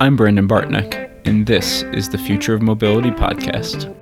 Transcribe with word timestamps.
I'm 0.00 0.14
Brandon 0.14 0.46
Bartnick, 0.46 1.10
and 1.24 1.44
this 1.44 1.82
is 1.82 2.08
the 2.08 2.18
Future 2.18 2.54
of 2.54 2.62
Mobility 2.62 3.10
podcast. 3.10 3.92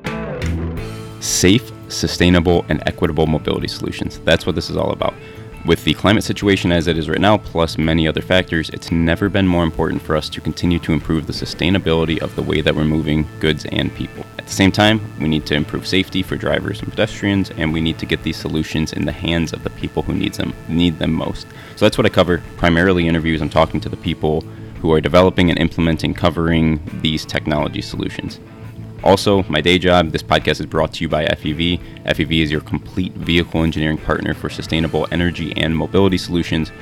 Safe, 1.25 1.73
sustainable, 1.89 2.67
and 2.69 2.83
equitable 2.87 3.27
mobility 3.27 3.67
solutions. 3.67 4.19
That's 4.19 4.45
what 4.45 4.55
this 4.55 4.69
is 4.69 4.77
all 4.77 4.93
about. 4.93 5.15
With 5.65 5.85
the 5.85 5.95
climate 5.95 6.23
situation 6.23 6.71
as 6.71 6.87
it 6.87 6.99
is 6.99 7.09
right 7.09 7.19
now, 7.19 7.39
plus 7.39 7.79
many 7.79 8.07
other 8.07 8.21
factors, 8.21 8.69
it's 8.71 8.93
never 8.93 9.31
been 9.31 9.49
more 9.49 9.65
important 9.65 10.03
for 10.03 10.17
us 10.17 10.29
to 10.29 10.41
continue 10.43 10.79
to 10.81 10.93
improve 10.93 11.27
the 11.27 11.33
sustainability 11.33 12.19
of 12.19 12.37
the 12.37 12.43
way 12.43 12.61
that 12.61 12.77
we're 12.77 12.85
moving 12.85 13.27
goods 13.41 13.65
and 13.73 13.93
people. 13.95 14.27
At 14.39 14.45
the 14.45 14.53
same 14.53 14.73
time, 14.73 15.01
we 15.19 15.29
need 15.29 15.47
to 15.47 15.55
improve 15.55 15.87
safety 15.87 16.23
for 16.23 16.37
drivers 16.37 16.83
and 16.83 16.91
pedestrians, 16.91 17.51
and 17.53 17.73
we 17.73 17.81
need 17.81 17.99
to 18.01 18.07
get 18.07 18.23
these 18.23 18.37
solutions 18.37 18.93
in 18.93 19.07
the 19.07 19.13
hands 19.13 19.55
of 19.55 19.65
the 19.65 19.71
people 19.71 20.03
who 20.03 20.13
needs 20.13 20.37
them 20.37 20.53
need 20.69 20.99
them 20.99 21.15
most. 21.15 21.47
So 21.77 21.87
that's 21.87 21.97
what 21.97 22.07
I 22.07 22.11
cover. 22.11 22.43
Primarily 22.59 23.09
interviews. 23.09 23.41
I'm 23.41 23.49
talking 23.49 23.81
to 23.81 23.89
the 23.89 23.97
people 23.97 24.45
who 24.81 24.93
are 24.93 25.01
developing 25.01 25.51
and 25.51 25.59
implementing 25.59 26.15
covering 26.15 26.81
these 27.03 27.25
technology 27.25 27.83
solutions. 27.83 28.41
Also, 29.05 29.43
my 29.45 29.61
day 29.61 29.79
job, 29.79 30.11
this 30.11 30.23
podcast 30.23 30.61
is 30.61 30.67
brought 30.67 30.93
to 30.95 31.03
you 31.03 31.09
by 31.09 31.27
FEV. 31.27 31.81
FEV 32.05 32.43
is 32.43 32.51
your 32.51 32.61
complete 32.61 33.13
vehicle 33.13 33.63
engineering 33.63 33.99
partner 33.99 34.35
for 34.35 34.49
sustainable 34.49 35.07
energy 35.13 35.53
and 35.57 35.77
mobility 35.77 36.19
solutions. 36.19 36.73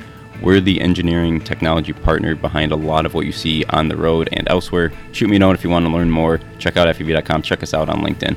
We're 0.41 0.59
the 0.59 0.81
engineering 0.81 1.39
technology 1.39 1.93
partner 1.93 2.35
behind 2.35 2.71
a 2.71 2.75
lot 2.75 3.05
of 3.05 3.13
what 3.13 3.25
you 3.25 3.31
see 3.31 3.63
on 3.65 3.87
the 3.87 3.95
road 3.95 4.29
and 4.31 4.47
elsewhere. 4.49 4.91
Shoot 5.11 5.29
me 5.29 5.37
a 5.37 5.39
note 5.39 5.55
if 5.55 5.63
you 5.63 5.69
want 5.69 5.85
to 5.85 5.91
learn 5.91 6.09
more. 6.09 6.39
Check 6.57 6.77
out 6.77 6.93
FEV.com. 6.95 7.41
Check 7.41 7.63
us 7.63 7.73
out 7.73 7.89
on 7.89 8.01
LinkedIn. 8.01 8.35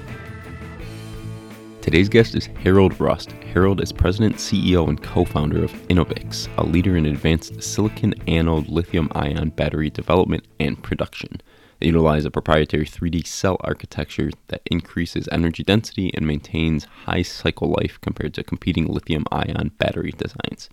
Today's 1.89 2.11
guest 2.11 2.35
is 2.35 2.51
Harrold 2.63 3.01
Rust. 3.01 3.33
Harrold 3.55 3.81
is 3.81 3.95
president, 3.95 4.37
CEO, 4.37 4.91
and 4.91 5.03
co 5.03 5.25
founder 5.25 5.65
of 5.65 5.73
Enovix, 5.89 6.47
a 6.59 6.67
leader 6.67 6.99
in 6.99 7.07
advanced 7.07 7.63
silicon 7.63 8.13
anode 8.27 8.69
lithium 8.69 9.09
ion 9.15 9.49
battery 9.49 9.89
development 9.89 10.47
and 10.61 10.83
production. 10.83 11.41
They 11.81 11.87
utilize 11.87 12.27
a 12.27 12.31
proprietary 12.31 12.85
3D 12.85 13.27
cell 13.27 13.57
architecture 13.61 14.29
that 14.49 14.61
increases 14.67 15.31
energy 15.33 15.63
density 15.63 16.11
and 16.13 16.27
maintains 16.27 16.85
high 17.07 17.23
cycle 17.23 17.75
life 17.81 17.99
compared 18.03 18.35
to 18.35 18.45
competing 18.45 18.87
lithium 18.87 19.25
ion 19.33 19.71
battery 19.79 20.13
designs. 20.13 20.69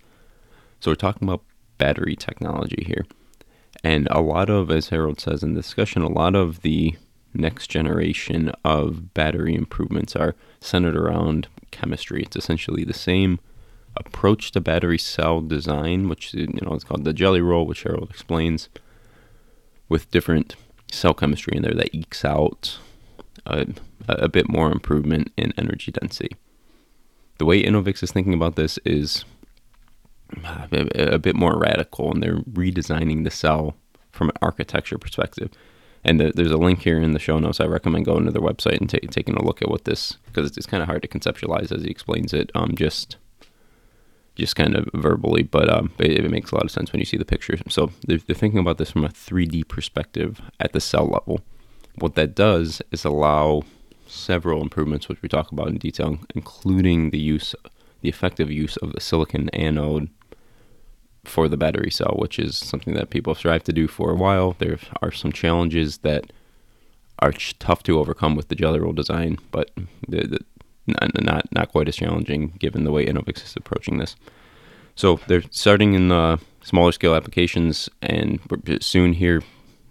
So, 0.80 0.90
we're 0.90 0.96
talking 0.96 1.26
about 1.26 1.44
battery 1.78 2.14
technology 2.14 2.84
here. 2.86 3.06
And 3.82 4.06
a 4.10 4.20
lot 4.20 4.50
of, 4.50 4.70
as 4.70 4.90
Harrold 4.90 5.20
says 5.20 5.42
in 5.42 5.54
the 5.54 5.62
discussion, 5.62 6.02
a 6.02 6.08
lot 6.08 6.34
of 6.34 6.60
the 6.60 6.94
next 7.36 7.68
generation 7.68 8.52
of 8.64 9.14
battery 9.14 9.54
improvements 9.54 10.16
are 10.16 10.34
centered 10.60 10.96
around 10.96 11.48
chemistry. 11.70 12.22
It's 12.22 12.36
essentially 12.36 12.84
the 12.84 12.94
same 12.94 13.38
approach 13.96 14.52
to 14.52 14.60
battery 14.60 14.98
cell 14.98 15.40
design, 15.40 16.08
which 16.08 16.34
you 16.34 16.46
know 16.62 16.74
it's 16.74 16.84
called 16.84 17.04
the 17.04 17.12
jelly 17.12 17.40
roll, 17.40 17.66
which 17.66 17.82
Harrold 17.82 18.10
explains, 18.10 18.68
with 19.88 20.10
different 20.10 20.56
cell 20.90 21.14
chemistry 21.14 21.56
in 21.56 21.62
there 21.62 21.74
that 21.74 21.94
ekes 21.94 22.24
out 22.24 22.78
a, 23.46 23.66
a 24.08 24.28
bit 24.28 24.48
more 24.48 24.70
improvement 24.70 25.32
in 25.36 25.52
energy 25.56 25.92
density. 25.92 26.36
The 27.38 27.44
way 27.44 27.62
Enovix 27.62 28.02
is 28.02 28.12
thinking 28.12 28.34
about 28.34 28.56
this 28.56 28.78
is 28.84 29.24
uh, 30.44 30.66
a, 30.72 31.14
a 31.14 31.18
bit 31.18 31.36
more 31.36 31.58
radical, 31.58 32.10
and 32.12 32.22
they're 32.22 32.38
redesigning 32.38 33.24
the 33.24 33.30
cell 33.30 33.74
from 34.10 34.30
an 34.30 34.36
architecture 34.40 34.98
perspective. 34.98 35.50
And 36.06 36.20
the, 36.20 36.32
there's 36.32 36.52
a 36.52 36.56
link 36.56 36.82
here 36.82 37.00
in 37.00 37.12
the 37.12 37.18
show 37.18 37.38
notes. 37.40 37.60
I 37.60 37.66
recommend 37.66 38.04
going 38.04 38.26
to 38.26 38.30
their 38.30 38.40
website 38.40 38.80
and 38.80 38.88
t- 38.88 39.00
taking 39.10 39.34
a 39.34 39.44
look 39.44 39.60
at 39.60 39.68
what 39.68 39.86
this, 39.86 40.18
because 40.26 40.46
it's, 40.46 40.56
it's 40.56 40.66
kind 40.66 40.80
of 40.80 40.88
hard 40.88 41.02
to 41.02 41.08
conceptualize 41.08 41.72
as 41.72 41.82
he 41.82 41.90
explains 41.90 42.32
it. 42.32 42.52
Um, 42.54 42.76
just 42.76 43.16
just 44.36 44.54
kind 44.54 44.76
of 44.76 44.88
verbally, 44.92 45.42
but 45.42 45.68
um, 45.70 45.90
it, 45.98 46.10
it, 46.10 46.30
makes 46.30 46.52
a 46.52 46.54
lot 46.54 46.64
of 46.64 46.70
sense 46.70 46.92
when 46.92 47.00
you 47.00 47.06
see 47.06 47.16
the 47.16 47.24
pictures. 47.24 47.62
So 47.70 47.90
they're, 48.06 48.18
they're 48.18 48.36
thinking 48.36 48.60
about 48.60 48.76
this 48.76 48.90
from 48.90 49.04
a 49.04 49.08
3D 49.08 49.66
perspective 49.66 50.42
at 50.60 50.74
the 50.74 50.80
cell 50.80 51.06
level. 51.06 51.40
What 51.94 52.16
that 52.16 52.34
does 52.34 52.82
is 52.92 53.06
allow 53.06 53.62
several 54.06 54.60
improvements, 54.60 55.08
which 55.08 55.22
we 55.22 55.28
talk 55.30 55.50
about 55.50 55.68
in 55.68 55.78
detail, 55.78 56.18
including 56.34 57.10
the 57.10 57.18
use, 57.18 57.54
the 58.02 58.10
effective 58.10 58.50
use 58.50 58.76
of 58.76 58.92
the 58.92 59.00
silicon 59.00 59.48
anode 59.54 60.10
for 61.26 61.48
the 61.48 61.56
battery 61.56 61.90
cell, 61.90 62.14
which 62.18 62.38
is 62.38 62.56
something 62.56 62.94
that 62.94 63.10
people 63.10 63.32
have 63.32 63.38
strived 63.38 63.66
to 63.66 63.72
do 63.72 63.88
for 63.88 64.10
a 64.10 64.16
while. 64.16 64.56
There 64.58 64.78
are 65.02 65.12
some 65.12 65.32
challenges 65.32 65.98
that 65.98 66.32
are 67.18 67.32
tough 67.58 67.82
to 67.84 67.98
overcome 67.98 68.34
with 68.34 68.48
the 68.48 68.54
jelly 68.54 68.80
roll 68.80 68.92
design, 68.92 69.38
but 69.50 69.70
the, 70.08 70.38
not, 70.86 71.22
not 71.22 71.52
not 71.52 71.72
quite 71.72 71.88
as 71.88 71.96
challenging 71.96 72.54
given 72.58 72.84
the 72.84 72.92
way 72.92 73.06
Enovix 73.06 73.44
is 73.44 73.54
approaching 73.56 73.98
this. 73.98 74.16
So 74.94 75.20
they're 75.26 75.42
starting 75.50 75.94
in 75.94 76.08
the 76.08 76.40
smaller 76.62 76.92
scale 76.92 77.14
applications, 77.14 77.88
and 78.00 78.40
uh, 78.50 78.78
soon 78.80 79.12
here 79.12 79.42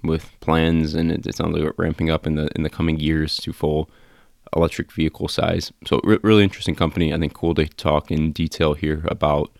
with 0.03 0.31
plans, 0.40 0.94
and 0.94 1.12
it, 1.12 1.25
it, 1.25 1.35
sounds 1.35 1.57
like 1.57 1.73
ramping 1.78 2.09
up 2.09 2.25
in 2.28 2.35
the 2.35 2.50
in 2.56 2.63
the 2.63 2.69
coming 2.69 3.00
years 3.00 3.38
to 3.38 3.53
full 3.53 3.90
electric 4.56 4.91
vehicle 4.91 5.28
size. 5.28 5.72
So 5.85 6.02
re- 6.03 6.19
really 6.22 6.44
interesting 6.44 6.75
company. 6.75 7.13
I 7.13 7.19
think 7.19 7.34
cool 7.34 7.56
to 7.56 7.67
talk 7.67 8.12
in 8.12 8.31
detail 8.31 8.73
here 8.73 9.03
about 9.06 9.52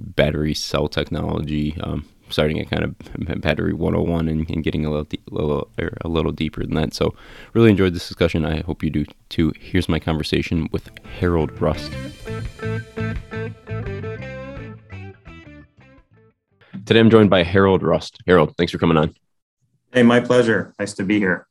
battery 0.00 0.54
cell 0.54 0.88
technology. 0.88 1.76
Um, 1.80 2.06
starting 2.32 2.60
at 2.60 2.70
kind 2.70 2.84
of 2.84 3.40
battery 3.40 3.72
101 3.72 4.28
and, 4.28 4.48
and 4.48 4.62
getting 4.62 4.84
a 4.84 4.90
little, 4.90 5.04
de- 5.04 5.20
little 5.30 5.68
a 6.02 6.08
little 6.08 6.32
deeper 6.32 6.64
than 6.64 6.74
that. 6.74 6.94
So, 6.94 7.14
really 7.54 7.70
enjoyed 7.70 7.94
this 7.94 8.06
discussion. 8.06 8.44
I 8.44 8.60
hope 8.60 8.82
you 8.82 8.90
do 8.90 9.04
too. 9.28 9.52
Here's 9.58 9.88
my 9.88 9.98
conversation 9.98 10.68
with 10.72 10.90
Harrold 11.18 11.60
Rust. 11.60 11.90
Today, 16.86 17.00
I'm 17.00 17.10
joined 17.10 17.30
by 17.30 17.42
Harrold 17.42 17.82
Rust. 17.82 18.18
Harrold, 18.26 18.56
thanks 18.56 18.72
for 18.72 18.78
coming 18.78 18.96
on. 18.96 19.14
Hey, 19.92 20.02
my 20.02 20.20
pleasure. 20.20 20.74
Nice 20.78 20.92
to 20.94 21.04
be 21.04 21.18
here. 21.18 21.46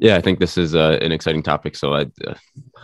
Yeah, 0.00 0.16
I 0.16 0.22
think 0.22 0.38
this 0.38 0.56
is 0.56 0.74
uh, 0.74 0.98
an 1.02 1.12
exciting 1.12 1.42
topic. 1.42 1.76
So, 1.76 1.92
uh, 1.92 2.06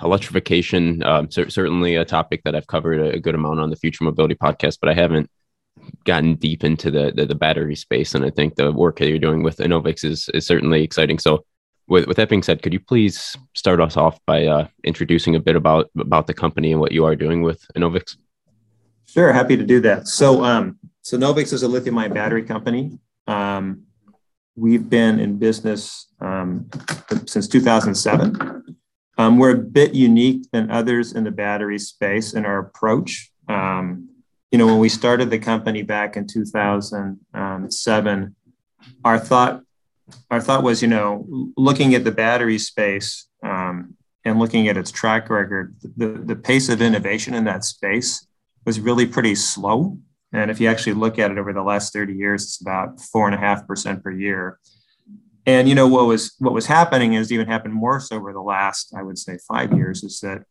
electrification, 0.02 1.02
um, 1.02 1.30
c- 1.30 1.48
certainly 1.48 1.96
a 1.96 2.04
topic 2.04 2.42
that 2.44 2.54
I've 2.54 2.66
covered 2.66 3.00
a 3.00 3.18
good 3.18 3.34
amount 3.34 3.58
on 3.58 3.70
the 3.70 3.76
Future 3.76 4.04
Mobility 4.04 4.34
podcast, 4.34 4.76
but 4.82 4.90
I 4.90 4.94
haven't 4.94 5.30
gotten 6.04 6.34
deep 6.34 6.62
into 6.62 6.90
the, 6.90 7.12
the, 7.16 7.24
the 7.24 7.34
battery 7.34 7.74
space, 7.74 8.14
and 8.14 8.22
I 8.22 8.28
think 8.28 8.56
the 8.56 8.70
work 8.70 8.98
that 8.98 9.08
you're 9.08 9.18
doing 9.18 9.42
with 9.42 9.56
Enovix 9.56 10.04
is 10.04 10.28
is 10.34 10.46
certainly 10.46 10.82
exciting. 10.82 11.18
So, 11.18 11.46
with 11.88 12.06
with 12.06 12.18
that 12.18 12.28
being 12.28 12.42
said, 12.42 12.60
could 12.60 12.74
you 12.74 12.80
please 12.80 13.34
start 13.54 13.80
us 13.80 13.96
off 13.96 14.18
by 14.26 14.44
uh, 14.44 14.68
introducing 14.84 15.36
a 15.36 15.40
bit 15.40 15.56
about 15.56 15.88
about 15.98 16.26
the 16.26 16.34
company 16.34 16.70
and 16.70 16.82
what 16.82 16.92
you 16.92 17.06
are 17.06 17.16
doing 17.16 17.40
with 17.40 17.64
Enovix? 17.74 18.18
Sure, 19.06 19.32
happy 19.32 19.56
to 19.56 19.64
do 19.64 19.80
that. 19.80 20.06
So, 20.06 20.44
um, 20.44 20.78
so 21.00 21.16
Enovix 21.16 21.54
is 21.54 21.62
a 21.62 21.68
lithium-ion 21.68 22.12
battery 22.12 22.42
company. 22.42 22.98
Um, 23.26 23.85
we've 24.56 24.88
been 24.88 25.20
in 25.20 25.36
business 25.38 26.06
um, 26.20 26.70
since 27.26 27.46
2007. 27.48 28.76
Um, 29.18 29.38
we're 29.38 29.52
a 29.52 29.58
bit 29.58 29.94
unique 29.94 30.50
than 30.50 30.70
others 30.70 31.12
in 31.12 31.24
the 31.24 31.30
battery 31.30 31.78
space 31.78 32.34
in 32.34 32.44
our 32.44 32.58
approach. 32.58 33.30
Um, 33.48 34.10
you 34.50 34.58
know, 34.58 34.66
when 34.66 34.78
we 34.78 34.88
started 34.88 35.30
the 35.30 35.38
company 35.38 35.82
back 35.82 36.16
in 36.16 36.26
2007, 36.26 38.36
our 39.04 39.18
thought 39.18 39.62
our 40.30 40.40
thought 40.40 40.62
was, 40.62 40.82
you 40.82 40.88
know, 40.88 41.26
looking 41.56 41.94
at 41.94 42.04
the 42.04 42.12
battery 42.12 42.58
space 42.58 43.26
um, 43.42 43.96
and 44.24 44.38
looking 44.38 44.68
at 44.68 44.76
its 44.76 44.92
track 44.92 45.30
record, 45.30 45.74
the, 45.96 46.08
the 46.08 46.36
pace 46.36 46.68
of 46.68 46.80
innovation 46.80 47.34
in 47.34 47.44
that 47.44 47.64
space 47.64 48.26
was 48.64 48.78
really 48.80 49.06
pretty 49.06 49.34
slow. 49.34 49.98
And 50.36 50.50
if 50.50 50.60
you 50.60 50.68
actually 50.68 50.92
look 50.92 51.18
at 51.18 51.30
it 51.30 51.38
over 51.38 51.54
the 51.54 51.62
last 51.62 51.94
30 51.94 52.12
years, 52.12 52.44
it's 52.44 52.60
about 52.60 53.00
four 53.00 53.26
and 53.26 53.34
a 53.34 53.38
half 53.38 53.66
percent 53.66 54.04
per 54.04 54.10
year. 54.10 54.58
And 55.46 55.66
you 55.68 55.74
know 55.74 55.86
what 55.86 56.06
was 56.06 56.34
what 56.38 56.52
was 56.52 56.66
happening 56.66 57.14
is 57.14 57.32
even 57.32 57.46
happened 57.46 57.72
more 57.72 58.00
so 58.00 58.16
over 58.16 58.32
the 58.32 58.42
last, 58.42 58.92
I 58.94 59.02
would 59.02 59.16
say, 59.16 59.38
five 59.48 59.72
years, 59.72 60.02
is 60.02 60.20
that 60.20 60.42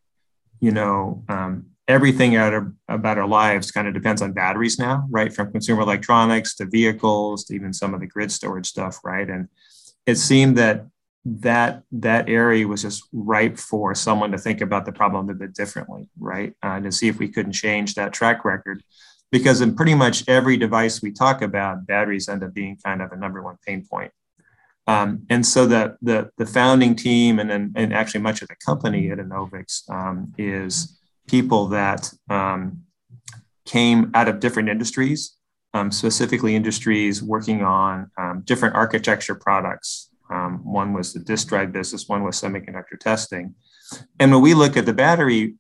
you 0.60 0.72
know 0.72 1.24
um, 1.28 1.68
everything 1.88 2.36
about 2.36 3.18
our 3.18 3.28
lives 3.28 3.72
kind 3.72 3.88
of 3.88 3.94
depends 3.94 4.22
on 4.22 4.32
batteries 4.32 4.80
now, 4.80 5.06
right? 5.12 5.34
From 5.34 5.52
consumer 5.52 5.82
electronics 5.82 6.56
to 6.56 6.66
vehicles 6.66 7.44
to 7.46 7.56
even 7.56 7.74
some 7.74 7.94
of 7.94 8.00
the 8.00 8.08
grid 8.08 8.32
storage 8.32 8.68
stuff, 8.68 9.00
right? 9.04 9.30
And 9.30 9.50
it 10.08 10.16
seemed 10.16 10.58
that 10.58 10.88
that 11.26 11.84
that 11.92 12.30
area 12.30 12.68
was 12.68 12.84
just 12.84 13.04
ripe 13.12 13.58
for 13.58 13.94
someone 13.94 14.32
to 14.32 14.38
think 14.38 14.62
about 14.62 14.86
the 14.86 14.94
problem 14.94 15.30
a 15.30 15.34
bit 15.34 15.54
differently, 15.54 16.10
right? 16.18 16.54
Uh, 16.64 16.80
to 16.80 16.92
see 16.92 17.08
if 17.08 17.20
we 17.20 17.28
couldn't 17.28 17.52
change 17.52 17.96
that 17.96 18.14
track 18.14 18.46
record, 18.46 18.82
because 19.36 19.60
in 19.60 19.76
pretty 19.76 19.94
much 19.94 20.24
every 20.30 20.56
device 20.56 21.02
we 21.02 21.12
talk 21.12 21.42
about, 21.42 21.86
batteries 21.86 22.30
end 22.30 22.42
up 22.42 22.54
being 22.54 22.78
kind 22.86 23.02
of 23.02 23.12
a 23.12 23.18
number 23.18 23.44
one 23.44 23.58
pain 23.68 23.86
point. 23.86 24.10
Um, 24.88 25.26
and 25.30 25.46
so 25.46 25.66
the, 25.66 25.98
the 26.02 26.30
the 26.38 26.46
founding 26.46 26.96
team 26.96 27.40
and 27.40 27.50
then 27.50 27.74
and 27.76 27.94
actually 27.94 28.22
much 28.22 28.42
of 28.42 28.48
the 28.48 28.56
company 28.66 29.12
at 29.12 29.18
Enovix 29.18 29.90
um, 29.90 30.34
is 30.38 30.98
people 31.28 31.68
that 31.68 32.14
um, 32.30 32.84
came 33.66 34.10
out 34.14 34.30
of 34.30 34.40
different 34.40 34.70
industries, 34.70 35.36
um, 35.74 35.92
specifically 35.92 36.56
industries 36.56 37.22
working 37.22 37.62
on 37.62 38.10
um, 38.18 38.42
different 38.46 38.74
architecture 38.76 39.36
products. 39.36 40.12
Um, 40.32 40.64
one 40.64 40.94
was 40.94 41.12
the 41.12 41.20
disk 41.20 41.50
drive 41.50 41.74
business, 41.74 42.08
one 42.08 42.24
was 42.24 42.40
semiconductor 42.40 42.98
testing. 42.98 43.54
And 44.18 44.32
when 44.32 44.42
we 44.42 44.54
look 44.54 44.78
at 44.78 44.86
the 44.86 44.94
battery, 44.94 45.56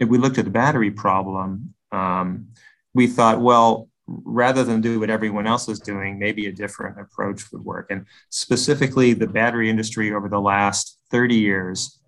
if 0.00 0.08
we 0.08 0.16
looked 0.16 0.38
at 0.38 0.44
the 0.44 0.50
battery 0.62 0.92
problem, 0.92 1.74
um, 1.92 2.48
we 2.94 3.06
thought, 3.06 3.40
well, 3.40 3.88
rather 4.06 4.64
than 4.64 4.80
do 4.80 5.00
what 5.00 5.10
everyone 5.10 5.46
else 5.46 5.68
is 5.68 5.80
doing, 5.80 6.18
maybe 6.18 6.46
a 6.46 6.52
different 6.52 6.98
approach 6.98 7.50
would 7.52 7.64
work. 7.64 7.88
And 7.90 8.06
specifically, 8.30 9.12
the 9.12 9.26
battery 9.26 9.68
industry 9.68 10.12
over 10.12 10.28
the 10.28 10.40
last 10.40 10.98
30 11.10 11.34
years, 11.34 12.00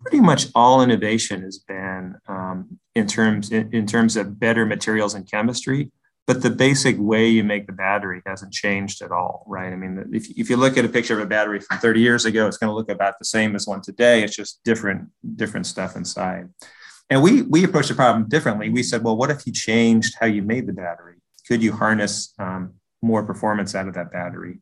pretty 0.00 0.20
much 0.20 0.46
all 0.54 0.82
innovation 0.82 1.42
has 1.42 1.58
been 1.58 2.16
um, 2.28 2.78
in 2.94 3.06
terms 3.06 3.50
in, 3.50 3.72
in 3.72 3.86
terms 3.86 4.16
of 4.16 4.38
better 4.38 4.66
materials 4.66 5.14
and 5.14 5.28
chemistry. 5.30 5.90
But 6.26 6.42
the 6.42 6.50
basic 6.50 6.96
way 6.98 7.28
you 7.28 7.44
make 7.44 7.66
the 7.66 7.72
battery 7.72 8.20
hasn't 8.26 8.52
changed 8.52 9.00
at 9.00 9.12
all, 9.12 9.44
right? 9.46 9.72
I 9.72 9.76
mean, 9.76 10.10
if, 10.12 10.28
if 10.36 10.50
you 10.50 10.56
look 10.56 10.76
at 10.76 10.84
a 10.84 10.88
picture 10.88 11.14
of 11.14 11.20
a 11.20 11.26
battery 11.26 11.60
from 11.60 11.78
30 11.78 12.00
years 12.00 12.24
ago, 12.24 12.48
it's 12.48 12.56
going 12.56 12.68
to 12.68 12.74
look 12.74 12.90
about 12.90 13.20
the 13.20 13.24
same 13.24 13.54
as 13.54 13.68
one 13.68 13.80
today. 13.80 14.24
It's 14.24 14.34
just 14.34 14.60
different 14.64 15.08
different 15.36 15.66
stuff 15.66 15.96
inside. 15.96 16.48
And 17.08 17.22
we 17.22 17.42
we 17.42 17.64
approached 17.64 17.88
the 17.88 17.94
problem 17.94 18.28
differently. 18.28 18.68
We 18.68 18.82
said, 18.82 19.04
well, 19.04 19.16
what 19.16 19.30
if 19.30 19.46
you 19.46 19.52
changed 19.52 20.16
how 20.20 20.26
you 20.26 20.42
made 20.42 20.66
the 20.66 20.72
battery? 20.72 21.16
could 21.46 21.62
you 21.62 21.72
harness 21.72 22.34
um, 22.38 22.74
more 23.02 23.22
performance 23.24 23.74
out 23.74 23.88
of 23.88 23.94
that 23.94 24.12
battery? 24.12 24.58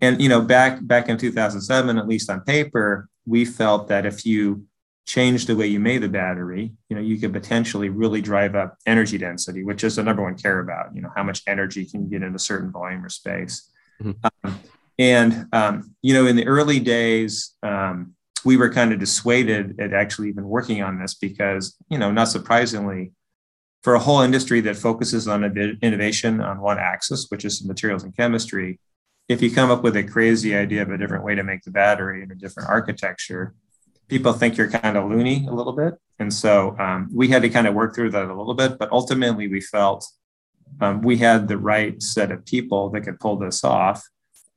And 0.00 0.20
you 0.20 0.28
know, 0.28 0.40
back 0.40 0.84
back 0.86 1.08
in 1.08 1.18
2007, 1.18 1.98
at 1.98 2.08
least 2.08 2.30
on 2.30 2.40
paper, 2.40 3.08
we 3.26 3.44
felt 3.44 3.88
that 3.88 4.06
if 4.06 4.26
you 4.26 4.66
change 5.06 5.46
the 5.46 5.54
way 5.54 5.66
you 5.66 5.78
made 5.78 5.98
the 5.98 6.08
battery, 6.08 6.72
you 6.88 6.96
know, 6.96 7.02
you 7.02 7.18
could 7.18 7.32
potentially 7.32 7.90
really 7.90 8.20
drive 8.20 8.54
up 8.54 8.76
energy 8.86 9.18
density, 9.18 9.62
which 9.62 9.84
is 9.84 9.96
the 9.96 10.02
number 10.02 10.22
one 10.22 10.36
care 10.36 10.60
about. 10.60 10.94
You 10.94 11.02
know, 11.02 11.12
how 11.14 11.22
much 11.22 11.42
energy 11.46 11.84
can 11.84 12.04
you 12.04 12.10
get 12.10 12.22
in 12.22 12.34
a 12.34 12.38
certain 12.38 12.72
volume 12.72 13.04
or 13.04 13.08
space? 13.10 13.70
Mm-hmm. 14.02 14.26
Um, 14.44 14.60
and 14.98 15.46
um, 15.52 15.94
you 16.02 16.14
know, 16.14 16.26
in 16.26 16.36
the 16.36 16.46
early 16.46 16.80
days, 16.80 17.54
um, 17.62 18.14
we 18.44 18.56
were 18.56 18.70
kind 18.70 18.92
of 18.92 18.98
dissuaded 18.98 19.80
at 19.80 19.92
actually 19.92 20.28
even 20.28 20.48
working 20.48 20.82
on 20.82 20.98
this 20.98 21.14
because, 21.14 21.76
you 21.88 21.98
know, 21.98 22.12
not 22.12 22.28
surprisingly, 22.28 23.12
for 23.82 23.94
a 23.94 23.98
whole 23.98 24.22
industry 24.22 24.62
that 24.62 24.76
focuses 24.76 25.28
on 25.28 25.44
innovation 25.82 26.40
on 26.40 26.60
one 26.60 26.78
axis, 26.78 27.26
which 27.28 27.44
is 27.44 27.64
materials 27.64 28.02
and 28.02 28.16
chemistry, 28.16 28.80
if 29.28 29.42
you 29.42 29.50
come 29.50 29.70
up 29.70 29.82
with 29.82 29.96
a 29.96 30.02
crazy 30.02 30.54
idea 30.54 30.82
of 30.82 30.90
a 30.90 30.96
different 30.96 31.24
way 31.24 31.34
to 31.34 31.42
make 31.42 31.62
the 31.62 31.70
battery 31.70 32.22
and 32.22 32.32
a 32.32 32.34
different 32.34 32.68
architecture, 32.70 33.54
people 34.08 34.32
think 34.32 34.56
you're 34.56 34.70
kind 34.70 34.96
of 34.96 35.10
loony 35.10 35.46
a 35.46 35.52
little 35.52 35.72
bit. 35.72 35.94
And 36.18 36.32
so 36.32 36.76
um, 36.78 37.10
we 37.12 37.28
had 37.28 37.42
to 37.42 37.48
kind 37.48 37.66
of 37.66 37.74
work 37.74 37.94
through 37.94 38.10
that 38.12 38.26
a 38.26 38.34
little 38.34 38.54
bit, 38.54 38.78
but 38.78 38.90
ultimately 38.90 39.48
we 39.48 39.60
felt 39.60 40.06
um, 40.80 41.02
we 41.02 41.18
had 41.18 41.48
the 41.48 41.58
right 41.58 42.02
set 42.02 42.30
of 42.30 42.44
people 42.46 42.90
that 42.90 43.02
could 43.02 43.20
pull 43.20 43.36
this 43.36 43.64
off. 43.64 44.02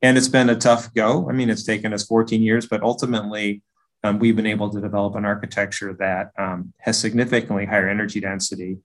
And 0.02 0.18
it's 0.18 0.28
been 0.28 0.50
a 0.50 0.56
tough 0.56 0.94
go. 0.94 1.30
I 1.30 1.34
mean, 1.34 1.50
it's 1.50 1.64
taken 1.64 1.94
us 1.94 2.06
14 2.06 2.42
years, 2.42 2.68
but 2.68 2.84
ultimately 2.84 3.62
um, 4.08 4.20
we've 4.20 4.36
been 4.36 4.48
able 4.48 4.70
to 4.70 4.80
develop 4.82 5.16
an 5.16 5.26
architecture 5.26 5.94
that 6.00 6.32
um, 6.38 6.74
has 6.80 7.00
significantly 7.00 7.66
higher 7.66 7.90
energy 7.90 8.20
density 8.20 8.78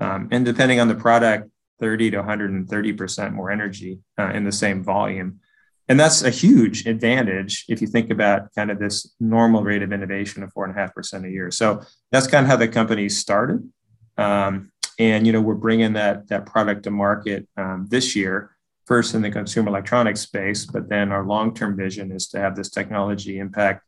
um, 0.00 0.28
and 0.30 0.44
depending 0.44 0.80
on 0.80 0.88
the 0.88 0.94
product, 0.94 1.50
30 1.78 2.10
to 2.12 2.22
130% 2.22 3.32
more 3.32 3.50
energy 3.50 4.00
uh, 4.18 4.30
in 4.34 4.44
the 4.44 4.52
same 4.52 4.82
volume. 4.82 5.40
And 5.88 5.98
that's 5.98 6.22
a 6.22 6.30
huge 6.30 6.86
advantage 6.86 7.64
if 7.68 7.80
you 7.80 7.86
think 7.86 8.10
about 8.10 8.54
kind 8.54 8.70
of 8.70 8.78
this 8.78 9.14
normal 9.18 9.62
rate 9.62 9.82
of 9.82 9.92
innovation 9.92 10.42
of 10.42 10.52
four 10.52 10.64
and 10.64 11.24
a 11.24 11.30
year. 11.30 11.50
So 11.50 11.82
that's 12.12 12.26
kind 12.26 12.44
of 12.44 12.50
how 12.50 12.56
the 12.56 12.68
company 12.68 13.08
started. 13.08 13.68
Um, 14.16 14.70
and 14.98 15.26
you 15.26 15.32
know 15.32 15.40
we're 15.40 15.54
bringing 15.54 15.94
that 15.94 16.28
that 16.28 16.44
product 16.44 16.82
to 16.82 16.90
market 16.90 17.48
um, 17.56 17.86
this 17.88 18.14
year, 18.14 18.50
first 18.84 19.14
in 19.14 19.22
the 19.22 19.30
consumer 19.30 19.68
electronics 19.68 20.20
space, 20.20 20.66
but 20.66 20.90
then 20.90 21.10
our 21.10 21.24
long-term 21.24 21.74
vision 21.74 22.12
is 22.12 22.28
to 22.28 22.38
have 22.38 22.54
this 22.54 22.68
technology 22.68 23.38
impact 23.38 23.82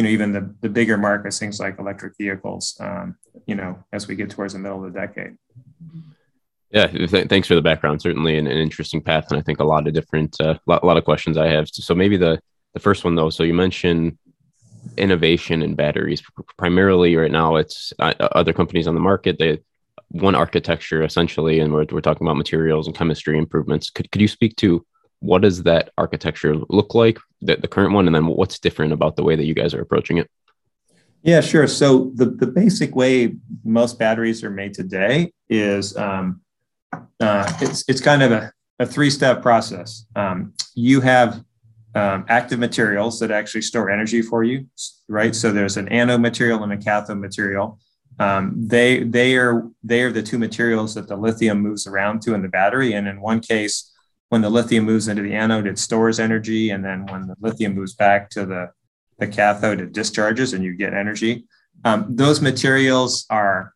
you 0.00 0.04
know 0.04 0.08
even 0.08 0.32
the, 0.32 0.54
the 0.62 0.68
bigger 0.68 0.96
markets 0.96 1.38
things 1.38 1.60
like 1.60 1.78
electric 1.78 2.16
vehicles 2.16 2.74
um, 2.80 3.16
you 3.46 3.54
know 3.54 3.78
as 3.92 4.08
we 4.08 4.14
get 4.14 4.30
towards 4.30 4.54
the 4.54 4.58
middle 4.58 4.82
of 4.82 4.90
the 4.90 4.98
decade. 4.98 5.36
Yeah 6.70 6.86
th- 6.86 7.28
thanks 7.28 7.46
for 7.46 7.54
the 7.54 7.60
background. 7.60 8.00
Certainly 8.00 8.38
an, 8.38 8.46
an, 8.46 8.56
interesting 8.56 9.02
path 9.02 9.26
and 9.30 9.38
i 9.38 9.42
think 9.42 9.60
a 9.60 9.64
lot 9.64 9.86
of 9.86 9.92
different 9.92 10.36
a 10.40 10.52
uh, 10.52 10.58
lot, 10.66 10.84
lot, 10.84 10.96
of 10.96 11.04
questions 11.04 11.36
i 11.36 11.48
have. 11.48 11.68
So 11.68 11.94
maybe 11.94 12.16
the 12.16 12.40
the 12.72 12.80
first 12.80 13.04
one 13.04 13.14
though 13.14 13.28
so 13.28 13.42
you 13.42 13.52
mentioned 13.52 14.16
innovation 14.96 15.62
in 15.62 15.74
batteries. 15.74 16.22
Primarily 16.56 17.14
right 17.14 17.30
now 17.30 17.56
it's 17.56 17.92
uh, 17.98 18.14
other 18.18 18.54
companies 18.54 18.86
on 18.86 18.94
the 18.94 19.00
market 19.00 19.38
they 19.38 19.58
one 20.12 20.34
architecture 20.34 21.02
essentially 21.02 21.60
and 21.60 21.74
we're, 21.74 21.84
we're 21.92 22.00
talking 22.00 22.26
about 22.26 22.38
materials 22.38 22.86
and 22.86 22.96
chemistry 22.96 23.36
improvements. 23.36 23.90
Could, 23.90 24.10
could 24.10 24.22
you 24.22 24.28
speak 24.28 24.56
to 24.56 24.84
what 25.20 25.42
does 25.42 25.62
that 25.62 25.90
architecture 25.96 26.54
look 26.68 26.94
like, 26.94 27.18
the, 27.40 27.56
the 27.56 27.68
current 27.68 27.92
one, 27.92 28.06
and 28.06 28.14
then 28.14 28.26
what's 28.26 28.58
different 28.58 28.92
about 28.92 29.16
the 29.16 29.22
way 29.22 29.36
that 29.36 29.44
you 29.44 29.54
guys 29.54 29.72
are 29.74 29.80
approaching 29.80 30.18
it? 30.18 30.30
Yeah, 31.22 31.40
sure. 31.40 31.66
So 31.66 32.12
the, 32.14 32.26
the 32.26 32.46
basic 32.46 32.96
way 32.96 33.36
most 33.62 33.98
batteries 33.98 34.42
are 34.42 34.50
made 34.50 34.74
today 34.74 35.32
is 35.48 35.96
um, 35.96 36.40
uh, 37.20 37.52
it's, 37.60 37.84
it's 37.88 38.00
kind 38.00 38.22
of 38.22 38.32
a, 38.32 38.52
a 38.78 38.86
three-step 38.86 39.42
process. 39.42 40.06
Um, 40.16 40.54
you 40.74 41.02
have 41.02 41.44
um, 41.94 42.24
active 42.28 42.58
materials 42.58 43.20
that 43.20 43.30
actually 43.30 43.62
store 43.62 43.90
energy 43.90 44.22
for 44.22 44.44
you, 44.44 44.66
right? 45.08 45.34
So 45.34 45.52
there's 45.52 45.76
an 45.76 45.88
anode 45.88 46.20
material 46.22 46.62
and 46.62 46.72
a 46.72 46.78
cathode 46.78 47.18
material. 47.18 47.78
Um, 48.18 48.54
they 48.56 49.02
they 49.04 49.36
are 49.36 49.68
they 49.82 50.02
are 50.02 50.12
the 50.12 50.22
two 50.22 50.38
materials 50.38 50.94
that 50.94 51.08
the 51.08 51.16
lithium 51.16 51.60
moves 51.60 51.86
around 51.86 52.20
to 52.22 52.34
in 52.34 52.42
the 52.42 52.48
battery, 52.48 52.92
and 52.92 53.08
in 53.08 53.20
one 53.20 53.40
case, 53.40 53.89
when 54.30 54.40
the 54.40 54.50
lithium 54.50 54.84
moves 54.84 55.08
into 55.08 55.22
the 55.22 55.34
anode, 55.34 55.66
it 55.66 55.78
stores 55.78 56.18
energy. 56.18 56.70
And 56.70 56.84
then 56.84 57.04
when 57.06 57.26
the 57.26 57.36
lithium 57.40 57.74
moves 57.74 57.94
back 57.94 58.30
to 58.30 58.46
the, 58.46 58.70
the 59.18 59.26
cathode, 59.26 59.80
it 59.80 59.92
discharges 59.92 60.54
and 60.54 60.64
you 60.64 60.74
get 60.74 60.94
energy. 60.94 61.44
Um, 61.84 62.06
those 62.08 62.40
materials 62.40 63.26
are, 63.28 63.74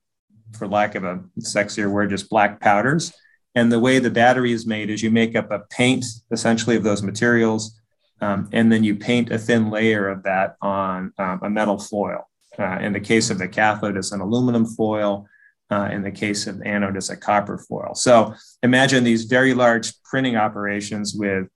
for 0.52 0.66
lack 0.68 0.94
of 0.94 1.04
a 1.04 1.22
sexier 1.40 1.90
word, 1.90 2.10
just 2.10 2.30
black 2.30 2.60
powders. 2.60 3.12
And 3.56 3.70
the 3.70 3.80
way 3.80 3.98
the 3.98 4.10
battery 4.10 4.52
is 4.52 4.66
made 4.66 4.90
is 4.90 5.02
you 5.02 5.10
make 5.10 5.36
up 5.36 5.50
a 5.50 5.60
paint 5.70 6.04
essentially 6.30 6.76
of 6.76 6.82
those 6.82 7.02
materials, 7.02 7.80
um, 8.20 8.48
and 8.52 8.70
then 8.70 8.82
you 8.82 8.96
paint 8.96 9.30
a 9.30 9.38
thin 9.38 9.70
layer 9.70 10.08
of 10.08 10.22
that 10.24 10.56
on 10.60 11.12
um, 11.18 11.40
a 11.42 11.50
metal 11.50 11.78
foil. 11.78 12.28
Uh, 12.58 12.78
in 12.80 12.92
the 12.92 13.00
case 13.00 13.30
of 13.30 13.38
the 13.38 13.48
cathode, 13.48 13.96
it's 13.96 14.12
an 14.12 14.20
aluminum 14.20 14.66
foil. 14.66 15.26
Uh, 15.70 15.88
in 15.90 16.02
the 16.02 16.10
case 16.10 16.46
of 16.46 16.60
anode, 16.62 16.96
it's 16.96 17.10
a 17.10 17.16
copper 17.16 17.58
foil. 17.58 17.94
So 17.94 18.34
imagine 18.62 19.02
these 19.02 19.24
very 19.24 19.54
large 19.54 19.92
printing 20.02 20.36
operations 20.36 21.14
with, 21.14 21.48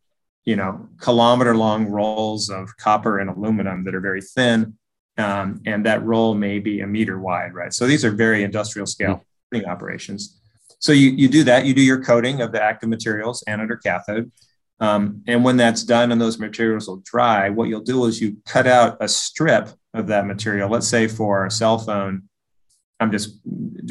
you 0.44 0.56
know, 0.56 0.88
kilometer 1.00 1.54
long 1.54 1.86
rolls 1.86 2.48
of 2.48 2.74
copper 2.78 3.18
and 3.18 3.28
aluminum 3.28 3.84
that 3.84 3.94
are 3.94 4.00
very 4.00 4.22
thin. 4.22 4.78
Um, 5.18 5.60
and 5.66 5.84
that 5.84 6.02
roll 6.04 6.34
may 6.34 6.58
be 6.58 6.80
a 6.80 6.86
meter 6.86 7.18
wide, 7.18 7.52
right? 7.52 7.72
So 7.72 7.86
these 7.86 8.04
are 8.04 8.10
very 8.10 8.44
industrial 8.44 8.86
scale 8.86 9.16
mm-hmm. 9.16 9.22
printing 9.50 9.70
operations. 9.70 10.40
So 10.78 10.92
you, 10.92 11.10
you 11.10 11.28
do 11.28 11.44
that, 11.44 11.66
you 11.66 11.74
do 11.74 11.82
your 11.82 12.02
coating 12.02 12.40
of 12.40 12.52
the 12.52 12.62
active 12.62 12.88
materials, 12.88 13.42
anode 13.46 13.70
or 13.70 13.76
cathode. 13.76 14.30
Um, 14.80 15.22
and 15.26 15.44
when 15.44 15.56
that's 15.56 15.82
done 15.82 16.12
and 16.12 16.20
those 16.20 16.38
materials 16.38 16.86
will 16.88 17.02
dry, 17.04 17.50
what 17.50 17.68
you'll 17.68 17.80
do 17.80 18.04
is 18.04 18.20
you 18.20 18.36
cut 18.46 18.66
out 18.66 18.96
a 19.00 19.08
strip 19.08 19.68
of 19.92 20.06
that 20.06 20.26
material. 20.26 20.70
Let's 20.70 20.86
say 20.88 21.08
for 21.08 21.46
a 21.46 21.50
cell 21.50 21.78
phone, 21.78 22.28
I'm 23.00 23.10
just 23.10 23.38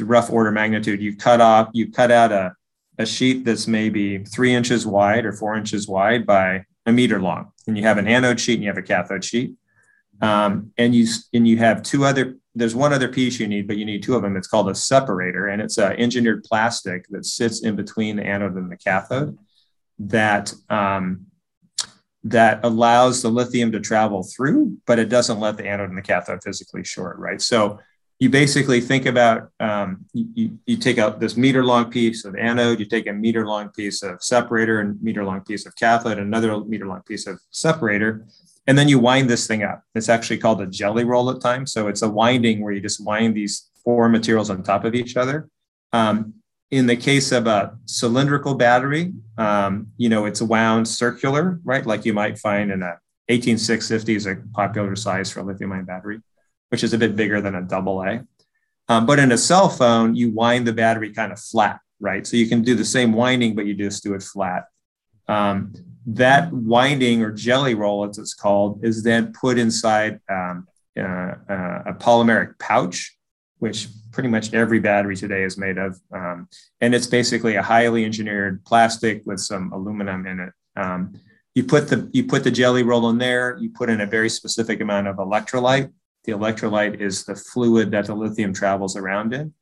rough 0.00 0.30
order 0.30 0.50
magnitude. 0.50 1.00
You 1.00 1.16
cut 1.16 1.40
off, 1.40 1.68
you 1.72 1.90
cut 1.90 2.10
out 2.10 2.32
a, 2.32 2.54
a 2.98 3.06
sheet 3.06 3.44
that's 3.44 3.66
maybe 3.66 4.18
three 4.24 4.54
inches 4.54 4.86
wide 4.86 5.24
or 5.24 5.32
four 5.32 5.56
inches 5.56 5.88
wide 5.88 6.26
by 6.26 6.64
a 6.86 6.92
meter 6.92 7.20
long. 7.20 7.52
And 7.66 7.76
you 7.76 7.84
have 7.84 7.98
an 7.98 8.08
anode 8.08 8.40
sheet 8.40 8.54
and 8.54 8.62
you 8.62 8.68
have 8.68 8.78
a 8.78 8.82
cathode 8.82 9.24
sheet. 9.24 9.54
Um, 10.20 10.72
and 10.76 10.94
you 10.94 11.06
and 11.32 11.46
you 11.46 11.58
have 11.58 11.82
two 11.82 12.04
other 12.04 12.36
there's 12.56 12.74
one 12.74 12.92
other 12.92 13.06
piece 13.06 13.38
you 13.38 13.46
need 13.46 13.68
but 13.68 13.76
you 13.76 13.84
need 13.84 14.02
two 14.02 14.16
of 14.16 14.22
them 14.22 14.36
it's 14.36 14.48
called 14.48 14.68
a 14.68 14.74
separator 14.74 15.46
and 15.46 15.62
it's 15.62 15.78
an 15.78 15.92
engineered 15.92 16.42
plastic 16.42 17.06
that 17.10 17.24
sits 17.24 17.62
in 17.62 17.76
between 17.76 18.16
the 18.16 18.26
anode 18.26 18.56
and 18.56 18.70
the 18.70 18.76
cathode 18.76 19.38
that 20.00 20.52
um, 20.68 21.26
that 22.24 22.58
allows 22.64 23.22
the 23.22 23.28
lithium 23.28 23.70
to 23.70 23.78
travel 23.78 24.24
through 24.24 24.76
but 24.86 24.98
it 24.98 25.08
doesn't 25.08 25.38
let 25.38 25.56
the 25.56 25.64
anode 25.64 25.88
and 25.88 25.98
the 25.98 26.02
cathode 26.02 26.42
physically 26.42 26.82
short 26.82 27.16
right 27.18 27.40
so 27.40 27.78
you 28.18 28.28
basically 28.28 28.80
think 28.80 29.06
about 29.06 29.50
um, 29.60 30.04
you, 30.12 30.58
you 30.66 30.76
take 30.76 30.98
out 30.98 31.20
this 31.20 31.36
meter 31.36 31.64
long 31.64 31.88
piece 31.88 32.24
of 32.24 32.34
anode, 32.34 32.80
you 32.80 32.86
take 32.86 33.06
a 33.06 33.12
meter 33.12 33.46
long 33.46 33.68
piece 33.68 34.02
of 34.02 34.22
separator 34.22 34.80
and 34.80 35.00
meter 35.00 35.24
long 35.24 35.40
piece 35.42 35.66
of 35.66 35.76
cathode, 35.76 36.18
another 36.18 36.58
meter 36.64 36.86
long 36.86 37.02
piece 37.02 37.28
of 37.28 37.40
separator, 37.50 38.26
and 38.66 38.76
then 38.76 38.88
you 38.88 38.98
wind 38.98 39.30
this 39.30 39.46
thing 39.46 39.62
up. 39.62 39.84
It's 39.94 40.08
actually 40.08 40.38
called 40.38 40.60
a 40.60 40.66
jelly 40.66 41.04
roll 41.04 41.30
at 41.30 41.40
times. 41.40 41.72
So 41.72 41.86
it's 41.86 42.02
a 42.02 42.08
winding 42.08 42.60
where 42.60 42.72
you 42.72 42.80
just 42.80 43.04
wind 43.04 43.36
these 43.36 43.70
four 43.84 44.08
materials 44.08 44.50
on 44.50 44.64
top 44.64 44.84
of 44.84 44.96
each 44.96 45.16
other. 45.16 45.48
Um, 45.92 46.34
in 46.70 46.86
the 46.86 46.96
case 46.96 47.30
of 47.32 47.46
a 47.46 47.78
cylindrical 47.86 48.54
battery, 48.54 49.12
um, 49.38 49.86
you 49.96 50.08
know, 50.08 50.26
it's 50.26 50.42
wound 50.42 50.88
circular, 50.88 51.60
right? 51.64 51.86
Like 51.86 52.04
you 52.04 52.12
might 52.12 52.38
find 52.38 52.70
in 52.72 52.82
a 52.82 52.98
18650 53.28 54.14
is 54.14 54.26
a 54.26 54.36
popular 54.52 54.96
size 54.96 55.30
for 55.30 55.40
a 55.40 55.44
lithium 55.44 55.72
ion 55.72 55.84
battery 55.84 56.20
which 56.70 56.82
is 56.84 56.92
a 56.92 56.98
bit 56.98 57.16
bigger 57.16 57.40
than 57.40 57.54
a 57.54 57.62
double 57.62 58.02
A. 58.02 58.24
Um, 58.88 59.06
but 59.06 59.18
in 59.18 59.32
a 59.32 59.38
cell 59.38 59.68
phone, 59.68 60.14
you 60.14 60.30
wind 60.30 60.66
the 60.66 60.72
battery 60.72 61.12
kind 61.12 61.32
of 61.32 61.38
flat, 61.38 61.80
right? 62.00 62.26
So 62.26 62.36
you 62.36 62.48
can 62.48 62.62
do 62.62 62.74
the 62.74 62.84
same 62.84 63.12
winding, 63.12 63.54
but 63.54 63.66
you 63.66 63.74
just 63.74 64.02
do 64.02 64.14
it 64.14 64.22
flat. 64.22 64.64
Um, 65.28 65.74
that 66.06 66.50
winding 66.52 67.22
or 67.22 67.30
jelly 67.30 67.74
roll, 67.74 68.08
as 68.08 68.16
it's 68.16 68.32
called, 68.32 68.82
is 68.82 69.02
then 69.02 69.32
put 69.38 69.58
inside 69.58 70.20
um, 70.30 70.66
uh, 70.98 71.34
uh, 71.48 71.82
a 71.86 71.94
polymeric 71.94 72.58
pouch, 72.58 73.16
which 73.58 73.88
pretty 74.10 74.28
much 74.28 74.54
every 74.54 74.80
battery 74.80 75.16
today 75.16 75.42
is 75.42 75.58
made 75.58 75.76
of. 75.76 76.00
Um, 76.12 76.48
and 76.80 76.94
it's 76.94 77.06
basically 77.06 77.56
a 77.56 77.62
highly 77.62 78.06
engineered 78.06 78.64
plastic 78.64 79.22
with 79.26 79.40
some 79.40 79.70
aluminum 79.72 80.26
in 80.26 80.40
it. 80.40 80.52
Um, 80.76 81.12
you 81.54 81.64
put 81.64 81.88
the 81.88 82.08
you 82.12 82.24
put 82.24 82.44
the 82.44 82.50
jelly 82.50 82.84
roll 82.84 83.10
in 83.10 83.18
there. 83.18 83.58
You 83.60 83.70
put 83.70 83.90
in 83.90 84.00
a 84.00 84.06
very 84.06 84.30
specific 84.30 84.80
amount 84.80 85.08
of 85.08 85.16
electrolyte. 85.16 85.92
The 86.28 86.34
electrolyte 86.34 87.00
is 87.00 87.24
the 87.24 87.34
fluid 87.34 87.90
that 87.92 88.04
the 88.04 88.14
lithium 88.14 88.52
travels 88.52 88.96
around 88.96 89.32
in, 89.32 89.54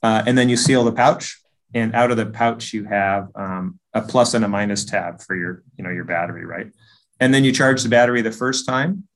uh, 0.00 0.22
and 0.24 0.38
then 0.38 0.48
you 0.48 0.56
seal 0.56 0.84
the 0.84 0.92
pouch. 0.92 1.40
And 1.74 1.92
out 1.92 2.12
of 2.12 2.16
the 2.16 2.26
pouch, 2.26 2.72
you 2.72 2.84
have 2.84 3.30
um, 3.34 3.80
a 3.94 4.00
plus 4.00 4.32
and 4.34 4.44
a 4.44 4.48
minus 4.48 4.84
tab 4.84 5.20
for 5.20 5.34
your 5.34 5.64
you 5.76 5.82
know 5.82 5.90
your 5.90 6.04
battery, 6.04 6.46
right? 6.46 6.70
And 7.18 7.34
then 7.34 7.42
you 7.42 7.50
charge 7.50 7.82
the 7.82 7.88
battery 7.88 8.22
the 8.22 8.30
first 8.30 8.64
time 8.64 9.08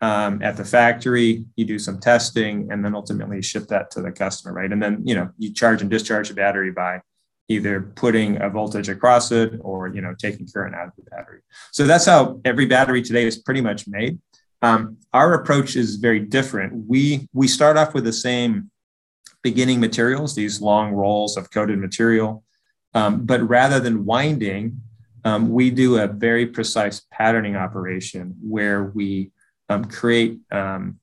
um, 0.00 0.40
at 0.42 0.56
the 0.56 0.64
factory. 0.64 1.44
You 1.56 1.66
do 1.66 1.78
some 1.78 2.00
testing, 2.00 2.72
and 2.72 2.82
then 2.82 2.94
ultimately 2.94 3.42
ship 3.42 3.66
that 3.66 3.90
to 3.90 4.00
the 4.00 4.10
customer, 4.10 4.54
right? 4.54 4.72
And 4.72 4.82
then 4.82 5.02
you 5.04 5.14
know 5.14 5.28
you 5.36 5.52
charge 5.52 5.82
and 5.82 5.90
discharge 5.90 6.30
the 6.30 6.34
battery 6.34 6.72
by 6.72 7.02
either 7.48 7.80
putting 7.94 8.40
a 8.40 8.48
voltage 8.48 8.88
across 8.88 9.30
it 9.30 9.60
or 9.60 9.88
you 9.88 10.00
know 10.00 10.14
taking 10.18 10.48
current 10.48 10.74
out 10.74 10.88
of 10.88 10.92
the 10.96 11.08
battery 11.10 11.40
so 11.70 11.86
that's 11.86 12.06
how 12.06 12.40
every 12.44 12.66
battery 12.66 13.00
today 13.00 13.24
is 13.24 13.38
pretty 13.38 13.60
much 13.60 13.86
made 13.86 14.18
um, 14.62 14.96
our 15.12 15.34
approach 15.34 15.76
is 15.76 15.96
very 15.96 16.20
different 16.20 16.86
we 16.86 17.28
we 17.32 17.46
start 17.48 17.76
off 17.76 17.94
with 17.94 18.04
the 18.04 18.12
same 18.12 18.70
beginning 19.42 19.80
materials 19.80 20.34
these 20.34 20.60
long 20.60 20.92
rolls 20.92 21.36
of 21.36 21.50
coated 21.50 21.78
material 21.78 22.42
um, 22.94 23.24
but 23.24 23.40
rather 23.48 23.80
than 23.80 24.04
winding 24.04 24.80
um, 25.24 25.50
we 25.50 25.70
do 25.70 25.98
a 25.98 26.06
very 26.06 26.46
precise 26.46 27.02
patterning 27.10 27.56
operation 27.56 28.34
where 28.42 28.84
we 28.84 29.30
um, 29.68 29.84
create 29.84 30.38
um, 30.50 30.98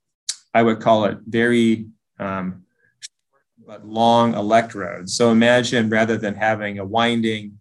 i 0.53 0.61
would 0.61 0.79
call 0.79 1.05
it 1.05 1.17
very 1.27 1.85
um, 2.19 2.63
but 3.65 3.85
long 3.85 4.33
electrodes. 4.33 5.15
So 5.15 5.31
imagine 5.31 5.89
rather 5.89 6.17
than 6.17 6.35
having 6.35 6.79
a 6.79 6.85
winding, 6.85 7.59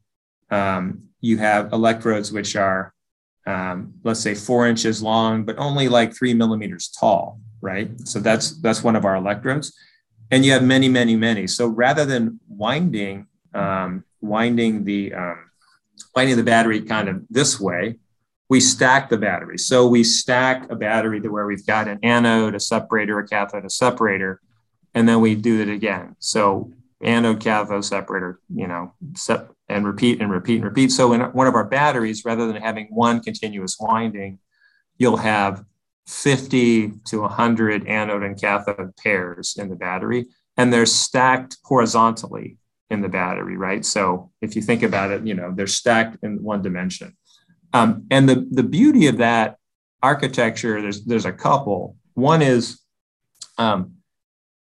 you 1.21 1.39
have 1.39 1.73
electrodes 1.73 2.33
which 2.33 2.57
are, 2.57 2.92
um, 3.47 3.95
let's 4.05 4.21
say, 4.21 4.35
four 4.35 4.67
inches 4.67 5.03
long, 5.03 5.45
but 5.45 5.59
only 5.59 5.89
like 5.89 6.15
three 6.15 6.35
millimeters 6.35 6.89
tall, 6.89 7.41
right? 7.61 7.91
So 8.07 8.21
that's 8.21 8.61
that's 8.61 8.85
one 8.85 8.97
of 8.97 9.05
our 9.05 9.17
electrodes, 9.17 9.77
and 10.31 10.45
you 10.45 10.53
have 10.53 10.63
many, 10.63 10.89
many, 10.89 11.17
many. 11.17 11.47
So 11.47 11.67
rather 11.67 12.05
than 12.05 12.41
winding, 12.49 13.27
um, 13.55 14.05
winding 14.21 14.85
the 14.85 15.15
um, 15.15 15.51
winding 16.15 16.37
the 16.37 16.45
battery 16.45 16.83
kind 16.83 17.09
of 17.09 17.23
this 17.31 17.59
way, 17.59 17.97
we 18.49 18.61
stack 18.61 19.09
the 19.09 19.19
battery. 19.19 19.59
So 19.59 19.89
we 19.89 20.05
stack 20.05 20.71
a 20.71 20.77
battery 20.77 21.21
to 21.21 21.29
where 21.29 21.47
we've 21.47 21.67
got 21.67 21.89
an 21.89 21.99
anode, 22.03 22.55
a 22.55 22.61
separator, 22.61 23.19
a 23.19 23.27
cathode, 23.27 23.65
a 23.65 23.71
separator 23.71 24.41
and 24.95 25.09
then 25.09 25.21
we 25.21 25.35
do 25.35 25.61
it 25.61 25.69
again. 25.69 26.17
So 26.19 26.73
anode 27.01 27.41
cathode 27.41 27.85
separator, 27.85 28.41
you 28.55 28.67
know, 28.67 28.95
set 29.17 29.49
and 29.73 29.87
repeat 29.87 30.21
and 30.21 30.31
repeat 30.31 30.57
and 30.57 30.65
repeat. 30.65 30.93
So 30.93 31.13
in 31.13 31.21
one 31.21 31.47
of 31.47 31.55
our 31.55 31.65
batteries, 31.65 32.25
rather 32.25 32.47
than 32.47 32.61
having 32.61 32.87
one 32.91 33.21
continuous 33.21 33.77
winding, 33.81 34.39
you'll 34.99 35.17
have 35.17 35.65
50 36.07 36.93
to 37.07 37.21
100 37.21 37.87
anode 37.87 38.23
and 38.23 38.41
cathode 38.41 38.97
pairs 38.97 39.57
in 39.59 39.69
the 39.69 39.77
battery, 39.77 40.27
and 40.57 40.73
they're 40.73 40.87
stacked 40.87 41.57
horizontally 41.65 42.59
in 42.91 43.01
the 43.01 43.09
battery, 43.09 43.57
right? 43.57 43.85
So 43.85 44.31
if 44.43 44.55
you 44.55 44.63
think 44.63 44.83
about 44.83 45.11
it, 45.11 45.27
you 45.27 45.35
know, 45.35 45.53
they're 45.55 45.67
stacked 45.67 46.19
in 46.23 46.43
one 46.43 46.63
dimension. 46.63 47.17
Um, 47.73 48.07
and 48.11 48.29
the, 48.29 48.47
the 48.51 48.63
beauty 48.63 49.07
of 49.07 49.17
that 49.19 49.57
architecture, 50.03 50.83
there's, 50.83 51.05
there's 51.05 51.25
a 51.25 51.33
couple. 51.33 51.97
One 52.15 52.43
is 52.43 52.81
um, 53.57 53.95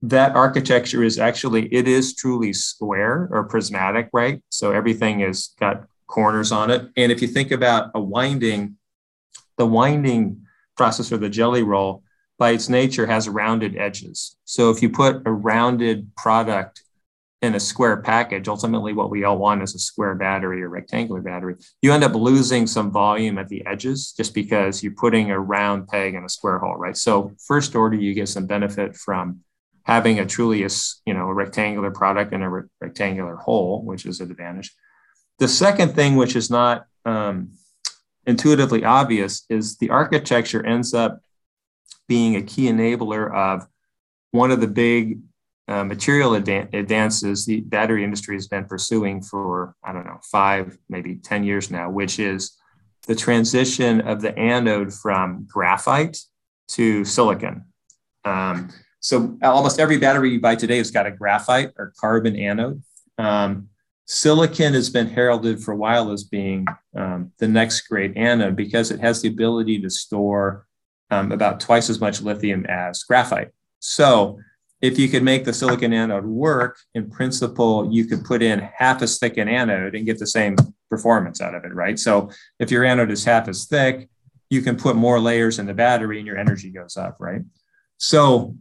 that 0.02 0.36
architecture 0.36 1.04
is 1.04 1.18
actually 1.18 1.74
it 1.74 1.88
is 1.88 2.16
truly 2.16 2.54
square 2.54 3.28
or 3.32 3.44
prismatic 3.46 4.10
right? 4.14 4.42
So 4.50 4.72
everything 4.72 5.22
has 5.22 5.50
got 5.60 5.88
corners 6.08 6.52
on 6.52 6.70
it. 6.70 6.90
And 6.96 7.12
if 7.12 7.22
you 7.22 7.28
think 7.28 7.52
about 7.52 7.92
a 7.96 8.00
winding 8.00 8.78
the 9.58 9.66
winding 9.66 10.46
process 10.76 11.12
or 11.12 11.18
the 11.18 11.30
jelly 11.30 11.64
roll 11.64 12.04
by 12.38 12.52
its 12.52 12.70
nature 12.70 13.08
has 13.08 13.28
rounded 13.28 13.76
edges. 13.76 14.38
So 14.46 14.70
if 14.70 14.84
you 14.84 14.90
put 14.92 15.24
a 15.26 15.32
rounded 15.32 16.16
product 16.16 16.84
in 17.42 17.56
a 17.56 17.60
square 17.60 18.02
package 18.02 18.48
ultimately 18.48 18.94
what 18.94 19.12
we 19.12 19.24
all 19.24 19.38
want 19.38 19.62
is 19.62 19.76
a 19.76 19.80
square 19.80 20.16
battery 20.16 20.62
or 20.62 20.70
rectangular 20.70 21.22
battery. 21.22 21.56
You 21.82 21.92
end 21.92 22.04
up 22.04 22.14
losing 22.14 22.68
some 22.68 22.92
volume 22.92 23.38
at 23.40 23.48
the 23.48 23.66
edges 23.66 24.14
just 24.16 24.36
because 24.36 24.84
you're 24.84 24.94
putting 24.94 25.32
a 25.32 25.40
round 25.40 25.88
peg 25.88 26.14
in 26.14 26.24
a 26.24 26.30
square 26.30 26.60
hole 26.60 26.76
right? 26.76 26.98
So 26.98 27.32
first 27.48 27.76
order 27.76 27.96
you 27.96 28.14
get 28.14 28.30
some 28.30 28.46
benefit 28.46 28.96
from 28.96 29.42
having 29.88 30.20
a 30.20 30.26
truly 30.26 30.64
a, 30.64 30.70
you 31.06 31.14
know 31.14 31.30
a 31.30 31.34
rectangular 31.34 31.90
product 31.90 32.34
and 32.34 32.44
a 32.44 32.50
re- 32.50 32.64
rectangular 32.82 33.38
hole, 33.38 33.84
which 33.84 34.06
is 34.06 34.20
an 34.20 34.30
advantage. 34.30 34.76
The 35.40 35.48
second 35.48 35.96
thing, 35.96 36.18
which 36.18 36.36
is 36.36 36.50
not 36.50 36.86
um, 37.06 37.54
intuitively 38.26 38.84
obvious, 38.84 39.46
is 39.50 39.78
the 39.78 39.90
architecture 39.90 40.66
ends 40.66 40.94
up 40.94 41.22
being 42.08 42.36
a 42.36 42.42
key 42.42 42.66
enabler 42.66 43.34
of 43.34 43.66
one 44.32 44.52
of 44.52 44.60
the 44.60 44.68
big 44.68 45.20
uh, 45.70 45.84
material 45.84 46.32
advan- 46.32 46.74
advances 46.74 47.46
the 47.46 47.62
battery 47.62 48.04
industry 48.04 48.36
has 48.36 48.48
been 48.48 48.66
pursuing 48.66 49.22
for 49.22 49.74
I 49.84 49.94
don't 49.94 50.06
know 50.06 50.20
five 50.22 50.78
maybe 50.90 51.16
ten 51.16 51.46
years 51.46 51.72
now, 51.72 51.90
which 51.90 52.20
is 52.20 52.58
the 53.08 53.16
transition 53.16 54.02
of 54.02 54.22
the 54.22 54.38
anode 54.38 54.94
from 54.94 55.48
graphite 55.50 56.18
to 56.70 57.06
silicon. 57.06 57.64
Um, 58.26 58.70
so 59.00 59.38
almost 59.44 59.80
every 59.80 59.98
battery 59.98 60.32
you 60.32 60.40
buy 60.40 60.56
today 60.56 60.78
has 60.78 60.92
got 60.92 61.08
a 61.08 61.12
graphite 61.12 61.72
or 61.78 61.94
carbon 62.00 62.36
anode. 62.36 62.82
Um, 63.18 63.70
silicon 64.06 64.74
has 64.74 64.90
been 64.90 65.08
heralded 65.08 65.62
for 65.62 65.74
a 65.74 65.78
while 65.78 66.12
as 66.12 66.24
being 66.24 66.66
um, 66.96 67.32
the 67.38 67.48
next 67.48 67.82
great 67.82 68.16
anode 68.16 68.56
because 68.56 68.92
it 68.92 69.00
has 69.00 69.22
the 69.22 69.28
ability 69.28 69.82
to 69.82 69.90
store 69.90 70.66
um, 71.12 71.32
about 71.32 71.60
twice 71.60 71.90
as 71.90 72.00
much 72.00 72.22
lithium 72.22 72.66
as 72.66 73.04
graphite. 73.04 73.50
So 73.80 74.40
if 74.82 75.00
you 75.00 75.10
could 75.10 75.24
make 75.24 75.44
the 75.44 75.54
silicon 75.54 75.94
anode 75.94 76.26
work, 76.26 76.78
in 76.94 77.10
principle, 77.10 77.92
you 77.92 78.06
could 78.06 78.24
put 78.24 78.42
in 78.42 78.60
half 78.60 79.02
as 79.02 79.18
thick 79.18 79.38
an 79.38 79.50
anode 79.50 79.96
and 79.96 80.06
get 80.06 80.20
the 80.20 80.28
same 80.28 80.56
performance 80.90 81.42
out 81.42 81.56
of 81.56 81.66
it, 81.66 81.74
right? 81.74 81.98
So 81.98 82.30
if 82.60 82.72
your 82.72 82.84
anode 82.86 83.12
is 83.12 83.26
half 83.26 83.48
as 83.48 83.66
thick, 83.66 84.10
you 84.50 84.62
can 84.62 84.78
put 84.78 84.96
more 84.96 85.20
layers 85.20 85.60
in 85.60 85.66
the 85.66 85.74
battery 85.74 86.20
and 86.20 86.28
your 86.28 86.38
energy 86.38 86.70
goes 86.70 86.96
up, 86.96 87.18
right? 87.20 87.42
So 87.98 88.56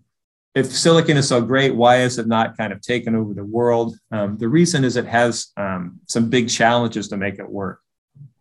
if 0.57 0.73
silicon 0.73 1.19
is 1.19 1.29
so 1.29 1.43
great, 1.43 1.75
why 1.75 1.99
is 1.99 2.19
it 2.19 2.27
not 2.27 2.57
kind 2.57 2.73
of 2.73 2.81
taken 2.81 3.15
over 3.15 3.35
the 3.35 3.45
world? 3.45 3.95
Um, 4.11 4.39
the 4.39 4.49
reason 4.49 4.85
is 4.85 4.97
it 4.97 5.05
has 5.05 5.49
um, 5.59 6.01
some 6.07 6.31
big 6.31 6.49
challenges 6.49 7.09
to 7.09 7.19
make 7.19 7.39
it 7.39 7.47
work. 7.47 7.81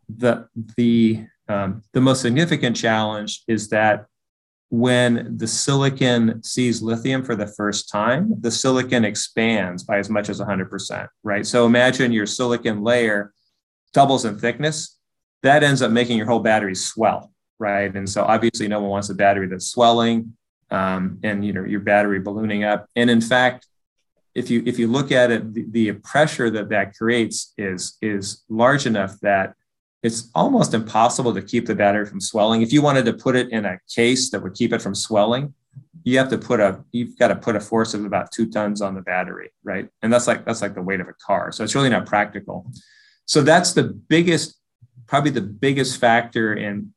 The, 0.08 0.48
the, 0.78 1.28
um, 1.50 1.84
the 1.92 2.00
most 2.00 2.22
significant 2.22 2.78
challenge 2.78 3.44
is 3.50 3.68
that 3.70 4.06
when 4.70 5.36
the 5.38 5.46
silicon 5.46 6.42
sees 6.42 6.82
lithium 6.82 7.22
for 7.22 7.36
the 7.36 7.48
first 7.48 7.90
time, 7.90 8.34
the 8.40 8.50
silicon 8.50 9.04
expands 9.04 9.84
by 9.84 9.98
as 9.98 10.10
much 10.10 10.30
as 10.30 10.40
100%, 10.40 11.10
right? 11.24 11.46
So 11.46 11.66
imagine 11.66 12.14
your 12.14 12.26
silicon 12.26 12.82
layer 12.82 13.34
doubles 13.94 14.24
in 14.24 14.40
thickness. 14.40 14.98
That 15.44 15.64
ends 15.64 15.82
up 15.82 15.92
making 15.92 16.18
your 16.18 16.28
whole 16.28 16.40
battery 16.40 16.76
swell, 16.76 17.34
right? 17.60 17.94
And 17.94 18.10
so 18.10 18.24
obviously, 18.24 18.70
no 18.70 18.80
one 18.80 18.90
wants 18.90 19.10
a 19.10 19.16
battery 19.16 19.48
that's 19.48 19.68
swelling 19.68 20.36
um, 20.76 21.20
and 21.24 21.46
you 21.46 21.54
know 21.54 21.64
your 21.64 21.80
battery 21.80 22.20
ballooning 22.20 22.64
up. 22.64 22.88
And 22.96 23.10
in 23.10 23.22
fact, 23.22 23.68
if 24.34 24.50
you 24.50 24.62
if 24.66 24.78
you 24.78 24.88
look 24.88 25.12
at 25.12 25.32
it, 25.32 25.54
the, 25.54 25.66
the 25.70 25.92
pressure 25.94 26.50
that 26.50 26.70
that 26.70 26.96
creates 26.96 27.54
is 27.58 27.98
is 28.02 28.44
large 28.50 28.86
enough 28.86 29.20
that 29.22 29.56
it's 30.04 30.30
almost 30.36 30.74
impossible 30.74 31.34
to 31.34 31.42
keep 31.42 31.66
the 31.66 31.76
battery 31.76 32.06
from 32.06 32.20
swelling. 32.20 32.62
If 32.62 32.72
you 32.74 32.82
wanted 32.82 33.06
to 33.06 33.14
put 33.14 33.36
it 33.36 33.50
in 33.50 33.66
a 33.66 33.80
case 33.94 34.30
that 34.32 34.44
would 34.44 34.54
keep 34.54 34.74
it 34.74 34.82
from 34.82 34.94
swelling, 34.94 35.54
you 36.04 36.18
have 36.18 36.30
to 36.30 36.38
put 36.38 36.60
a 36.60 36.84
you've 36.92 37.18
got 37.18 37.30
to 37.30 37.36
put 37.36 37.56
a 37.56 37.62
force 37.62 37.94
of 37.94 38.04
about 38.04 38.32
two 38.32 38.52
tons 38.52 38.82
on 38.82 38.96
the 38.96 39.02
battery, 39.02 39.52
right? 39.64 39.88
And 40.02 40.12
that's 40.12 40.28
like 40.28 40.46
that's 40.46 40.62
like 40.62 40.76
the 40.76 40.82
weight 40.82 41.00
of 41.00 41.08
a 41.08 41.16
car. 41.26 41.54
So 41.54 41.64
it's 41.64 41.74
really 41.74 41.90
not 41.90 42.06
practical. 42.06 42.70
So 43.26 43.42
that's 43.42 43.74
the 43.74 43.84
biggest, 43.84 44.56
probably 45.08 45.32
the 45.32 45.42
biggest 45.42 46.00
factor 46.00 46.54
in 46.54 46.94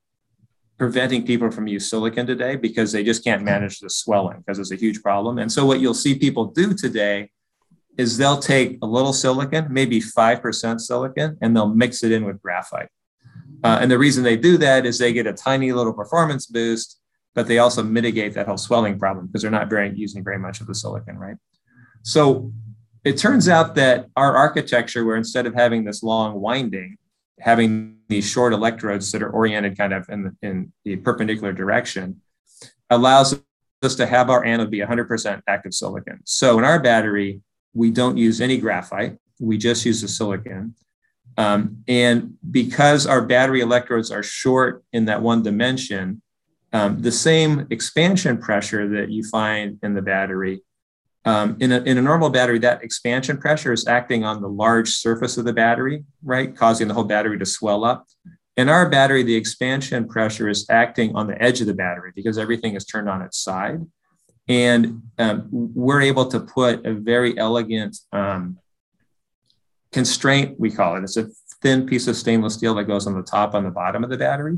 preventing 0.79 1.27
people 1.27 1.51
from 1.51 1.67
use 1.67 1.91
silicon 1.91 2.27
today 2.27 2.55
because 2.55 2.93
they 2.93 3.03
just 3.03 3.25
can't 3.25 3.43
manage 3.43 3.81
the 3.81 3.91
swelling 3.91 4.39
because 4.39 4.59
it's 4.59 4.71
a 4.71 4.77
huge 4.77 5.03
problem. 5.03 5.39
And 5.39 5.51
so 5.51 5.67
what 5.67 5.81
you'll 5.81 5.93
see 5.93 6.17
people 6.17 6.47
do 6.47 6.73
today 6.73 7.31
is 7.99 8.17
they'll 8.17 8.39
take 8.39 8.79
a 8.81 8.87
little 8.87 9.13
silicon, 9.13 9.67
maybe 9.71 10.01
5% 10.01 10.81
silicon, 10.81 11.37
and 11.43 11.55
they'll 11.55 11.75
mix 11.75 12.05
it 12.05 12.13
in 12.13 12.25
with 12.25 12.41
graphite. 12.41 12.89
Uh, 13.65 13.79
and 13.81 13.91
the 13.91 13.99
reason 13.99 14.23
they 14.23 14.37
do 14.37 14.57
that 14.57 14.87
is 14.87 14.99
they 14.99 15.13
get 15.13 15.27
a 15.27 15.33
tiny 15.33 15.73
little 15.73 15.93
performance 15.93 16.47
boost, 16.47 17.01
but 17.35 17.49
they 17.49 17.59
also 17.59 17.83
mitigate 17.83 18.35
that 18.35 18.47
whole 18.47 18.57
swelling 18.57 19.01
problem 19.01 19.27
because 19.27 19.43
they're 19.43 19.51
not 19.51 19.69
very, 19.69 19.93
using 19.97 20.23
very 20.23 20.39
much 20.39 20.61
of 20.61 20.69
the 20.69 20.75
silicon, 20.77 21.19
right? 21.19 21.37
So 22.03 22.53
it 23.05 23.17
turns 23.19 23.49
out 23.49 23.75
that 23.75 24.07
our 24.17 24.37
architecture, 24.37 25.05
where 25.05 25.17
instead 25.17 25.47
of 25.47 25.55
having 25.55 25.85
this 25.85 26.05
long 26.05 26.41
winding, 26.41 26.99
having 27.41 27.99
these 28.09 28.29
short 28.29 28.53
electrodes 28.53 29.13
that 29.13 29.23
are 29.23 29.31
oriented 29.31 29.77
kind 29.77 29.93
of 29.93 30.09
in 30.09 30.23
the, 30.25 30.37
in 30.43 30.73
the 30.85 30.97
perpendicular 30.97 31.53
direction 31.53 32.21
allows 32.91 33.41
us 33.83 33.95
to 33.95 34.07
have 34.07 34.31
our 34.31 34.45
anode 34.45 34.71
be 34.71 34.81
100% 34.81 35.43
active 35.47 35.75
silicon. 35.75 36.21
So 36.25 36.59
in 36.59 36.65
our 36.65 36.81
battery, 36.81 37.43
we 37.75 37.91
don't 37.91 38.17
use 38.17 38.41
any 38.41 38.59
graphite. 38.59 39.19
We 39.39 39.59
just 39.59 39.85
use 39.85 40.01
the 40.01 40.09
silicon. 40.09 40.75
Um, 41.37 41.85
and 41.87 42.35
because 42.51 43.07
our 43.07 43.23
battery 43.23 43.61
electrodes 43.61 44.11
are 44.11 44.25
short 44.25 44.83
in 44.93 45.05
that 45.05 45.23
one 45.23 45.43
dimension, 45.43 46.21
um, 46.73 47.01
the 47.01 47.13
same 47.13 47.67
expansion 47.71 48.39
pressure 48.39 48.89
that 48.89 49.11
you 49.11 49.23
find 49.23 49.79
in 49.83 49.95
the 49.95 50.03
battery, 50.03 50.63
um, 51.29 51.59
in, 51.61 51.73
a, 51.73 51.81
in 51.81 51.99
a 51.99 52.03
normal 52.03 52.31
battery, 52.31 52.59
that 52.61 52.83
expansion 52.83 53.37
pressure 53.37 53.71
is 53.71 53.87
acting 53.87 54.25
on 54.25 54.41
the 54.41 54.49
large 54.49 54.89
surface 54.89 55.37
of 55.37 55.45
the 55.45 55.53
battery, 55.53 56.05
right? 56.23 56.57
Causing 56.57 56.89
the 56.89 56.95
whole 56.95 57.05
battery 57.05 57.39
to 57.39 57.45
swell 57.45 57.85
up. 57.85 58.07
In 58.57 58.71
our 58.71 58.89
battery, 58.89 59.23
the 59.23 59.35
expansion 59.35 60.09
pressure 60.09 60.49
is 60.49 60.65
acting 60.71 61.15
on 61.15 61.27
the 61.27 61.41
edge 61.41 61.61
of 61.61 61.67
the 61.67 61.75
battery 61.75 62.13
because 62.17 62.39
everything 62.39 62.77
is 62.77 62.87
turned 62.87 63.11
on 63.11 63.21
its 63.21 63.37
side. 63.37 63.85
And 64.49 65.03
um, 65.19 65.49
we're 65.53 66.01
able 66.01 66.29
to 66.29 66.41
put 66.41 66.87
a 66.87 66.95
very 66.95 67.37
elegant 67.37 67.99
um, 68.11 68.57
constraint, 69.93 70.59
we 70.59 70.71
call 70.71 70.97
it. 70.97 71.03
It's 71.03 71.19
a 71.19 71.29
thin 71.61 71.87
piece 71.87 72.09
of 72.09 72.17
stainless 72.17 72.55
steel 72.55 72.75
that 72.77 72.85
goes 72.85 73.07
on 73.07 73.15
the 73.15 73.23
top 73.23 73.55
on 73.55 73.65
the 73.65 73.71
bottom 73.71 74.03
of 74.03 74.09
the 74.09 74.17
battery. 74.17 74.57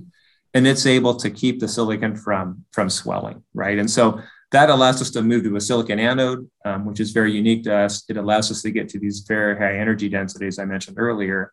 And 0.55 0.69
it's 0.69 0.87
able 0.87 1.17
to 1.17 1.31
keep 1.31 1.59
the 1.59 1.67
silicon 1.67 2.15
from, 2.15 2.65
from 2.71 2.89
swelling, 2.91 3.43
right? 3.55 3.77
And 3.77 3.91
so 3.91 4.23
that 4.53 4.69
allows 4.69 5.01
us 5.01 5.11
to 5.11 5.23
move 5.23 5.45
to 5.45 5.57
a 5.57 5.61
silicon 5.61 6.01
anode, 6.01 6.51
um, 6.65 6.85
which 6.85 6.99
is 6.99 7.13
very 7.13 7.33
unique 7.33 7.63
to 7.65 7.75
us. 7.75 8.05
It 8.09 8.17
allows 8.17 8.51
us 8.51 8.63
to 8.63 8.71
get 8.71 8.89
to 8.91 8.99
these 8.99 9.21
very 9.21 9.57
high 9.57 9.79
energy 9.79 10.09
densities 10.09 10.59
I 10.59 10.65
mentioned 10.65 10.99
earlier. 10.99 11.53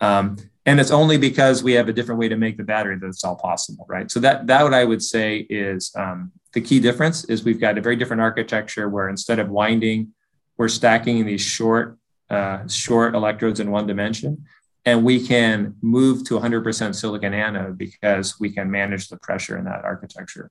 Um, 0.00 0.36
and 0.64 0.80
it's 0.80 0.90
only 0.90 1.18
because 1.18 1.62
we 1.62 1.72
have 1.72 1.88
a 1.88 1.92
different 1.92 2.20
way 2.20 2.28
to 2.28 2.36
make 2.36 2.56
the 2.56 2.64
battery 2.64 2.96
that 2.98 3.06
it's 3.06 3.24
all 3.24 3.36
possible, 3.36 3.84
right? 3.88 4.10
So 4.10 4.20
that 4.20 4.46
that 4.46 4.62
what 4.62 4.74
I 4.74 4.84
would 4.84 5.02
say 5.02 5.46
is 5.50 5.92
um, 5.96 6.32
the 6.52 6.60
key 6.60 6.80
difference 6.80 7.24
is 7.24 7.44
we've 7.44 7.60
got 7.60 7.78
a 7.78 7.80
very 7.80 7.96
different 7.96 8.22
architecture 8.22 8.88
where 8.88 9.08
instead 9.08 9.38
of 9.38 9.48
winding, 9.48 10.12
we're 10.56 10.68
stacking 10.68 11.24
these 11.26 11.40
short 11.40 11.98
uh, 12.30 12.66
short 12.68 13.14
electrodes 13.14 13.60
in 13.60 13.70
one 13.70 13.86
dimension, 13.86 14.44
and 14.84 15.04
we 15.04 15.26
can 15.26 15.74
move 15.82 16.24
to 16.24 16.38
100% 16.38 16.94
silicon 16.94 17.34
anode 17.34 17.78
because 17.78 18.38
we 18.38 18.50
can 18.50 18.70
manage 18.70 19.08
the 19.08 19.16
pressure 19.16 19.56
in 19.56 19.64
that 19.64 19.84
architecture. 19.84 20.50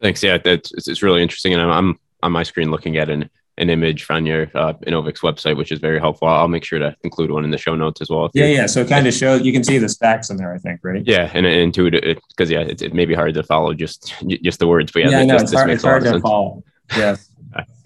Thanks. 0.00 0.22
Yeah, 0.22 0.38
that's 0.38 0.72
it's 0.72 1.02
really 1.02 1.22
interesting, 1.22 1.52
and 1.52 1.62
I'm, 1.62 1.70
I'm 1.70 1.98
on 2.22 2.32
my 2.32 2.42
screen 2.42 2.70
looking 2.70 2.96
at 2.96 3.08
an 3.08 3.30
an 3.58 3.70
image 3.70 4.04
from 4.04 4.24
your 4.24 4.44
uh, 4.54 4.72
website, 4.74 5.56
which 5.56 5.72
is 5.72 5.80
very 5.80 5.98
helpful. 5.98 6.28
I'll 6.28 6.48
make 6.48 6.64
sure 6.64 6.78
to 6.78 6.96
include 7.02 7.30
one 7.30 7.44
in 7.44 7.50
the 7.50 7.58
show 7.58 7.74
notes 7.74 8.00
as 8.00 8.08
well. 8.08 8.30
Yeah, 8.32 8.46
yeah. 8.46 8.66
So 8.66 8.80
it 8.80 8.88
kind 8.88 9.06
of 9.06 9.12
shows 9.12 9.42
you 9.42 9.52
can 9.52 9.64
see 9.64 9.78
the 9.78 9.88
stacks 9.88 10.30
in 10.30 10.36
there. 10.36 10.52
I 10.52 10.58
think, 10.58 10.80
right? 10.82 11.02
Yeah, 11.04 11.30
and, 11.34 11.44
and 11.44 11.56
intuitive 11.56 12.18
because 12.28 12.50
yeah, 12.50 12.60
it, 12.60 12.80
it, 12.80 12.94
may 12.94 13.04
be 13.04 13.14
hard 13.14 13.34
to 13.34 13.42
follow 13.42 13.74
just 13.74 14.14
just 14.42 14.60
the 14.60 14.66
words, 14.66 14.92
but 14.92 15.02
yeah, 15.02 15.10
yeah, 15.10 15.24
no, 15.24 15.36
it's 15.36 15.52
hard, 15.52 15.70
it's 15.70 15.82
hard 15.82 16.04
to 16.04 16.20
follow. 16.20 16.62
Yes. 16.96 17.28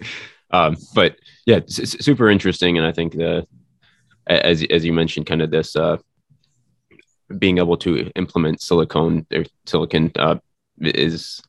um, 0.50 0.76
but 0.94 1.16
yeah, 1.46 1.60
super 1.66 2.28
interesting, 2.28 2.76
and 2.76 2.86
I 2.86 2.92
think 2.92 3.14
the 3.14 3.46
as 4.26 4.64
as 4.70 4.84
you 4.84 4.92
mentioned, 4.92 5.26
kind 5.26 5.42
of 5.42 5.50
this 5.50 5.74
uh, 5.74 5.96
being 7.38 7.58
able 7.58 7.78
to 7.78 8.10
implement 8.14 8.60
silicone 8.60 9.26
or 9.32 9.44
silicon 9.66 10.12
uh, 10.16 10.36
is 10.80 11.42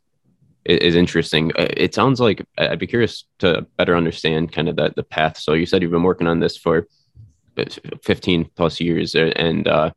is 0.65 0.96
interesting. 0.96 1.51
Uh, 1.58 1.67
it 1.75 1.93
sounds 1.93 2.20
like 2.20 2.46
I'd 2.58 2.79
be 2.79 2.88
curious 2.88 3.25
to 3.39 3.65
better 3.77 3.96
understand 3.96 4.51
kind 4.51 4.70
of 4.70 4.75
the, 4.75 4.93
the 4.96 5.03
path. 5.03 5.38
So 5.38 5.53
you 5.53 5.65
said 5.65 5.82
you've 5.82 5.91
been 5.91 6.03
working 6.03 6.27
on 6.27 6.39
this 6.39 6.58
for 6.58 6.88
15 8.03 8.50
plus 8.55 8.79
years 8.79 9.15
uh, 9.15 9.32
and 9.36 9.67
uh, 9.67 9.91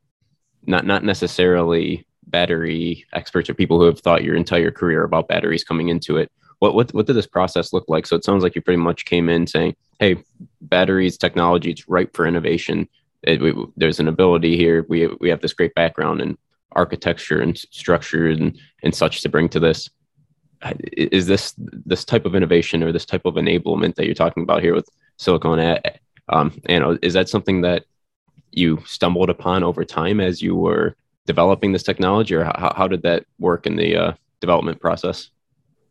not, 0.67 0.85
not 0.85 1.05
necessarily 1.05 2.07
battery 2.27 3.07
experts 3.13 3.49
or 3.49 3.55
people 3.55 3.79
who 3.79 3.87
have 3.87 4.01
thought 4.01 4.25
your 4.25 4.37
entire 4.37 4.71
career 4.71 5.05
about 5.05 5.29
batteries 5.29 5.65
coming 5.65 5.89
into 5.89 6.17
it. 6.17 6.31
What, 6.59 6.75
what, 6.75 6.93
what 6.95 7.07
did 7.07 7.15
this 7.15 7.27
process 7.27 7.73
look 7.73 7.85
like? 7.89 8.07
So 8.07 8.17
it 8.17 8.25
sounds 8.25 8.43
like 8.43 8.55
you 8.55 8.63
pretty 8.63 8.81
much 8.81 9.05
came 9.05 9.29
in 9.29 9.47
saying, 9.47 9.77
Hey, 10.01 10.17
batteries 10.61 11.17
technology, 11.17 11.71
it's 11.71 11.89
ripe 11.89 12.17
for 12.17 12.27
innovation. 12.27 12.89
It, 13.23 13.41
we, 13.41 13.55
there's 13.77 14.01
an 14.01 14.09
ability 14.09 14.57
here. 14.57 14.85
We, 14.89 15.07
we 15.21 15.29
have 15.29 15.41
this 15.41 15.53
great 15.53 15.75
background 15.75 16.21
and 16.21 16.37
architecture 16.73 17.41
and 17.41 17.57
structure 17.57 18.29
and, 18.29 18.59
and 18.83 18.95
such 18.95 19.23
to 19.23 19.29
bring 19.29 19.49
to 19.51 19.61
this 19.61 19.91
is 20.97 21.27
this 21.27 21.55
this 21.59 22.05
type 22.05 22.25
of 22.25 22.35
innovation 22.35 22.83
or 22.83 22.93
this 22.93 23.05
type 23.05 23.25
of 23.25 23.35
enablement 23.35 23.95
that 23.95 24.07
you're 24.07 24.15
talking 24.15 24.43
about 24.43 24.63
here 24.63 24.75
with 24.75 24.89
silicon 25.17 25.79
um, 26.29 26.61
you 26.69 26.81
know 26.81 26.99
is 27.03 27.15
that 27.15 27.29
something 27.29 27.61
that 27.61 27.85
you 28.53 28.83
stumbled 28.87 29.31
upon 29.31 29.63
over 29.63 29.85
time 29.85 30.21
as 30.21 30.41
you 30.41 30.57
were 30.57 30.97
developing 31.27 31.73
this 31.73 31.83
technology 31.83 32.35
or 32.35 32.45
how, 32.45 32.73
how 32.77 32.89
did 32.89 33.03
that 33.03 33.25
work 33.39 33.67
in 33.67 33.77
the 33.77 33.97
uh, 33.97 34.13
development 34.41 34.81
process? 34.81 35.31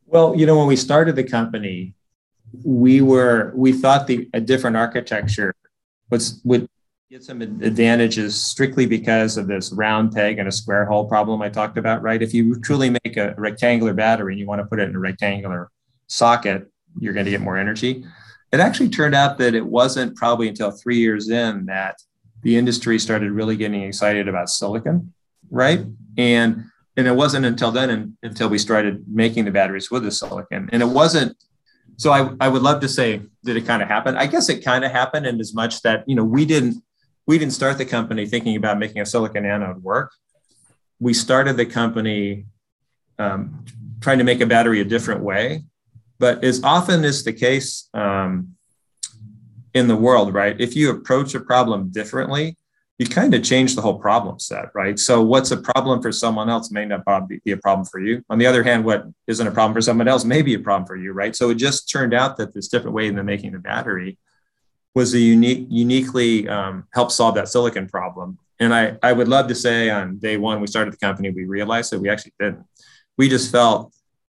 Well 0.07 0.35
you 0.35 0.45
know 0.45 0.57
when 0.57 0.67
we 0.67 0.75
started 0.75 1.15
the 1.15 1.23
company 1.23 1.93
we 2.63 3.01
were 3.01 3.51
we 3.55 3.73
thought 3.73 4.07
the 4.07 4.29
a 4.33 4.39
different 4.39 4.77
architecture 4.77 5.53
was 6.09 6.41
would 6.43 6.69
get 7.11 7.23
some 7.23 7.41
advantages 7.41 8.35
strictly 8.35 8.87
because 8.87 9.37
of 9.37 9.45
this 9.45 9.71
round 9.71 10.11
peg 10.11 10.39
and 10.39 10.47
a 10.47 10.51
square 10.51 10.85
hole 10.85 11.07
problem 11.07 11.39
I 11.39 11.49
talked 11.49 11.77
about, 11.77 12.01
right? 12.01 12.19
If 12.19 12.33
you 12.33 12.59
truly 12.61 12.89
make 12.89 13.15
a 13.15 13.35
rectangular 13.37 13.93
battery 13.93 14.33
and 14.33 14.39
you 14.39 14.47
want 14.47 14.59
to 14.61 14.65
put 14.65 14.79
it 14.79 14.89
in 14.89 14.95
a 14.95 14.99
rectangular 14.99 15.69
socket, 16.07 16.67
you're 16.99 17.13
going 17.13 17.25
to 17.25 17.31
get 17.31 17.41
more 17.41 17.57
energy. 17.57 18.03
It 18.51 18.59
actually 18.59 18.89
turned 18.89 19.13
out 19.13 19.37
that 19.37 19.53
it 19.53 19.63
wasn't 19.63 20.15
probably 20.15 20.47
until 20.47 20.71
three 20.71 20.97
years 20.97 21.29
in 21.29 21.67
that 21.67 22.01
the 22.41 22.57
industry 22.57 22.97
started 22.97 23.31
really 23.31 23.55
getting 23.55 23.83
excited 23.83 24.27
about 24.27 24.49
silicon, 24.49 25.13
right? 25.51 25.85
And 26.17 26.65
and 26.97 27.07
it 27.07 27.15
wasn't 27.15 27.45
until 27.45 27.71
then 27.71 28.17
until 28.23 28.49
we 28.49 28.57
started 28.57 29.03
making 29.07 29.45
the 29.45 29.51
batteries 29.51 29.91
with 29.91 30.03
the 30.03 30.11
silicon. 30.11 30.69
And 30.71 30.81
it 30.81 30.87
wasn't 30.87 31.37
so 31.97 32.11
I, 32.11 32.31
I 32.39 32.47
would 32.47 32.63
love 32.63 32.81
to 32.81 32.89
say 32.89 33.21
did 33.43 33.57
it 33.57 33.65
kind 33.65 33.81
of 33.81 33.87
happen 33.87 34.17
i 34.17 34.25
guess 34.25 34.49
it 34.49 34.65
kind 34.65 34.83
of 34.83 34.91
happened 34.91 35.25
in 35.25 35.39
as 35.39 35.53
much 35.53 35.81
that 35.83 36.03
you 36.07 36.15
know 36.15 36.25
we 36.25 36.45
didn't 36.45 36.83
we 37.27 37.37
didn't 37.37 37.53
start 37.53 37.77
the 37.77 37.85
company 37.85 38.25
thinking 38.25 38.55
about 38.55 38.79
making 38.79 39.01
a 39.01 39.05
silicon 39.05 39.45
anode 39.45 39.81
work. 39.83 40.11
We 40.99 41.13
started 41.13 41.57
the 41.57 41.65
company 41.65 42.45
um, 43.17 43.65
trying 44.01 44.19
to 44.19 44.23
make 44.23 44.41
a 44.41 44.45
battery 44.45 44.81
a 44.81 44.85
different 44.85 45.21
way. 45.21 45.63
But 46.19 46.43
as 46.43 46.63
often 46.63 47.03
is 47.03 47.23
the 47.23 47.33
case 47.33 47.89
um, 47.93 48.55
in 49.73 49.87
the 49.87 49.95
world, 49.95 50.33
right? 50.33 50.59
If 50.59 50.75
you 50.75 50.91
approach 50.91 51.35
a 51.35 51.39
problem 51.39 51.89
differently, 51.89 52.57
you 52.97 53.05
kind 53.05 53.33
of 53.33 53.43
change 53.43 53.75
the 53.75 53.81
whole 53.81 53.99
problem 53.99 54.39
set, 54.39 54.67
right? 54.73 54.97
So 54.97 55.21
what's 55.21 55.51
a 55.51 55.57
problem 55.57 56.01
for 56.01 56.13
someone 56.13 56.49
else 56.49 56.71
may 56.71 56.85
not 56.85 57.03
be 57.27 57.51
a 57.51 57.57
problem 57.57 57.85
for 57.85 57.99
you. 57.99 58.23
On 58.29 58.37
the 58.37 58.45
other 58.45 58.63
hand, 58.63 58.85
what 58.85 59.03
isn't 59.27 59.45
a 59.45 59.51
problem 59.51 59.73
for 59.73 59.81
someone 59.81 60.07
else 60.07 60.23
may 60.23 60.41
be 60.41 60.53
a 60.53 60.59
problem 60.59 60.87
for 60.87 60.95
you, 60.95 61.11
right? 61.11 61.35
So 61.35 61.49
it 61.49 61.55
just 61.55 61.89
turned 61.89 62.13
out 62.13 62.37
that 62.37 62.53
this 62.53 62.69
different 62.69 62.95
way 62.95 63.07
in 63.07 63.25
making 63.25 63.51
the 63.51 63.59
battery 63.59 64.17
was 64.95 65.13
a 65.13 65.19
unique, 65.19 65.67
uniquely 65.69 66.47
um, 66.47 66.87
helped 66.93 67.11
solve 67.11 67.35
that 67.35 67.49
silicon 67.49 67.87
problem. 67.87 68.39
And 68.59 68.73
I, 68.73 68.97
I 69.03 69.11
would 69.11 69.27
love 69.27 69.47
to 69.49 69.55
say 69.55 69.89
on 69.89 70.17
day 70.17 70.37
one 70.37 70.61
we 70.61 70.67
started 70.67 70.93
the 70.93 70.97
company, 70.97 71.29
we 71.29 71.43
realized 71.43 71.91
that 71.91 71.99
we 71.99 72.09
actually 72.09 72.33
didn't. 72.39 72.65
We 73.17 73.29
just 73.29 73.51
felt 73.51 73.93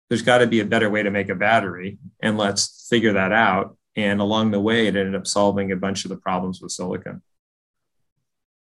there's 0.08 0.22
got 0.22 0.38
to 0.38 0.46
be 0.46 0.60
a 0.60 0.64
better 0.64 0.90
way 0.90 1.02
to 1.02 1.10
make 1.10 1.30
a 1.30 1.34
battery, 1.34 1.98
and 2.20 2.36
let's 2.36 2.86
figure 2.90 3.14
that 3.14 3.32
out. 3.32 3.76
And 3.96 4.20
along 4.20 4.50
the 4.50 4.60
way, 4.60 4.86
it 4.86 4.96
ended 4.96 5.14
up 5.14 5.26
solving 5.26 5.72
a 5.72 5.76
bunch 5.76 6.04
of 6.04 6.10
the 6.10 6.16
problems 6.16 6.60
with 6.60 6.72
silicon. 6.72 7.22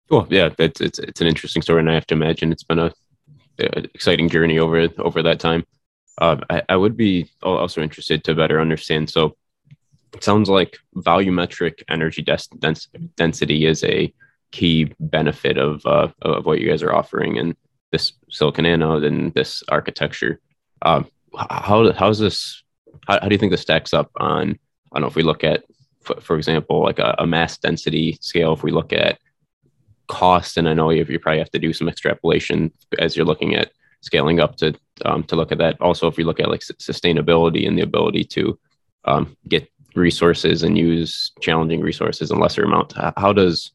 Cool. 0.09 0.27
Yeah, 0.29 0.49
it's 0.57 0.81
it's, 0.81 0.99
it's 0.99 1.21
an 1.21 1.27
interesting 1.27 1.61
story, 1.61 1.79
and 1.79 1.89
I 1.89 1.93
have 1.93 2.07
to 2.07 2.15
imagine 2.15 2.51
it's 2.51 2.63
been 2.63 2.79
a, 2.79 2.93
a 3.59 3.79
exciting 3.93 4.29
journey 4.29 4.59
over 4.59 4.87
over 4.97 5.21
that 5.23 5.39
time. 5.39 5.65
Uh, 6.19 6.37
I, 6.49 6.61
I 6.69 6.75
would 6.75 6.95
be 6.95 7.29
also 7.41 7.81
interested 7.81 8.23
to 8.23 8.35
better 8.35 8.61
understand. 8.61 9.09
So, 9.09 9.35
it 10.13 10.23
sounds 10.23 10.49
like 10.49 10.77
volumetric 10.95 11.83
energy 11.89 12.21
des- 12.21 12.77
density 13.15 13.65
is 13.65 13.83
a 13.83 14.13
key 14.51 14.93
benefit 14.99 15.57
of 15.57 15.85
uh, 15.85 16.09
of 16.21 16.45
what 16.45 16.59
you 16.59 16.69
guys 16.69 16.83
are 16.83 16.93
offering 16.93 17.37
in 17.37 17.55
this 17.91 18.13
silicon 18.29 18.65
anode 18.65 19.03
and 19.03 19.33
this 19.33 19.63
architecture. 19.69 20.39
Um, 20.81 21.07
how 21.35 21.91
how's 21.93 22.19
this? 22.19 22.63
How, 23.07 23.19
how, 23.21 23.27
do 23.27 23.33
you 23.33 23.39
think 23.39 23.51
this 23.51 23.61
stacks 23.61 23.93
up 23.93 24.11
on? 24.17 24.59
I 24.91 24.95
don't 24.95 25.01
know 25.01 25.07
if 25.07 25.15
we 25.15 25.23
look 25.23 25.43
at, 25.43 25.63
for, 26.01 26.19
for 26.21 26.37
example, 26.37 26.83
like 26.83 26.99
a, 26.99 27.15
a, 27.17 27.25
mass 27.25 27.57
density 27.57 28.17
scale. 28.21 28.53
If 28.53 28.63
we 28.63 28.71
look 28.71 28.93
at 28.93 29.19
cost, 30.07 30.57
and 30.57 30.69
I 30.69 30.73
know 30.73 30.91
you, 30.91 31.03
you 31.09 31.19
probably 31.19 31.39
have 31.39 31.49
to 31.51 31.59
do 31.59 31.73
some 31.73 31.89
extrapolation 31.89 32.71
as 32.99 33.15
you're 33.15 33.25
looking 33.25 33.55
at 33.55 33.71
scaling 34.01 34.39
up 34.39 34.57
to 34.57 34.75
um, 35.05 35.23
to 35.23 35.35
look 35.35 35.51
at 35.51 35.57
that. 35.57 35.81
Also, 35.81 36.07
if 36.07 36.17
we 36.17 36.23
look 36.23 36.39
at 36.39 36.49
like 36.49 36.61
sustainability 36.61 37.67
and 37.67 37.77
the 37.77 37.83
ability 37.83 38.23
to 38.25 38.59
um, 39.05 39.35
get 39.47 39.69
resources 39.95 40.63
and 40.63 40.77
use 40.77 41.31
challenging 41.41 41.81
resources 41.81 42.31
in 42.31 42.39
lesser 42.39 42.63
amount. 42.63 42.93
How 43.17 43.33
does 43.33 43.71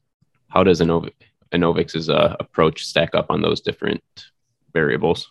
how 0.49 0.65
does 0.65 0.81
Innov- 0.81 1.13
Enovix's 1.53 2.09
uh, 2.09 2.37
approach 2.41 2.85
stack 2.85 3.15
up 3.15 3.27
on 3.31 3.43
those 3.43 3.61
different 3.61 4.03
variables? 4.73 5.31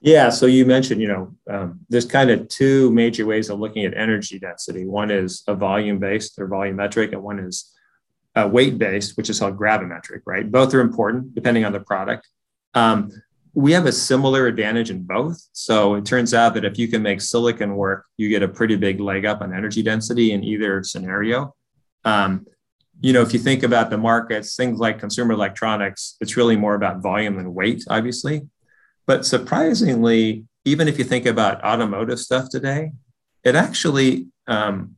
Yeah, 0.00 0.30
so 0.30 0.46
you 0.46 0.64
mentioned, 0.64 1.00
you 1.00 1.08
know, 1.08 1.34
um, 1.50 1.80
there's 1.88 2.04
kind 2.04 2.30
of 2.30 2.48
two 2.48 2.90
major 2.92 3.26
ways 3.26 3.50
of 3.50 3.58
looking 3.58 3.84
at 3.84 3.96
energy 3.96 4.38
density. 4.38 4.86
One 4.86 5.10
is 5.10 5.42
a 5.48 5.54
volume 5.54 5.98
based 5.98 6.38
or 6.38 6.48
volumetric, 6.48 7.12
and 7.12 7.22
one 7.22 7.40
is 7.40 7.74
a 8.36 8.46
weight 8.46 8.78
based, 8.78 9.16
which 9.16 9.28
is 9.28 9.40
called 9.40 9.58
gravimetric, 9.58 10.20
right? 10.24 10.50
Both 10.50 10.72
are 10.74 10.80
important 10.80 11.34
depending 11.34 11.64
on 11.64 11.72
the 11.72 11.80
product. 11.80 12.28
Um, 12.74 13.10
we 13.58 13.72
have 13.72 13.86
a 13.86 13.92
similar 13.92 14.46
advantage 14.46 14.88
in 14.88 15.02
both. 15.02 15.44
So 15.50 15.96
it 15.96 16.06
turns 16.06 16.32
out 16.32 16.54
that 16.54 16.64
if 16.64 16.78
you 16.78 16.86
can 16.86 17.02
make 17.02 17.20
silicon 17.20 17.74
work, 17.74 18.06
you 18.16 18.28
get 18.28 18.44
a 18.44 18.46
pretty 18.46 18.76
big 18.76 19.00
leg 19.00 19.26
up 19.26 19.40
on 19.40 19.52
energy 19.52 19.82
density 19.82 20.30
in 20.30 20.44
either 20.44 20.84
scenario. 20.84 21.56
Um, 22.04 22.46
you 23.00 23.12
know, 23.12 23.20
if 23.20 23.32
you 23.32 23.40
think 23.40 23.64
about 23.64 23.90
the 23.90 23.98
markets, 23.98 24.54
things 24.54 24.78
like 24.78 25.00
consumer 25.00 25.32
electronics, 25.32 26.16
it's 26.20 26.36
really 26.36 26.54
more 26.54 26.76
about 26.76 27.02
volume 27.02 27.34
than 27.34 27.52
weight, 27.52 27.82
obviously. 27.90 28.48
But 29.08 29.26
surprisingly, 29.26 30.44
even 30.64 30.86
if 30.86 30.96
you 30.96 31.02
think 31.02 31.26
about 31.26 31.64
automotive 31.64 32.20
stuff 32.20 32.48
today, 32.50 32.92
it 33.42 33.56
actually, 33.56 34.28
um, 34.46 34.94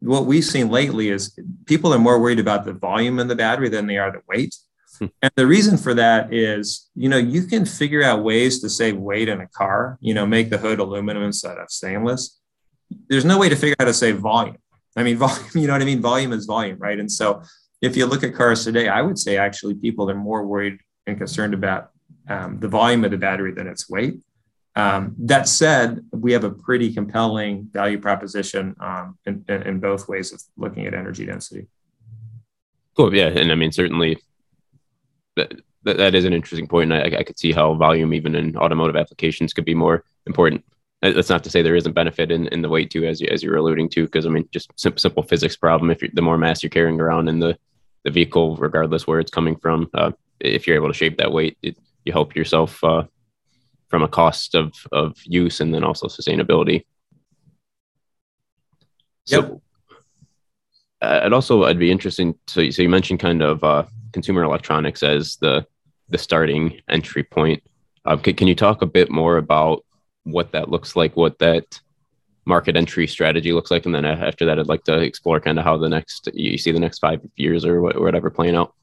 what 0.00 0.26
we've 0.26 0.44
seen 0.44 0.68
lately 0.68 1.08
is 1.08 1.34
people 1.64 1.94
are 1.94 1.98
more 1.98 2.20
worried 2.20 2.40
about 2.40 2.66
the 2.66 2.74
volume 2.74 3.18
in 3.20 3.28
the 3.28 3.36
battery 3.36 3.70
than 3.70 3.86
they 3.86 3.96
are 3.96 4.12
the 4.12 4.20
weight. 4.28 4.54
And 5.00 5.32
the 5.36 5.46
reason 5.46 5.76
for 5.76 5.94
that 5.94 6.32
is, 6.32 6.90
you 6.94 7.08
know, 7.08 7.16
you 7.16 7.44
can 7.44 7.64
figure 7.64 8.02
out 8.02 8.22
ways 8.22 8.60
to 8.60 8.68
save 8.68 8.96
weight 8.96 9.28
in 9.28 9.40
a 9.40 9.48
car, 9.48 9.98
you 10.00 10.14
know, 10.14 10.26
make 10.26 10.50
the 10.50 10.58
hood 10.58 10.78
aluminum 10.78 11.22
instead 11.22 11.58
of 11.58 11.70
stainless. 11.70 12.40
There's 13.08 13.24
no 13.24 13.38
way 13.38 13.48
to 13.48 13.56
figure 13.56 13.74
out 13.78 13.86
how 13.86 13.86
to 13.86 13.94
save 13.94 14.18
volume. 14.18 14.58
I 14.96 15.02
mean, 15.02 15.16
volume, 15.18 15.46
you 15.54 15.66
know 15.66 15.72
what 15.72 15.82
I 15.82 15.86
mean? 15.86 16.00
Volume 16.00 16.32
is 16.32 16.46
volume, 16.46 16.78
right? 16.78 16.98
And 16.98 17.10
so 17.10 17.42
if 17.80 17.96
you 17.96 18.06
look 18.06 18.22
at 18.22 18.34
cars 18.34 18.64
today, 18.64 18.88
I 18.88 19.02
would 19.02 19.18
say 19.18 19.36
actually 19.36 19.74
people 19.74 20.10
are 20.10 20.14
more 20.14 20.46
worried 20.46 20.78
and 21.06 21.18
concerned 21.18 21.54
about 21.54 21.90
um, 22.28 22.60
the 22.60 22.68
volume 22.68 23.04
of 23.04 23.10
the 23.10 23.18
battery 23.18 23.52
than 23.52 23.66
its 23.66 23.90
weight. 23.90 24.20
Um, 24.74 25.14
that 25.18 25.48
said, 25.48 26.00
we 26.12 26.32
have 26.32 26.44
a 26.44 26.50
pretty 26.50 26.94
compelling 26.94 27.68
value 27.72 27.98
proposition 27.98 28.74
um, 28.80 29.18
in, 29.26 29.44
in, 29.48 29.80
both 29.80 30.08
ways 30.08 30.32
of 30.32 30.42
looking 30.56 30.86
at 30.86 30.94
energy 30.94 31.26
density. 31.26 31.66
Cool. 32.96 33.14
Yeah. 33.14 33.26
And 33.26 33.52
I 33.52 33.54
mean, 33.54 33.70
certainly 33.70 34.18
that, 35.36 35.52
that, 35.84 35.96
that 35.96 36.14
is 36.14 36.24
an 36.24 36.32
interesting 36.32 36.66
point. 36.66 36.92
And 36.92 37.14
I, 37.14 37.18
I 37.18 37.22
could 37.22 37.38
see 37.38 37.52
how 37.52 37.74
volume, 37.74 38.14
even 38.14 38.34
in 38.34 38.56
automotive 38.56 38.96
applications, 38.96 39.52
could 39.52 39.64
be 39.64 39.74
more 39.74 40.04
important. 40.26 40.64
That's 41.00 41.28
not 41.28 41.42
to 41.44 41.50
say 41.50 41.62
there 41.62 41.74
isn't 41.74 41.94
benefit 41.94 42.30
in, 42.30 42.46
in 42.48 42.62
the 42.62 42.68
weight 42.68 42.90
too, 42.90 43.04
as 43.04 43.20
you, 43.20 43.28
as 43.28 43.42
you're 43.42 43.56
alluding 43.56 43.88
to, 43.90 44.04
because 44.04 44.24
I 44.24 44.28
mean, 44.28 44.48
just 44.52 44.70
simple, 44.76 45.00
simple 45.00 45.22
physics 45.24 45.56
problem. 45.56 45.90
If 45.90 46.00
the 46.12 46.22
more 46.22 46.38
mass 46.38 46.62
you're 46.62 46.70
carrying 46.70 47.00
around 47.00 47.28
in 47.28 47.40
the, 47.40 47.58
the 48.04 48.10
vehicle, 48.12 48.56
regardless 48.56 49.06
where 49.06 49.18
it's 49.18 49.30
coming 49.30 49.56
from, 49.56 49.90
uh, 49.94 50.12
if 50.38 50.66
you're 50.66 50.76
able 50.76 50.88
to 50.88 50.94
shape 50.94 51.18
that 51.18 51.32
weight, 51.32 51.58
it, 51.62 51.76
you 52.04 52.12
help 52.12 52.36
yourself 52.36 52.82
uh, 52.84 53.02
from 53.88 54.02
a 54.02 54.08
cost 54.08 54.54
of, 54.54 54.72
of 54.92 55.16
use 55.24 55.60
and 55.60 55.74
then 55.74 55.84
also 55.84 56.06
sustainability. 56.06 56.84
So, 59.24 59.40
yep. 59.40 59.52
uh, 61.00 61.20
and 61.24 61.34
also, 61.34 61.64
I'd 61.64 61.78
be 61.78 61.90
interesting. 61.90 62.36
So, 62.46 62.70
so 62.70 62.82
you 62.82 62.88
mentioned 62.88 63.20
kind 63.20 63.42
of 63.42 63.62
uh, 63.62 63.84
consumer 64.12 64.42
electronics 64.42 65.02
as 65.02 65.36
the 65.36 65.66
the 66.08 66.18
starting 66.18 66.80
entry 66.88 67.22
point. 67.22 67.62
Uh, 68.04 68.16
can, 68.16 68.34
can 68.34 68.48
you 68.48 68.54
talk 68.54 68.82
a 68.82 68.86
bit 68.86 69.10
more 69.10 69.38
about 69.38 69.84
what 70.24 70.52
that 70.52 70.68
looks 70.68 70.94
like, 70.94 71.16
what 71.16 71.38
that 71.38 71.80
market 72.44 72.76
entry 72.76 73.06
strategy 73.06 73.52
looks 73.52 73.70
like, 73.70 73.86
and 73.86 73.94
then 73.94 74.04
after 74.04 74.44
that, 74.44 74.58
I'd 74.58 74.66
like 74.66 74.84
to 74.84 74.98
explore 74.98 75.40
kind 75.40 75.58
of 75.58 75.64
how 75.64 75.76
the 75.76 75.88
next 75.88 76.28
you 76.34 76.58
see 76.58 76.72
the 76.72 76.80
next 76.80 76.98
five 76.98 77.20
years 77.36 77.64
or 77.64 77.80
whatever 77.80 78.30
playing 78.30 78.56
out. 78.56 78.74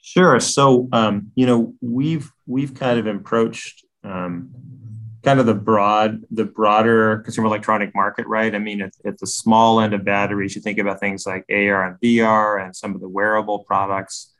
Sure. 0.00 0.38
So, 0.38 0.88
um, 0.92 1.32
you 1.34 1.46
know, 1.46 1.74
we've 1.80 2.30
we've 2.46 2.74
kind 2.74 2.98
of 2.98 3.06
approached 3.06 3.84
um, 4.04 4.50
kind 5.26 5.40
of 5.40 5.46
the 5.46 5.54
broad, 5.54 6.22
the 6.30 6.44
broader 6.44 7.18
consumer 7.24 7.48
electronic 7.48 7.92
market, 7.96 8.24
right? 8.28 8.54
I 8.54 8.60
mean, 8.60 8.80
at, 8.80 8.92
at, 9.04 9.18
the 9.18 9.26
small 9.26 9.80
end 9.80 9.92
of 9.92 10.04
batteries, 10.04 10.54
you 10.54 10.62
think 10.62 10.78
about 10.78 11.00
things 11.00 11.26
like 11.26 11.44
AR 11.50 11.84
and 11.84 12.00
VR 12.00 12.64
and 12.64 12.76
some 12.76 12.94
of 12.94 13.00
the 13.00 13.08
wearable 13.08 13.64
products. 13.64 14.32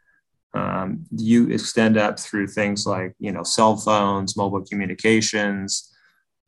Um, 0.54 1.04
you 1.10 1.50
extend 1.50 1.98
up 1.98 2.18
through 2.18 2.48
things 2.48 2.86
like, 2.86 3.14
you 3.18 3.30
know, 3.30 3.42
cell 3.42 3.76
phones, 3.76 4.36
mobile 4.36 4.64
communications, 4.64 5.92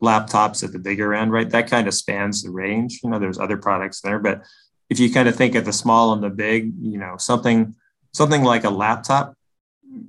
laptops 0.03 0.65
at 0.65 0.73
the 0.73 0.79
bigger 0.79 1.15
end, 1.15 1.33
right? 1.33 1.51
That 1.51 1.69
kind 1.69 1.89
of 1.89 1.95
spans 1.95 2.43
the 2.43 2.51
range. 2.51 3.01
You 3.03 3.11
know, 3.11 3.19
there's 3.19 3.39
other 3.39 3.57
products 3.59 4.01
there, 4.01 4.19
but 4.19 4.43
if 4.89 4.99
you 4.99 5.13
kind 5.13 5.29
of 5.29 5.37
think 5.37 5.55
at 5.55 5.65
the 5.65 5.73
small 5.73 6.13
and 6.13 6.23
the 6.23 6.31
big, 6.31 6.73
you 6.81 6.99
know, 6.99 7.17
something 7.19 7.75
something 8.13 8.43
like 8.43 8.65
a 8.65 8.71
laptop 8.71 9.35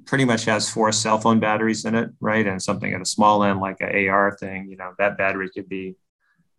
pretty 0.06 0.25
much 0.25 0.45
has 0.45 0.69
four 0.69 0.91
cell 0.91 1.17
phone 1.19 1.39
batteries 1.39 1.86
in 1.86 1.95
it, 1.95 2.10
right? 2.19 2.47
And 2.47 2.62
something 2.62 2.93
at 2.93 3.02
a 3.02 3.06
small 3.06 3.43
end 3.43 3.60
like 3.60 3.78
an 3.82 4.10
AR 4.10 4.36
thing, 4.38 4.67
you 4.69 4.78
know, 4.78 4.93
that 4.97 5.17
battery 5.17 5.49
could 5.49 5.69
be 5.69 5.95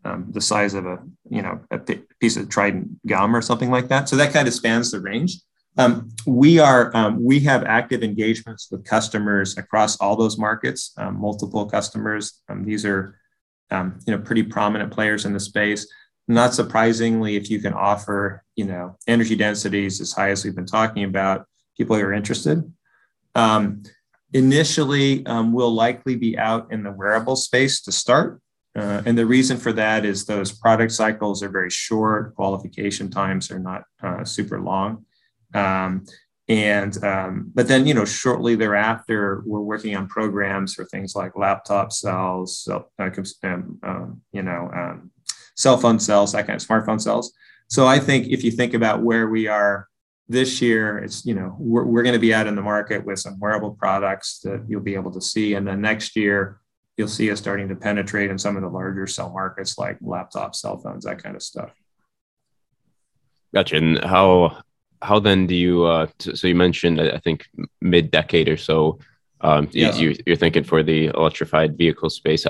um, 0.05 0.27
the 0.31 0.41
size 0.41 0.75
of 0.75 0.87
a, 0.87 0.99
you 1.29 1.43
know, 1.43 1.61
a 1.71 1.79
piece 2.21 2.37
of 2.37 2.49
Trident 2.49 3.07
gum 3.07 3.35
or 3.37 3.43
something 3.43 3.71
like 3.71 3.89
that. 3.89 4.09
So 4.09 4.17
that 4.17 4.33
kind 4.33 4.49
of 4.49 4.55
spans 4.55 4.91
the 4.91 5.01
range. 5.01 5.39
Um, 5.79 6.11
we 6.27 6.59
are 6.59 6.95
um, 6.97 7.23
we 7.23 7.41
have 7.41 7.65
active 7.65 8.03
engagements 8.03 8.69
with 8.71 8.85
customers 8.85 9.57
across 9.57 9.97
all 9.99 10.17
those 10.17 10.37
markets, 10.37 10.93
um, 10.99 11.21
multiple 11.21 11.67
customers. 11.67 12.43
Um, 12.49 12.65
these 12.65 12.85
are 12.85 13.19
um, 13.71 13.99
you 14.07 14.17
know 14.17 14.23
pretty 14.23 14.43
prominent 14.43 14.93
players 14.93 15.25
in 15.25 15.33
the 15.33 15.41
space. 15.41 15.87
Not 16.29 16.55
surprisingly, 16.55 17.37
if 17.37 17.51
you 17.51 17.61
can 17.61 17.73
offer, 17.73 18.45
you 18.57 18.65
know, 18.65 18.97
energy 19.07 19.37
densities 19.37 20.01
as 20.01 20.13
high 20.13 20.31
as 20.31 20.45
we've 20.45 20.55
been 20.55 20.67
talking 20.67 21.05
about, 21.05 21.47
people 21.77 21.97
are 21.97 22.13
interested. 22.13 22.63
Um, 23.35 23.83
initially, 24.33 25.25
we'll 25.27 25.75
likely 25.75 26.15
be 26.15 26.39
out 26.39 26.73
in 26.73 26.85
the 26.85 26.93
wearable 26.93 27.35
space 27.35 27.81
to 27.83 27.93
start. 27.93 28.41
Uh, 28.77 29.03
and 29.05 29.19
the 29.19 29.27
reason 29.27 29.57
for 29.57 29.73
that 29.73 30.05
is 30.05 30.25
those 30.25 30.53
product 30.53 30.93
cycles 30.93 31.43
are 31.43 31.49
very 31.49 31.71
short, 31.71 32.35
qualification 32.37 33.11
times 33.11 33.51
are 33.51 33.59
not 33.59 33.83
uh, 34.03 34.25
super 34.25 34.61
long. 34.61 35.05
Um, 35.55 36.05
and 36.49 37.03
um, 37.05 37.53
but 37.55 37.69
then 37.69 37.87
you 37.87 37.95
know 37.95 38.05
shortly 38.05 38.57
thereafter 38.57 39.43
we're 39.47 39.61
working 39.61 39.95
on 39.95 40.09
programs 40.09 40.75
for 40.75 40.85
things 40.85 41.15
like 41.15 41.37
laptop 41.37 41.93
cells 41.93 42.69
uh, 42.69 42.81
um, 42.99 43.79
um, 43.85 44.21
you 44.33 44.43
know 44.43 44.69
um, 44.75 45.13
cell 45.61 45.77
phone 45.77 46.01
cells, 46.01 46.33
that 46.33 46.47
kind 46.47 46.61
of 46.61 46.67
smartphone 46.67 47.01
cells. 47.01 47.33
So 47.69 47.87
I 47.87 47.99
think 47.99 48.29
if 48.29 48.43
you 48.43 48.51
think 48.51 48.75
about 48.75 49.03
where 49.03 49.29
we 49.29 49.47
are 49.47 49.87
this 50.29 50.63
year, 50.63 50.99
it's, 50.99 51.27
you 51.27 51.35
know, 51.35 51.55
we're, 51.59 51.85
we're 51.85 52.03
going 52.03 52.15
to 52.15 52.21
be 52.21 52.33
out 52.33 52.47
in 52.47 52.57
the 52.57 52.63
market 52.63 53.05
with 53.05 53.19
some 53.19 53.39
wearable 53.39 53.73
products 53.73 54.41
that 54.41 54.65
you'll 54.69 54.81
be 54.81 54.95
able 54.95 55.13
to 55.13 55.21
see. 55.21 55.55
And 55.55 55.67
then 55.67 55.81
next 55.81 56.17
year, 56.17 56.61
you'll 56.97 57.09
see 57.09 57.31
us 57.31 57.39
starting 57.39 57.69
to 57.69 57.77
penetrate 57.77 58.31
in 58.31 58.39
some 58.39 58.57
of 58.57 58.63
the 58.63 58.69
larger 58.69 59.07
cell 59.07 59.31
markets 59.31 59.77
like 59.79 60.01
laptops, 60.01 60.57
cell 60.57 60.79
phones, 60.79 61.05
that 61.05 61.23
kind 61.23 61.37
of 61.37 61.43
stuff. 61.43 61.71
Gotcha. 63.55 63.77
And 63.77 64.03
how, 64.03 64.63
how 65.03 65.19
then 65.19 65.47
do 65.47 65.55
you, 65.55 65.85
uh, 65.85 66.07
so 66.19 66.47
you 66.47 66.55
mentioned, 66.55 67.01
I 67.01 67.19
think 67.19 67.49
mid 67.81 68.11
decade 68.11 68.49
or 68.49 68.57
so, 68.57 68.99
um, 69.41 69.69
yeah. 69.73 69.95
you, 69.95 70.17
you're 70.27 70.37
thinking 70.37 70.65
for 70.65 70.83
the 70.83 71.07
electrified 71.07 71.77
vehicle 71.79 72.11
space. 72.11 72.45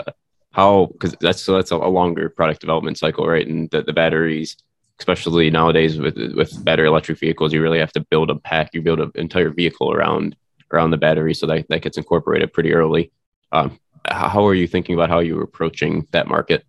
How 0.52 0.86
because 0.86 1.14
that's 1.20 1.40
so 1.40 1.54
that's 1.54 1.70
a, 1.70 1.76
longer 1.76 2.28
product 2.28 2.60
development 2.60 2.98
cycle 2.98 3.26
right? 3.26 3.46
And 3.46 3.70
the, 3.70 3.82
the 3.82 3.92
batteries 3.92 4.56
especially 4.98 5.48
nowadays 5.48 5.98
with 5.98 6.16
with 6.34 6.64
battery 6.64 6.88
electric 6.88 7.18
vehicles 7.18 7.52
you 7.52 7.62
really 7.62 7.78
have 7.78 7.92
to 7.92 8.00
build 8.10 8.30
a 8.30 8.34
pack 8.34 8.70
you 8.74 8.82
build 8.82 9.00
an 9.00 9.10
entire 9.14 9.50
vehicle 9.50 9.92
around 9.92 10.36
around 10.72 10.90
the 10.90 10.96
battery 10.96 11.34
so 11.34 11.46
that 11.46 11.66
that 11.68 11.82
gets 11.82 11.96
incorporated 11.96 12.52
pretty 12.52 12.74
early. 12.74 13.12
Um, 13.52 13.78
how 14.04 14.46
are 14.46 14.54
you 14.54 14.66
thinking 14.66 14.94
about 14.94 15.08
how 15.08 15.20
you're 15.20 15.42
approaching 15.42 16.06
that 16.10 16.26
market? 16.26 16.64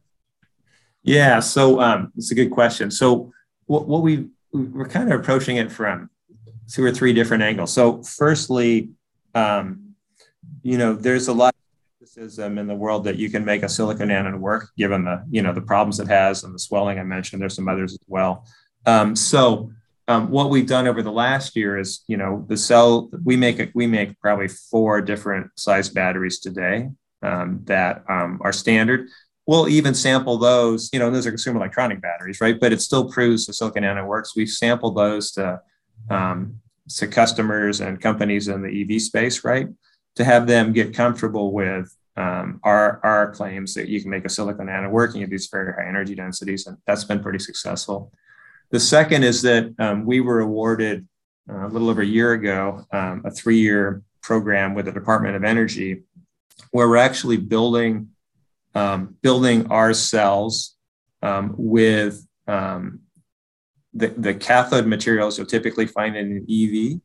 Yeah 1.02 1.40
so 1.40 1.82
um, 1.82 2.12
it's 2.16 2.32
a 2.32 2.36
good 2.36 2.52
question. 2.52 2.92
So 2.92 3.32
what, 3.66 3.88
what 3.88 4.04
we 4.04 4.30
we're 4.54 4.88
kind 4.88 5.12
of 5.12 5.20
approaching 5.20 5.58
it 5.58 5.72
from 5.72 6.10
two 6.70 6.84
or 6.84 6.92
three 6.92 7.14
different 7.14 7.44
angles 7.44 7.72
so 7.74 8.02
firstly 8.04 8.90
um, 9.36 9.92
you 10.64 10.78
know 10.78 10.94
there's 10.94 11.28
a 11.28 11.34
lot 11.34 11.54
of 11.54 11.62
skepticism 12.12 12.58
in 12.58 12.68
the 12.68 12.76
world 12.76 13.04
that 13.04 13.18
you 13.18 13.30
can 13.30 13.46
make 13.46 13.64
a 13.64 13.70
silicon 13.70 14.12
anode 14.12 14.40
work, 14.40 14.70
given 14.78 15.04
the 15.06 15.24
you 15.30 15.42
know 15.42 15.54
the 15.54 15.62
problems 15.62 16.00
it 16.00 16.08
has 16.08 16.44
and 16.44 16.54
the 16.54 16.60
swelling 16.60 17.00
I 17.00 17.04
mentioned. 17.04 17.42
There's 17.42 17.56
some 17.56 17.68
others 17.68 17.94
as 17.94 18.00
well. 18.08 18.46
Um, 18.86 19.16
so 19.16 19.72
um, 20.08 20.30
what 20.30 20.50
we've 20.50 20.68
done 20.68 20.88
over 20.88 21.02
the 21.02 21.12
last 21.12 21.56
year 21.56 21.78
is 21.78 22.04
you 22.08 22.18
know 22.18 22.46
the 22.48 22.58
cell 22.58 23.10
we 23.24 23.36
make 23.36 23.60
it 23.60 23.72
we 23.74 23.88
make 23.88 24.20
probably 24.20 24.48
four 24.48 25.02
different 25.02 25.52
size 25.58 25.90
batteries 25.90 26.40
today 26.40 26.90
um, 27.22 27.62
that 27.66 28.04
um, 28.10 28.40
are 28.44 28.54
standard. 28.54 29.08
We'll 29.52 29.68
even 29.68 29.94
sample 29.94 30.38
those. 30.38 30.90
You 30.94 31.00
know 31.00 31.12
those 31.12 31.28
are 31.28 31.32
consumer 31.32 31.58
electronic 31.58 32.02
batteries, 32.02 32.40
right? 32.40 32.60
But 32.60 32.72
it 32.72 32.82
still 32.82 33.12
proves 33.12 33.46
the 33.46 33.54
silicon 33.54 33.84
anode 33.84 34.08
works. 34.08 34.36
We've 34.36 34.50
sampled 34.50 34.96
those 34.96 35.32
to 35.34 35.62
um, 36.10 36.62
to 36.98 37.08
customers 37.08 37.82
and 37.82 38.00
companies 38.02 38.48
in 38.48 38.62
the 38.62 38.82
EV 38.82 39.02
space, 39.02 39.44
right? 39.44 39.68
to 40.16 40.24
have 40.24 40.48
them 40.48 40.74
get 40.74 40.94
comfortable 40.94 41.52
with 41.54 41.96
um, 42.18 42.60
our, 42.64 43.00
our 43.04 43.32
claims 43.32 43.74
that 43.74 43.88
you 43.88 44.02
can 44.02 44.10
make 44.10 44.26
a 44.26 44.30
silicon 44.30 44.70
anode 44.70 44.92
working 44.92 45.24
at 45.24 45.30
these 45.30 45.48
very 45.48 45.74
high 45.74 45.88
energy 45.88 46.16
densities. 46.16 46.68
And 46.68 46.78
that's 46.86 47.04
been 47.04 47.22
pretty 47.22 47.40
successful. 47.40 48.12
The 48.72 48.80
second 48.80 49.24
is 49.24 49.42
that 49.44 49.74
um, 49.80 50.06
we 50.06 50.22
were 50.22 50.42
awarded 50.42 51.08
uh, 51.50 51.68
a 51.68 51.70
little 51.70 51.90
over 51.90 52.02
a 52.02 52.06
year 52.06 52.34
ago 52.34 52.86
um, 52.92 53.22
a 53.26 53.32
three 53.32 53.60
year 53.60 54.04
program 54.22 54.74
with 54.74 54.86
the 54.86 54.92
Department 54.92 55.36
of 55.36 55.44
Energy 55.44 56.04
where 56.72 56.88
we're 56.88 56.98
actually 56.98 57.38
building 57.38 58.10
um, 58.76 59.16
building 59.22 59.68
our 59.72 59.94
cells 59.94 60.76
um, 61.22 61.54
with 61.58 62.26
um, 62.48 63.02
the, 63.94 64.08
the 64.08 64.34
cathode 64.34 64.88
materials 64.88 65.38
you'll 65.38 65.48
typically 65.48 65.86
find 65.86 66.16
in 66.16 66.32
an 66.32 66.46
EV. 66.50 67.00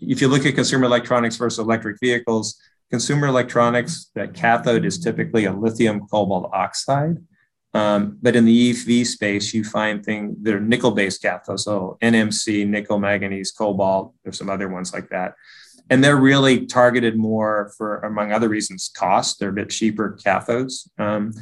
if 0.00 0.20
you 0.20 0.28
look 0.28 0.46
at 0.46 0.54
consumer 0.54 0.84
electronics 0.84 1.36
versus 1.36 1.58
electric 1.58 1.98
vehicles, 2.00 2.58
consumer 2.90 3.28
electronics, 3.28 4.10
that 4.14 4.34
cathode 4.34 4.84
is 4.84 4.98
typically 4.98 5.44
a 5.44 5.52
lithium 5.52 6.06
cobalt 6.08 6.50
oxide. 6.52 7.16
Um, 7.72 8.18
but 8.20 8.34
in 8.34 8.44
the 8.44 8.70
EV 8.70 9.06
space, 9.06 9.54
you 9.54 9.62
find 9.62 10.04
things 10.04 10.36
that 10.42 10.54
are 10.54 10.60
nickel 10.60 10.90
based 10.90 11.22
cathodes. 11.22 11.60
So 11.60 11.98
NMC, 12.02 12.66
nickel, 12.66 12.98
manganese, 12.98 13.52
cobalt. 13.52 14.14
There's 14.24 14.38
some 14.38 14.50
other 14.50 14.68
ones 14.68 14.92
like 14.92 15.08
that. 15.10 15.34
And 15.90 16.02
they're 16.02 16.16
really 16.16 16.66
targeted 16.66 17.16
more 17.16 17.72
for, 17.76 17.98
among 17.98 18.32
other 18.32 18.48
reasons, 18.48 18.90
cost. 18.94 19.38
They're 19.38 19.50
a 19.50 19.52
bit 19.52 19.70
cheaper 19.70 20.16
cathodes. 20.24 20.88
Um, 20.98 21.32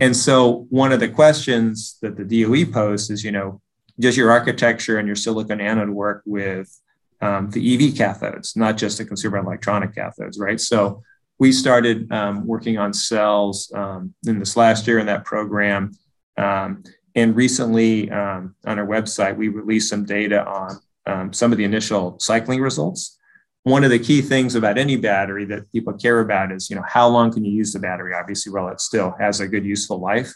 and 0.00 0.16
so 0.16 0.66
one 0.70 0.92
of 0.92 1.00
the 1.00 1.08
questions 1.08 1.98
that 2.02 2.16
the 2.16 2.24
DOE 2.24 2.70
posed 2.70 3.10
is, 3.10 3.24
you 3.24 3.32
know, 3.32 3.60
does 3.98 4.16
your 4.16 4.30
architecture 4.30 4.98
and 4.98 5.06
your 5.06 5.16
silicon 5.16 5.60
anode 5.60 5.90
work 5.90 6.22
with 6.26 6.80
um, 7.20 7.48
the 7.50 7.74
EV 7.74 7.94
cathodes, 7.94 8.56
not 8.56 8.76
just 8.76 8.98
the 8.98 9.04
consumer 9.04 9.38
electronic 9.38 9.94
cathodes, 9.94 10.38
right? 10.38 10.60
So 10.60 11.02
we 11.38 11.52
started 11.52 12.10
um, 12.12 12.46
working 12.46 12.76
on 12.78 12.92
cells 12.92 13.72
um, 13.74 14.14
in 14.26 14.38
this 14.38 14.56
last 14.56 14.86
year 14.86 14.98
in 14.98 15.06
that 15.06 15.24
program. 15.24 15.92
Um, 16.36 16.82
and 17.14 17.36
recently 17.36 18.10
um, 18.10 18.54
on 18.66 18.78
our 18.78 18.86
website, 18.86 19.36
we 19.36 19.48
released 19.48 19.88
some 19.88 20.04
data 20.04 20.44
on 20.44 20.80
um, 21.06 21.32
some 21.32 21.52
of 21.52 21.58
the 21.58 21.64
initial 21.64 22.18
cycling 22.18 22.60
results. 22.60 23.18
One 23.64 23.82
of 23.82 23.90
the 23.90 23.98
key 23.98 24.22
things 24.22 24.54
about 24.54 24.78
any 24.78 24.96
battery 24.96 25.44
that 25.46 25.70
people 25.72 25.94
care 25.94 26.20
about 26.20 26.52
is, 26.52 26.70
you 26.70 26.76
know, 26.76 26.84
how 26.86 27.08
long 27.08 27.32
can 27.32 27.44
you 27.44 27.52
use 27.52 27.72
the 27.72 27.78
battery? 27.78 28.12
Obviously, 28.14 28.52
while 28.52 28.68
it 28.68 28.80
still 28.80 29.14
has 29.18 29.40
a 29.40 29.48
good 29.48 29.64
useful 29.64 29.98
life. 29.98 30.32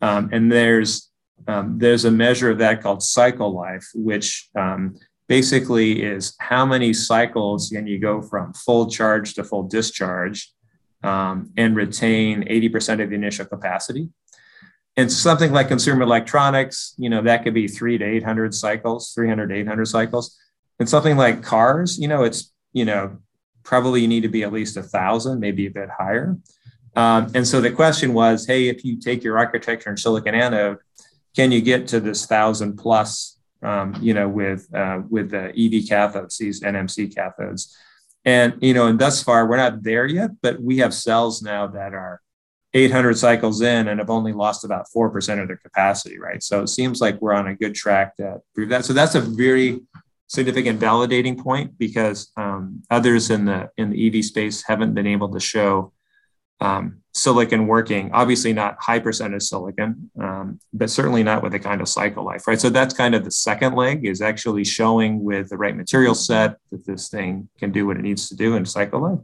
Um, 0.00 0.30
and 0.32 0.50
there's 0.50 1.10
um, 1.48 1.78
there's 1.78 2.04
a 2.04 2.10
measure 2.10 2.50
of 2.50 2.58
that 2.58 2.82
called 2.82 3.02
cycle 3.02 3.52
life, 3.52 3.86
which 3.94 4.48
um, 4.56 4.94
basically 5.28 6.02
is 6.02 6.34
how 6.38 6.66
many 6.66 6.92
cycles 6.92 7.70
can 7.70 7.86
you 7.86 7.98
go 7.98 8.20
from 8.20 8.52
full 8.52 8.90
charge 8.90 9.34
to 9.34 9.44
full 9.44 9.62
discharge 9.64 10.52
um, 11.02 11.52
and 11.56 11.76
retain 11.76 12.42
80% 12.42 13.02
of 13.02 13.10
the 13.10 13.14
initial 13.14 13.46
capacity. 13.46 14.10
And 14.96 15.10
something 15.10 15.52
like 15.52 15.68
consumer 15.68 16.02
electronics, 16.02 16.94
you 16.98 17.08
know, 17.08 17.22
that 17.22 17.44
could 17.44 17.54
be 17.54 17.68
three 17.68 17.96
to 17.96 18.04
800 18.04 18.54
cycles, 18.54 19.12
300 19.14 19.52
800 19.52 19.86
cycles. 19.86 20.36
And 20.78 20.88
something 20.88 21.16
like 21.16 21.42
cars, 21.42 21.98
you 21.98 22.08
know, 22.08 22.24
it's, 22.24 22.52
you 22.72 22.84
know, 22.84 23.18
probably 23.62 24.00
you 24.00 24.08
need 24.08 24.22
to 24.22 24.28
be 24.28 24.42
at 24.42 24.52
least 24.52 24.76
a 24.76 24.82
thousand, 24.82 25.40
maybe 25.40 25.66
a 25.66 25.70
bit 25.70 25.88
higher. 25.90 26.36
Um, 26.96 27.30
and 27.34 27.46
so 27.46 27.60
the 27.60 27.70
question 27.70 28.14
was, 28.14 28.46
hey, 28.46 28.68
if 28.68 28.84
you 28.84 28.98
take 28.98 29.22
your 29.22 29.38
architecture 29.38 29.90
in 29.90 29.96
silicon 29.96 30.34
anode, 30.34 30.78
can 31.36 31.52
you 31.52 31.60
get 31.60 31.86
to 31.88 32.00
this 32.00 32.26
thousand 32.26 32.76
plus 32.76 33.40
um, 33.62 33.94
you 34.00 34.14
know, 34.14 34.28
with 34.28 34.72
uh, 34.74 35.00
with 35.08 35.30
the 35.30 35.48
EV 35.48 35.84
cathodes, 35.84 36.38
these 36.38 36.60
NMC 36.60 37.14
cathodes. 37.14 37.74
And 38.24 38.54
you 38.60 38.74
know, 38.74 38.86
and 38.86 38.98
thus 38.98 39.22
far 39.22 39.46
we're 39.46 39.56
not 39.56 39.82
there 39.82 40.06
yet, 40.06 40.30
but 40.42 40.60
we 40.60 40.78
have 40.78 40.94
cells 40.94 41.42
now 41.42 41.66
that 41.68 41.94
are 41.94 42.20
800 42.74 43.16
cycles 43.18 43.60
in 43.60 43.88
and 43.88 43.98
have 43.98 44.10
only 44.10 44.32
lost 44.32 44.64
about 44.64 44.88
four 44.90 45.10
percent 45.10 45.40
of 45.40 45.48
their 45.48 45.56
capacity, 45.56 46.18
right? 46.18 46.42
So 46.42 46.62
it 46.62 46.68
seems 46.68 47.00
like 47.00 47.20
we're 47.20 47.32
on 47.32 47.48
a 47.48 47.54
good 47.54 47.74
track 47.74 48.16
to 48.16 48.40
prove 48.54 48.70
that. 48.70 48.84
So 48.84 48.92
that's 48.92 49.14
a 49.14 49.20
very 49.20 49.80
significant 50.30 50.78
validating 50.78 51.36
point 51.36 51.76
because 51.76 52.30
um, 52.36 52.82
others 52.88 53.30
in 53.30 53.44
the 53.44 53.68
in 53.76 53.90
the 53.90 54.06
EV 54.06 54.24
space 54.24 54.62
haven't 54.62 54.94
been 54.94 55.06
able 55.06 55.28
to 55.28 55.40
show 55.40 55.92
um, 56.60 57.00
silicon 57.12 57.66
working. 57.66 58.12
Obviously, 58.12 58.52
not 58.52 58.76
high 58.78 59.00
percentage 59.00 59.42
silicon, 59.42 60.08
um, 60.20 60.60
but 60.72 60.88
certainly 60.88 61.24
not 61.24 61.42
with 61.42 61.50
the 61.50 61.58
kind 61.58 61.80
of 61.80 61.88
cycle 61.88 62.24
life, 62.24 62.46
right? 62.46 62.60
So 62.60 62.70
that's 62.70 62.94
kind 62.94 63.16
of 63.16 63.24
the 63.24 63.30
second 63.32 63.74
leg 63.74 64.06
is 64.06 64.22
actually 64.22 64.62
showing 64.62 65.24
with 65.24 65.48
the 65.48 65.56
right 65.56 65.76
material 65.76 66.14
set 66.14 66.58
that 66.70 66.86
this 66.86 67.08
thing 67.08 67.48
can 67.58 67.72
do 67.72 67.84
what 67.86 67.96
it 67.96 68.02
needs 68.02 68.28
to 68.28 68.36
do 68.36 68.54
in 68.54 68.64
cycle 68.64 69.00
life. 69.00 69.18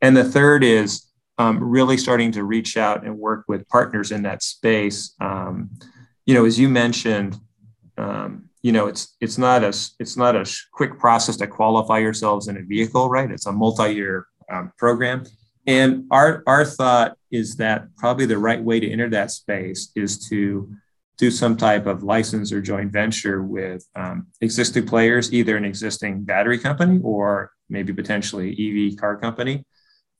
And 0.00 0.16
the 0.16 0.24
third 0.24 0.64
is 0.64 1.06
um, 1.36 1.62
really 1.62 1.98
starting 1.98 2.32
to 2.32 2.44
reach 2.44 2.78
out 2.78 3.04
and 3.04 3.18
work 3.18 3.44
with 3.46 3.68
partners 3.68 4.10
in 4.10 4.22
that 4.22 4.42
space. 4.42 5.14
Um, 5.20 5.70
you 6.24 6.32
know, 6.32 6.46
as 6.46 6.58
you 6.58 6.70
mentioned, 6.70 7.38
um, 7.98 8.49
you 8.62 8.72
know, 8.72 8.86
it's 8.86 9.16
it's 9.20 9.38
not 9.38 9.64
a 9.64 9.68
it's 9.68 10.16
not 10.16 10.36
a 10.36 10.50
quick 10.72 10.98
process 10.98 11.36
to 11.36 11.46
qualify 11.46 11.98
yourselves 11.98 12.48
in 12.48 12.56
a 12.56 12.62
vehicle, 12.62 13.08
right? 13.08 13.30
It's 13.30 13.46
a 13.46 13.52
multi-year 13.52 14.26
um, 14.50 14.72
program 14.76 15.24
and 15.66 16.06
our, 16.10 16.42
our 16.46 16.64
thought 16.64 17.16
is 17.30 17.56
that 17.56 17.94
probably 17.96 18.26
the 18.26 18.38
right 18.38 18.62
way 18.62 18.80
to 18.80 18.90
enter 18.90 19.08
that 19.10 19.30
space 19.30 19.92
is 19.94 20.28
to 20.28 20.72
do 21.18 21.30
some 21.30 21.56
type 21.56 21.86
of 21.86 22.02
license 22.02 22.50
or 22.50 22.62
joint 22.62 22.90
venture 22.92 23.42
with 23.42 23.86
um, 23.94 24.26
existing 24.40 24.86
players, 24.86 25.32
either 25.32 25.56
an 25.56 25.64
existing 25.64 26.24
battery 26.24 26.58
company 26.58 26.98
or 27.04 27.52
maybe 27.68 27.92
potentially 27.92 28.50
EV 28.50 28.96
car 28.98 29.16
company, 29.16 29.64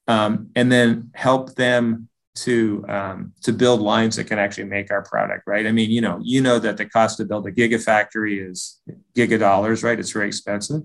um, 0.08 0.50
and 0.54 0.70
then 0.70 1.10
help 1.14 1.54
them 1.54 2.08
to 2.44 2.84
um, 2.88 3.32
to 3.42 3.52
build 3.52 3.80
lines 3.80 4.16
that 4.16 4.24
can 4.24 4.38
actually 4.38 4.64
make 4.64 4.90
our 4.90 5.02
product. 5.02 5.44
Right? 5.46 5.66
I 5.66 5.72
mean, 5.72 5.90
you 5.90 6.00
know, 6.00 6.20
you 6.22 6.40
know 6.40 6.58
that 6.58 6.76
the 6.76 6.86
cost 6.86 7.18
to 7.18 7.24
build 7.24 7.46
a 7.46 7.52
gigafactory 7.52 8.48
is 8.48 8.80
giga 9.16 9.38
dollars, 9.38 9.82
right? 9.82 9.98
It's 9.98 10.12
very 10.12 10.28
expensive, 10.28 10.82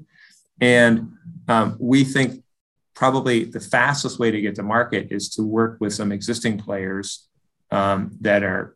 and 0.60 1.12
um, 1.48 1.78
we 1.80 2.04
think 2.04 2.44
probably 2.94 3.44
the 3.44 3.60
fastest 3.60 4.20
way 4.20 4.32
to 4.32 4.40
get 4.42 4.56
to 4.56 4.64
market 4.64 5.10
is 5.12 5.30
to 5.30 5.44
work 5.44 5.78
with 5.82 5.94
some 5.94 6.12
existing 6.12 6.58
players 6.58 7.28
um, 7.72 8.18
that 8.22 8.44
are 8.44 8.76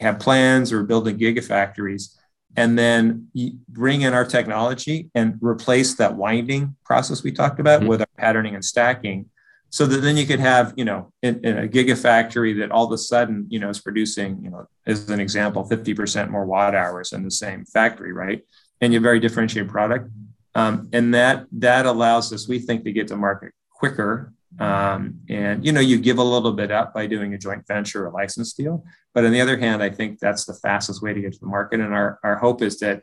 have 0.00 0.18
plans 0.18 0.72
or 0.72 0.82
building 0.82 1.18
gigafactories 1.18 2.16
and 2.56 2.78
then 2.78 3.28
bring 3.68 4.02
in 4.02 4.12
our 4.12 4.24
technology 4.24 5.10
and 5.14 5.38
replace 5.40 5.94
that 5.94 6.14
winding 6.14 6.74
process 6.84 7.22
we 7.22 7.32
talked 7.32 7.60
about 7.60 7.80
mm-hmm. 7.80 7.88
with 7.88 8.00
our 8.00 8.08
patterning 8.16 8.54
and 8.54 8.64
stacking 8.64 9.28
so 9.72 9.86
that 9.86 10.02
then 10.02 10.16
you 10.16 10.26
could 10.26 10.40
have 10.40 10.72
you 10.76 10.84
know 10.84 11.12
in, 11.22 11.44
in, 11.44 11.58
a 11.58 11.66
gigafactory 11.66 12.58
that 12.60 12.70
all 12.70 12.86
of 12.86 12.92
a 12.92 12.98
sudden 12.98 13.46
you 13.48 13.58
know 13.58 13.68
is 13.68 13.80
producing 13.80 14.38
you 14.44 14.50
know 14.50 14.66
as 14.86 15.08
an 15.10 15.18
example 15.18 15.68
50% 15.68 16.30
more 16.30 16.44
watt 16.44 16.74
hours 16.74 17.12
in 17.12 17.24
the 17.24 17.30
same 17.30 17.64
factory 17.64 18.12
right 18.12 18.42
and 18.80 18.94
a 18.94 19.00
very 19.00 19.18
differentiated 19.18 19.70
product 19.70 20.08
um, 20.54 20.88
and 20.92 21.14
that 21.14 21.46
that 21.52 21.86
allows 21.86 22.32
us, 22.32 22.48
we 22.48 22.58
think, 22.58 22.84
to 22.84 22.92
get 22.92 23.08
to 23.08 23.16
market 23.16 23.52
quicker. 23.70 24.32
Um, 24.58 25.20
and 25.30 25.64
you 25.64 25.72
know, 25.72 25.80
you 25.80 25.98
give 25.98 26.18
a 26.18 26.24
little 26.24 26.52
bit 26.52 26.70
up 26.70 26.92
by 26.92 27.06
doing 27.06 27.32
a 27.32 27.38
joint 27.38 27.66
venture 27.66 28.06
or 28.06 28.10
license 28.10 28.52
deal. 28.52 28.84
But 29.14 29.24
on 29.24 29.32
the 29.32 29.40
other 29.40 29.56
hand, 29.56 29.82
I 29.82 29.88
think 29.88 30.18
that's 30.18 30.44
the 30.44 30.54
fastest 30.54 31.02
way 31.02 31.14
to 31.14 31.20
get 31.20 31.32
to 31.32 31.40
the 31.40 31.46
market. 31.46 31.80
And 31.80 31.94
our, 31.94 32.18
our 32.22 32.36
hope 32.36 32.60
is 32.60 32.78
that 32.80 33.02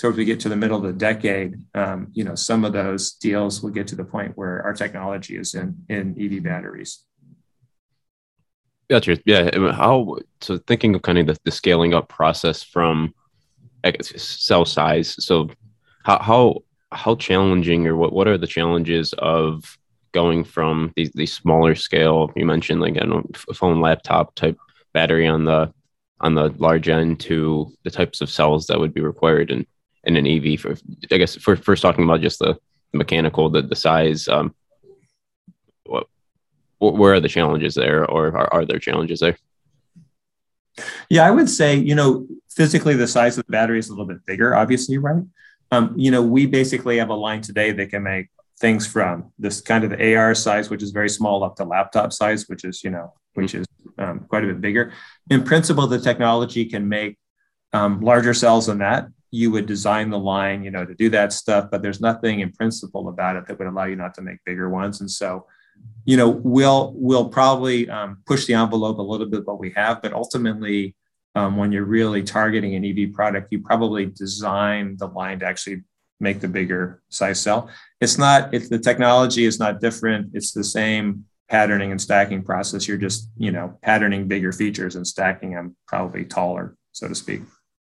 towards 0.00 0.16
we 0.16 0.24
get 0.24 0.40
to 0.40 0.48
the 0.48 0.56
middle 0.56 0.76
of 0.76 0.82
the 0.82 0.92
decade, 0.92 1.56
um, 1.74 2.08
you 2.12 2.24
know, 2.24 2.34
some 2.34 2.64
of 2.64 2.72
those 2.72 3.12
deals 3.12 3.62
will 3.62 3.70
get 3.70 3.86
to 3.88 3.96
the 3.96 4.04
point 4.04 4.36
where 4.36 4.62
our 4.62 4.72
technology 4.72 5.36
is 5.36 5.54
in 5.54 5.76
in 5.88 6.16
EV 6.18 6.42
batteries. 6.42 7.04
Gotcha. 8.88 9.18
Yeah. 9.24 9.72
How 9.72 10.16
so? 10.40 10.58
Thinking 10.66 10.94
of 10.94 11.02
kind 11.02 11.18
of 11.18 11.26
the, 11.26 11.36
the 11.44 11.50
scaling 11.50 11.94
up 11.94 12.08
process 12.08 12.62
from 12.62 13.14
cell 14.02 14.64
size. 14.64 15.14
So 15.24 15.50
how 16.04 16.18
how 16.18 16.62
how 16.92 17.14
challenging 17.16 17.86
or 17.86 17.96
what, 17.96 18.12
what 18.12 18.26
are 18.26 18.38
the 18.38 18.46
challenges 18.46 19.12
of 19.18 19.78
going 20.12 20.42
from 20.42 20.92
these, 20.96 21.12
these 21.12 21.32
smaller 21.32 21.76
scale 21.76 22.32
you 22.34 22.44
mentioned 22.44 22.80
like 22.80 22.96
a 22.96 23.54
phone 23.54 23.80
laptop 23.80 24.34
type 24.34 24.58
battery 24.92 25.28
on 25.28 25.44
the 25.44 25.72
on 26.20 26.34
the 26.34 26.48
large 26.58 26.88
end 26.88 27.20
to 27.20 27.72
the 27.84 27.90
types 27.92 28.20
of 28.20 28.28
cells 28.28 28.66
that 28.66 28.80
would 28.80 28.92
be 28.92 29.00
required 29.00 29.52
in 29.52 29.64
in 30.04 30.16
an 30.16 30.26
ev 30.26 30.60
for 30.60 30.74
i 31.10 31.18
guess 31.18 31.36
for 31.36 31.56
first 31.56 31.82
talking 31.82 32.04
about 32.04 32.20
just 32.20 32.38
the, 32.38 32.58
mechanical 32.92 33.48
the, 33.48 33.62
the 33.62 33.76
size 33.76 34.26
um 34.26 34.52
what 35.84 36.06
where 36.78 37.14
are 37.14 37.20
the 37.20 37.28
challenges 37.28 37.74
there 37.76 38.04
or 38.10 38.36
are, 38.36 38.52
are 38.52 38.64
there 38.64 38.80
challenges 38.80 39.20
there 39.20 39.36
yeah 41.08 41.24
i 41.24 41.30
would 41.30 41.48
say 41.48 41.76
you 41.76 41.94
know 41.94 42.26
physically 42.50 42.96
the 42.96 43.06
size 43.06 43.38
of 43.38 43.46
the 43.46 43.52
battery 43.52 43.78
is 43.78 43.88
a 43.88 43.92
little 43.92 44.06
bit 44.06 44.26
bigger 44.26 44.56
obviously 44.56 44.98
right 44.98 45.22
um, 45.72 45.94
you 45.96 46.10
know, 46.10 46.22
we 46.22 46.46
basically 46.46 46.98
have 46.98 47.10
a 47.10 47.14
line 47.14 47.42
today 47.42 47.72
that 47.72 47.90
can 47.90 48.02
make 48.02 48.28
things 48.58 48.86
from 48.86 49.32
this 49.38 49.60
kind 49.60 49.84
of 49.84 49.90
the 49.90 50.16
AR 50.16 50.34
size, 50.34 50.68
which 50.68 50.82
is 50.82 50.90
very 50.90 51.08
small, 51.08 51.44
up 51.44 51.56
to 51.56 51.64
laptop 51.64 52.12
size, 52.12 52.48
which 52.48 52.64
is 52.64 52.82
you 52.82 52.90
know, 52.90 53.12
which 53.34 53.54
is 53.54 53.66
um, 53.98 54.20
quite 54.28 54.44
a 54.44 54.48
bit 54.48 54.60
bigger. 54.60 54.92
In 55.30 55.44
principle, 55.44 55.86
the 55.86 56.00
technology 56.00 56.64
can 56.64 56.88
make 56.88 57.18
um, 57.72 58.00
larger 58.00 58.34
cells 58.34 58.66
than 58.66 58.78
that. 58.78 59.08
You 59.30 59.50
would 59.52 59.66
design 59.66 60.10
the 60.10 60.18
line, 60.18 60.64
you 60.64 60.70
know, 60.70 60.84
to 60.84 60.94
do 60.94 61.08
that 61.10 61.32
stuff, 61.32 61.68
but 61.70 61.82
there's 61.82 62.00
nothing 62.00 62.40
in 62.40 62.52
principle 62.52 63.08
about 63.08 63.36
it 63.36 63.46
that 63.46 63.58
would 63.58 63.68
allow 63.68 63.84
you 63.84 63.96
not 63.96 64.14
to 64.14 64.22
make 64.22 64.44
bigger 64.44 64.68
ones. 64.68 65.00
And 65.00 65.10
so, 65.10 65.46
you 66.04 66.16
know, 66.16 66.28
we'll 66.28 66.92
we'll 66.96 67.28
probably 67.28 67.88
um, 67.88 68.22
push 68.26 68.46
the 68.46 68.54
envelope 68.54 68.98
a 68.98 69.02
little 69.02 69.26
bit 69.26 69.46
what 69.46 69.58
we 69.58 69.70
have, 69.72 70.02
but 70.02 70.12
ultimately, 70.12 70.94
um, 71.34 71.56
when 71.56 71.72
you're 71.72 71.84
really 71.84 72.22
targeting 72.22 72.74
an 72.74 72.84
EV 72.84 73.12
product, 73.12 73.48
you 73.52 73.60
probably 73.60 74.06
design 74.06 74.96
the 74.98 75.06
line 75.06 75.38
to 75.40 75.46
actually 75.46 75.82
make 76.18 76.40
the 76.40 76.48
bigger 76.48 77.02
size 77.08 77.40
cell. 77.40 77.70
It's 78.00 78.18
not, 78.18 78.52
if 78.52 78.68
the 78.68 78.78
technology 78.78 79.44
is 79.44 79.58
not 79.58 79.80
different, 79.80 80.30
it's 80.34 80.52
the 80.52 80.64
same 80.64 81.24
patterning 81.48 81.90
and 81.90 82.00
stacking 82.00 82.42
process. 82.42 82.86
You're 82.86 82.96
just, 82.96 83.28
you 83.36 83.50
know, 83.50 83.78
patterning 83.82 84.28
bigger 84.28 84.52
features 84.52 84.96
and 84.96 85.06
stacking 85.06 85.52
them 85.52 85.76
probably 85.86 86.24
taller, 86.24 86.76
so 86.92 87.08
to 87.08 87.14
speak. 87.14 87.42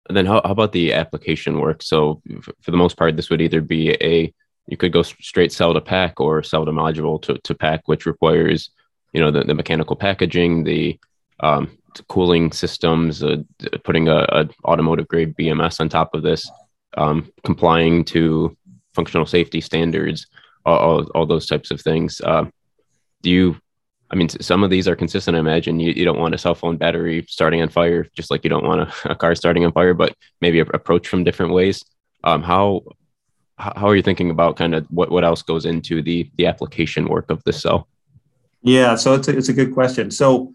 And 0.07 0.17
then 0.17 0.25
how, 0.25 0.41
how 0.43 0.51
about 0.51 0.71
the 0.71 0.93
application 0.93 1.59
work? 1.59 1.83
So 1.83 2.21
for 2.61 2.71
the 2.71 2.77
most 2.77 2.97
part, 2.97 3.15
this 3.15 3.29
would 3.29 3.41
either 3.41 3.61
be 3.61 3.91
a 4.01 4.33
you 4.67 4.77
could 4.77 4.93
go 4.93 5.01
straight 5.01 5.51
cell 5.51 5.73
to 5.73 5.81
pack 5.81 6.19
or 6.19 6.43
cell 6.43 6.65
to 6.65 6.71
module 6.71 7.21
to, 7.23 7.37
to 7.39 7.55
pack, 7.55 7.87
which 7.87 8.05
requires, 8.05 8.69
you 9.11 9.19
know, 9.19 9.31
the, 9.31 9.43
the 9.43 9.53
mechanical 9.53 9.95
packaging, 9.95 10.63
the 10.63 10.99
um, 11.41 11.77
cooling 12.07 12.51
systems, 12.51 13.23
uh, 13.23 13.37
putting 13.83 14.07
a, 14.07 14.19
a, 14.29 14.49
automotive 14.63 15.07
grade 15.07 15.35
BMS 15.35 15.79
on 15.79 15.89
top 15.89 16.13
of 16.13 16.21
this, 16.21 16.49
um, 16.95 17.31
complying 17.43 18.05
to 18.05 18.55
functional 18.93 19.25
safety 19.25 19.61
standards, 19.61 20.27
all, 20.65 21.03
all, 21.15 21.25
those 21.25 21.47
types 21.47 21.71
of 21.71 21.81
things. 21.81 22.21
Uh, 22.21 22.45
do 23.21 23.29
you? 23.29 23.57
I 24.11 24.15
mean, 24.15 24.27
some 24.27 24.63
of 24.63 24.69
these 24.69 24.87
are 24.87 24.95
consistent. 24.95 25.37
I 25.37 25.39
imagine 25.39 25.79
you, 25.79 25.93
you 25.93 26.03
don't 26.03 26.19
want 26.19 26.35
a 26.35 26.37
cell 26.37 26.53
phone 26.53 26.75
battery 26.75 27.25
starting 27.29 27.61
on 27.61 27.69
fire, 27.69 28.05
just 28.13 28.29
like 28.29 28.43
you 28.43 28.49
don't 28.49 28.65
want 28.65 28.81
a, 28.81 28.93
a 29.11 29.15
car 29.15 29.35
starting 29.35 29.65
on 29.65 29.71
fire, 29.71 29.93
but 29.93 30.15
maybe 30.41 30.59
approach 30.59 31.07
from 31.07 31.23
different 31.23 31.53
ways. 31.53 31.83
Um, 32.23 32.43
how 32.43 32.81
how 33.57 33.87
are 33.87 33.95
you 33.95 34.01
thinking 34.01 34.31
about 34.31 34.57
kind 34.57 34.73
of 34.73 34.87
what, 34.89 35.11
what 35.11 35.23
else 35.23 35.43
goes 35.43 35.65
into 35.65 36.01
the 36.01 36.29
the 36.37 36.47
application 36.47 37.07
work 37.07 37.29
of 37.29 37.43
the 37.43 37.53
cell? 37.53 37.87
Yeah, 38.63 38.95
so 38.95 39.13
it's 39.13 39.27
a, 39.27 39.37
it's 39.37 39.49
a 39.49 39.53
good 39.53 39.73
question. 39.73 40.11
So, 40.11 40.53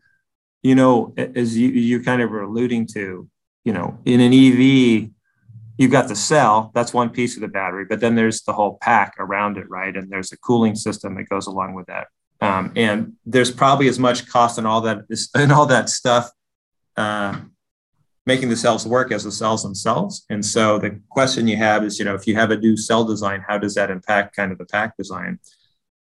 you 0.62 0.74
know, 0.74 1.14
as 1.16 1.56
you 1.56 1.68
you 1.68 2.02
kind 2.02 2.20
of 2.20 2.30
were 2.30 2.42
alluding 2.42 2.86
to, 2.88 3.28
you 3.64 3.72
know, 3.72 3.98
in 4.04 4.20
an 4.20 4.32
EV, 4.32 5.10
you've 5.78 5.90
got 5.90 6.08
the 6.08 6.16
cell, 6.16 6.70
that's 6.74 6.92
one 6.92 7.10
piece 7.10 7.36
of 7.36 7.42
the 7.42 7.48
battery, 7.48 7.84
but 7.84 8.00
then 8.00 8.14
there's 8.14 8.42
the 8.42 8.52
whole 8.52 8.78
pack 8.80 9.14
around 9.18 9.56
it, 9.56 9.68
right? 9.70 9.96
And 9.96 10.10
there's 10.10 10.32
a 10.32 10.36
cooling 10.36 10.74
system 10.74 11.14
that 11.16 11.28
goes 11.28 11.46
along 11.46 11.74
with 11.74 11.86
that. 11.86 12.08
Um, 12.46 12.72
and 12.76 13.12
there's 13.24 13.50
probably 13.50 13.88
as 13.88 13.98
much 13.98 14.28
cost 14.28 14.58
in 14.58 14.66
all 14.66 14.80
that 14.82 14.98
and 15.34 15.52
all 15.52 15.66
that 15.66 15.88
stuff 15.88 16.30
uh, 16.96 17.40
making 18.26 18.48
the 18.48 18.56
cells 18.56 18.86
work 18.86 19.12
as 19.12 19.24
the 19.24 19.32
cells 19.32 19.62
themselves. 19.62 20.26
And 20.30 20.44
so 20.44 20.78
the 20.78 21.00
question 21.10 21.46
you 21.46 21.56
have 21.56 21.84
is, 21.84 21.98
you 21.98 22.04
know, 22.04 22.14
if 22.14 22.26
you 22.26 22.34
have 22.34 22.50
a 22.50 22.56
new 22.56 22.76
cell 22.76 23.04
design, 23.04 23.44
how 23.46 23.58
does 23.58 23.74
that 23.74 23.90
impact 23.90 24.34
kind 24.34 24.50
of 24.50 24.58
the 24.58 24.66
pack 24.66 24.96
design? 24.96 25.38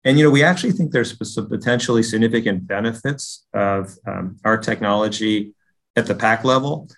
And 0.06 0.18
you 0.18 0.26
know, 0.26 0.32
we 0.32 0.44
actually 0.44 0.74
think 0.74 0.92
there's 0.92 1.16
some 1.34 1.48
potentially 1.48 2.04
significant 2.04 2.68
benefits 2.68 3.46
of 3.54 3.98
um, 4.06 4.38
our 4.44 4.58
technology 4.58 5.54
at 5.96 6.08
the 6.08 6.16
pack 6.16 6.44
level. 6.44 6.90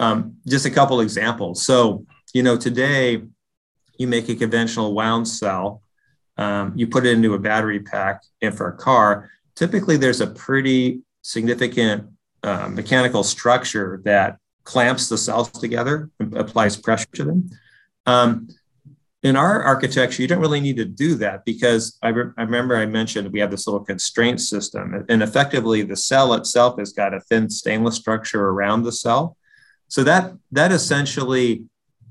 Um, 0.00 0.36
just 0.46 0.66
a 0.66 0.70
couple 0.70 1.00
examples. 1.00 1.64
So, 1.64 2.04
you 2.32 2.42
know, 2.42 2.56
today 2.56 3.22
you 3.98 4.08
make 4.08 4.28
a 4.28 4.34
conventional 4.34 4.94
wound 4.94 5.28
cell, 5.28 5.82
um, 6.36 6.72
you 6.74 6.86
put 6.86 7.06
it 7.06 7.12
into 7.12 7.34
a 7.34 7.38
battery 7.38 7.80
pack, 7.80 8.22
and 8.42 8.56
for 8.56 8.68
a 8.68 8.76
car, 8.76 9.30
typically 9.54 9.96
there's 9.96 10.20
a 10.20 10.26
pretty 10.26 11.00
significant 11.22 12.08
uh, 12.42 12.68
mechanical 12.68 13.22
structure 13.22 14.00
that 14.04 14.38
clamps 14.64 15.08
the 15.08 15.18
cells 15.18 15.50
together 15.50 16.10
and 16.18 16.36
applies 16.36 16.76
pressure 16.76 17.06
to 17.14 17.24
them. 17.24 17.50
Um, 18.06 18.48
in 19.22 19.36
our 19.36 19.62
architecture, 19.62 20.20
you 20.20 20.28
don't 20.28 20.40
really 20.40 20.60
need 20.60 20.76
to 20.76 20.84
do 20.84 21.14
that 21.14 21.46
because 21.46 21.98
I, 22.02 22.08
re- 22.08 22.32
I, 22.36 22.42
remember 22.42 22.76
I 22.76 22.84
mentioned 22.84 23.32
we 23.32 23.40
have 23.40 23.50
this 23.50 23.66
little 23.66 23.82
constraint 23.82 24.40
system, 24.40 25.06
and 25.08 25.22
effectively 25.22 25.80
the 25.80 25.96
cell 25.96 26.34
itself 26.34 26.78
has 26.78 26.92
got 26.92 27.14
a 27.14 27.20
thin 27.20 27.48
stainless 27.48 27.96
structure 27.96 28.50
around 28.50 28.82
the 28.82 28.92
cell. 28.92 29.38
So 29.88 30.04
that 30.04 30.34
that 30.52 30.72
essentially 30.72 31.64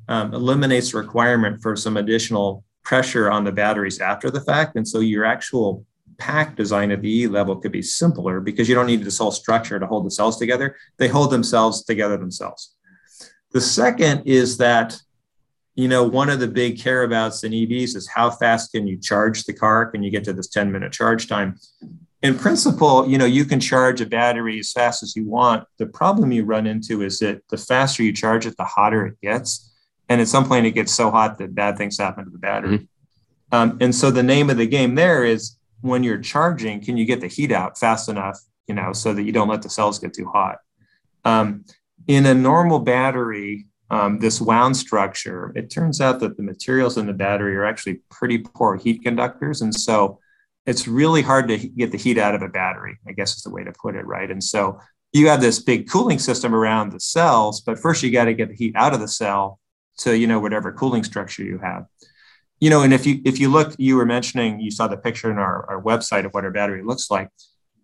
um, 0.07 0.33
eliminates 0.33 0.95
requirement 0.95 1.61
for 1.61 1.75
some 1.75 1.97
additional 1.97 2.63
pressure 2.83 3.31
on 3.31 3.43
the 3.43 3.51
batteries 3.51 3.99
after 3.99 4.29
the 4.29 4.41
fact, 4.41 4.75
and 4.75 4.87
so 4.87 4.99
your 4.99 5.25
actual 5.25 5.85
pack 6.17 6.55
design 6.55 6.91
at 6.91 7.01
the 7.01 7.21
E 7.21 7.27
level 7.27 7.55
could 7.55 7.71
be 7.71 7.81
simpler 7.81 8.39
because 8.39 8.69
you 8.69 8.75
don't 8.75 8.87
need 8.87 9.03
this 9.03 9.17
whole 9.17 9.31
structure 9.31 9.79
to 9.79 9.87
hold 9.87 10.05
the 10.05 10.11
cells 10.11 10.37
together. 10.37 10.75
They 10.97 11.07
hold 11.07 11.31
themselves 11.31 11.83
together 11.83 12.17
themselves. 12.17 12.75
The 13.51 13.61
second 13.61 14.23
is 14.25 14.57
that, 14.57 14.97
you 15.75 15.87
know, 15.87 16.03
one 16.03 16.29
of 16.29 16.39
the 16.39 16.47
big 16.47 16.79
careabouts 16.79 17.43
in 17.43 17.51
EVs 17.51 17.95
is 17.95 18.07
how 18.07 18.29
fast 18.29 18.71
can 18.71 18.87
you 18.87 18.97
charge 18.97 19.43
the 19.43 19.53
car? 19.53 19.85
Can 19.87 20.03
you 20.03 20.11
get 20.11 20.23
to 20.25 20.33
this 20.33 20.47
10 20.47 20.71
minute 20.71 20.91
charge 20.91 21.27
time? 21.27 21.57
In 22.21 22.37
principle, 22.37 23.07
you 23.07 23.17
know, 23.17 23.25
you 23.25 23.43
can 23.43 23.59
charge 23.59 23.99
a 23.99 24.05
battery 24.05 24.57
as 24.57 24.71
fast 24.71 25.03
as 25.03 25.15
you 25.15 25.25
want. 25.25 25.67
The 25.77 25.87
problem 25.87 26.31
you 26.31 26.45
run 26.45 26.65
into 26.65 27.01
is 27.01 27.19
that 27.19 27.41
the 27.49 27.57
faster 27.57 28.01
you 28.01 28.13
charge 28.13 28.45
it, 28.45 28.55
the 28.55 28.63
hotter 28.63 29.05
it 29.05 29.19
gets. 29.21 29.72
And 30.09 30.19
at 30.21 30.27
some 30.27 30.45
point, 30.45 30.65
it 30.65 30.71
gets 30.71 30.93
so 30.93 31.09
hot 31.09 31.37
that 31.37 31.55
bad 31.55 31.77
things 31.77 31.97
happen 31.97 32.25
to 32.25 32.31
the 32.31 32.37
battery. 32.37 32.79
Mm-hmm. 32.79 33.55
Um, 33.55 33.77
and 33.81 33.93
so 33.93 34.11
the 34.11 34.23
name 34.23 34.49
of 34.49 34.57
the 34.57 34.67
game 34.67 34.95
there 34.95 35.23
is 35.23 35.57
when 35.81 36.03
you're 36.03 36.17
charging, 36.17 36.81
can 36.81 36.97
you 36.97 37.05
get 37.05 37.21
the 37.21 37.27
heat 37.27 37.51
out 37.51 37.77
fast 37.77 38.09
enough, 38.09 38.39
you 38.67 38.75
know, 38.75 38.93
so 38.93 39.13
that 39.13 39.23
you 39.23 39.31
don't 39.31 39.47
let 39.47 39.61
the 39.61 39.69
cells 39.69 39.99
get 39.99 40.13
too 40.13 40.25
hot? 40.25 40.57
Um, 41.23 41.65
in 42.07 42.25
a 42.25 42.33
normal 42.33 42.79
battery, 42.79 43.67
um, 43.89 44.19
this 44.19 44.41
wound 44.41 44.75
structure, 44.75 45.53
it 45.55 45.69
turns 45.69 46.01
out 46.01 46.19
that 46.21 46.35
the 46.35 46.43
materials 46.43 46.97
in 46.97 47.05
the 47.05 47.13
battery 47.13 47.55
are 47.55 47.65
actually 47.65 48.01
pretty 48.09 48.39
poor 48.39 48.75
heat 48.75 49.03
conductors. 49.03 49.61
And 49.61 49.73
so 49.73 50.19
it's 50.65 50.87
really 50.87 51.21
hard 51.21 51.47
to 51.49 51.57
get 51.57 51.91
the 51.91 51.97
heat 51.97 52.17
out 52.17 52.35
of 52.35 52.41
a 52.41 52.49
battery, 52.49 52.97
I 53.07 53.11
guess 53.11 53.35
is 53.35 53.43
the 53.43 53.51
way 53.51 53.63
to 53.63 53.73
put 53.73 53.95
it, 53.95 54.05
right? 54.05 54.29
And 54.31 54.43
so 54.43 54.79
you 55.11 55.27
have 55.27 55.41
this 55.41 55.59
big 55.59 55.89
cooling 55.89 56.17
system 56.17 56.55
around 56.55 56.91
the 56.91 56.99
cells, 56.99 57.61
but 57.61 57.77
first 57.77 58.01
you 58.01 58.11
got 58.11 58.25
to 58.25 58.33
get 58.33 58.49
the 58.49 58.55
heat 58.55 58.75
out 58.75 58.93
of 58.93 58.99
the 58.99 59.07
cell 59.07 59.59
to, 59.99 60.17
you 60.17 60.27
know, 60.27 60.39
whatever 60.39 60.71
cooling 60.71 61.03
structure 61.03 61.43
you 61.43 61.59
have 61.59 61.85
you 62.63 62.69
know, 62.69 62.81
and 62.81 62.93
if 62.93 63.05
you 63.05 63.19
if 63.25 63.41
you 63.41 63.49
look, 63.49 63.75
you 63.77 63.97
were 63.97 64.05
mentioning 64.05 64.61
you 64.61 64.71
saw 64.71 64.87
the 64.87 64.95
picture 64.95 65.29
in 65.29 65.37
our, 65.37 65.69
our 65.69 65.81
website 65.81 66.23
of 66.23 66.33
what 66.33 66.45
our 66.45 66.49
battery 66.49 66.81
looks 66.81 67.11
like. 67.11 67.27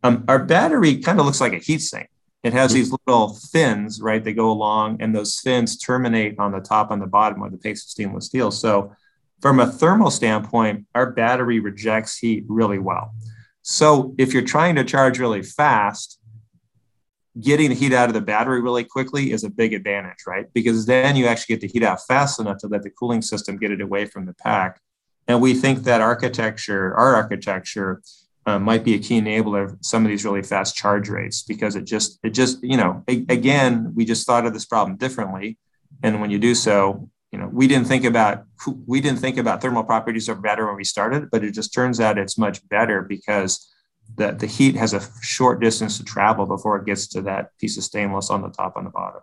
Um, 0.03 0.23
our 0.29 0.39
battery 0.39 0.99
kind 0.99 1.19
of 1.19 1.25
looks 1.25 1.41
like 1.41 1.51
a 1.51 1.57
heat 1.57 1.79
sink. 1.79 2.07
It 2.43 2.53
has 2.53 2.71
these 2.71 2.89
little 2.89 3.35
fins, 3.51 4.01
right? 4.01 4.23
They 4.23 4.31
go 4.31 4.49
along, 4.49 5.01
and 5.01 5.13
those 5.13 5.37
fins 5.41 5.77
terminate 5.77 6.39
on 6.39 6.53
the 6.53 6.61
top 6.61 6.91
and 6.91 7.01
the 7.01 7.07
bottom 7.07 7.41
with 7.41 7.53
a 7.53 7.57
piece 7.57 7.83
of 7.83 7.89
stainless 7.89 8.27
steel. 8.27 8.51
So, 8.51 8.95
from 9.41 9.59
a 9.59 9.67
thermal 9.67 10.11
standpoint, 10.11 10.85
our 10.95 11.11
battery 11.11 11.59
rejects 11.59 12.17
heat 12.17 12.45
really 12.47 12.79
well. 12.79 13.13
So, 13.63 14.15
if 14.17 14.33
you're 14.33 14.43
trying 14.43 14.75
to 14.75 14.85
charge 14.85 15.19
really 15.19 15.43
fast, 15.43 16.18
getting 17.41 17.69
the 17.69 17.75
heat 17.75 17.93
out 17.93 18.09
of 18.09 18.13
the 18.13 18.21
battery 18.21 18.61
really 18.61 18.83
quickly 18.83 19.31
is 19.31 19.43
a 19.43 19.49
big 19.49 19.73
advantage, 19.73 20.19
right? 20.27 20.45
Because 20.53 20.85
then 20.85 21.15
you 21.15 21.27
actually 21.27 21.55
get 21.55 21.61
the 21.61 21.67
heat 21.67 21.83
out 21.83 22.05
fast 22.05 22.39
enough 22.39 22.57
to 22.59 22.67
let 22.67 22.83
the 22.83 22.89
cooling 22.89 23.21
system 23.21 23.57
get 23.57 23.71
it 23.71 23.81
away 23.81 24.05
from 24.05 24.25
the 24.25 24.33
pack. 24.33 24.81
And 25.27 25.41
we 25.41 25.53
think 25.53 25.83
that 25.83 26.01
architecture, 26.01 26.95
our 26.95 27.15
architecture, 27.15 28.01
uh, 28.45 28.57
might 28.57 28.83
be 28.83 28.95
a 28.95 28.99
key 28.99 29.21
enabler 29.21 29.65
of 29.65 29.77
some 29.81 30.03
of 30.03 30.09
these 30.09 30.25
really 30.25 30.41
fast 30.41 30.75
charge 30.75 31.07
rates 31.07 31.43
because 31.43 31.75
it 31.75 31.85
just, 31.85 32.19
it 32.23 32.31
just, 32.31 32.63
you 32.63 32.77
know, 32.77 33.03
a, 33.07 33.25
again, 33.29 33.93
we 33.95 34.05
just 34.05 34.25
thought 34.25 34.45
of 34.45 34.53
this 34.53 34.65
problem 34.65 34.97
differently. 34.97 35.57
And 36.01 36.19
when 36.19 36.31
you 36.31 36.39
do 36.39 36.55
so, 36.55 37.09
you 37.31 37.37
know, 37.37 37.47
we 37.47 37.67
didn't 37.67 37.87
think 37.87 38.05
about 38.05 38.45
we 38.87 39.01
didn't 39.01 39.19
think 39.19 39.37
about 39.37 39.61
thermal 39.61 39.83
properties 39.83 40.27
are 40.29 40.35
better 40.35 40.65
when 40.65 40.75
we 40.75 40.83
started, 40.83 41.29
but 41.29 41.43
it 41.43 41.51
just 41.51 41.73
turns 41.73 41.99
out 41.99 42.17
it's 42.17 42.37
much 42.37 42.67
better 42.67 43.03
because 43.03 43.71
the, 44.15 44.31
the 44.31 44.47
heat 44.47 44.75
has 44.75 44.93
a 44.93 45.01
short 45.21 45.61
distance 45.61 45.97
to 45.97 46.03
travel 46.03 46.45
before 46.45 46.77
it 46.77 46.85
gets 46.85 47.07
to 47.07 47.21
that 47.21 47.57
piece 47.57 47.77
of 47.77 47.83
stainless 47.83 48.29
on 48.29 48.41
the 48.41 48.49
top 48.49 48.75
and 48.77 48.85
the 48.85 48.89
bottom. 48.89 49.21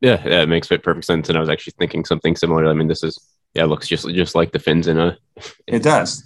Yeah, 0.00 0.20
yeah, 0.26 0.42
it 0.42 0.48
makes 0.48 0.66
perfect 0.66 1.04
sense. 1.04 1.28
And 1.28 1.38
I 1.38 1.40
was 1.40 1.48
actually 1.48 1.74
thinking 1.78 2.04
something 2.04 2.34
similar. 2.34 2.66
I 2.66 2.72
mean, 2.72 2.88
this 2.88 3.04
is 3.04 3.18
yeah, 3.54 3.64
it 3.64 3.66
looks 3.66 3.86
just 3.86 4.08
just 4.08 4.34
like 4.34 4.52
the 4.52 4.58
fins 4.58 4.88
in 4.88 4.98
a. 4.98 5.16
It 5.66 5.82
does. 5.82 6.24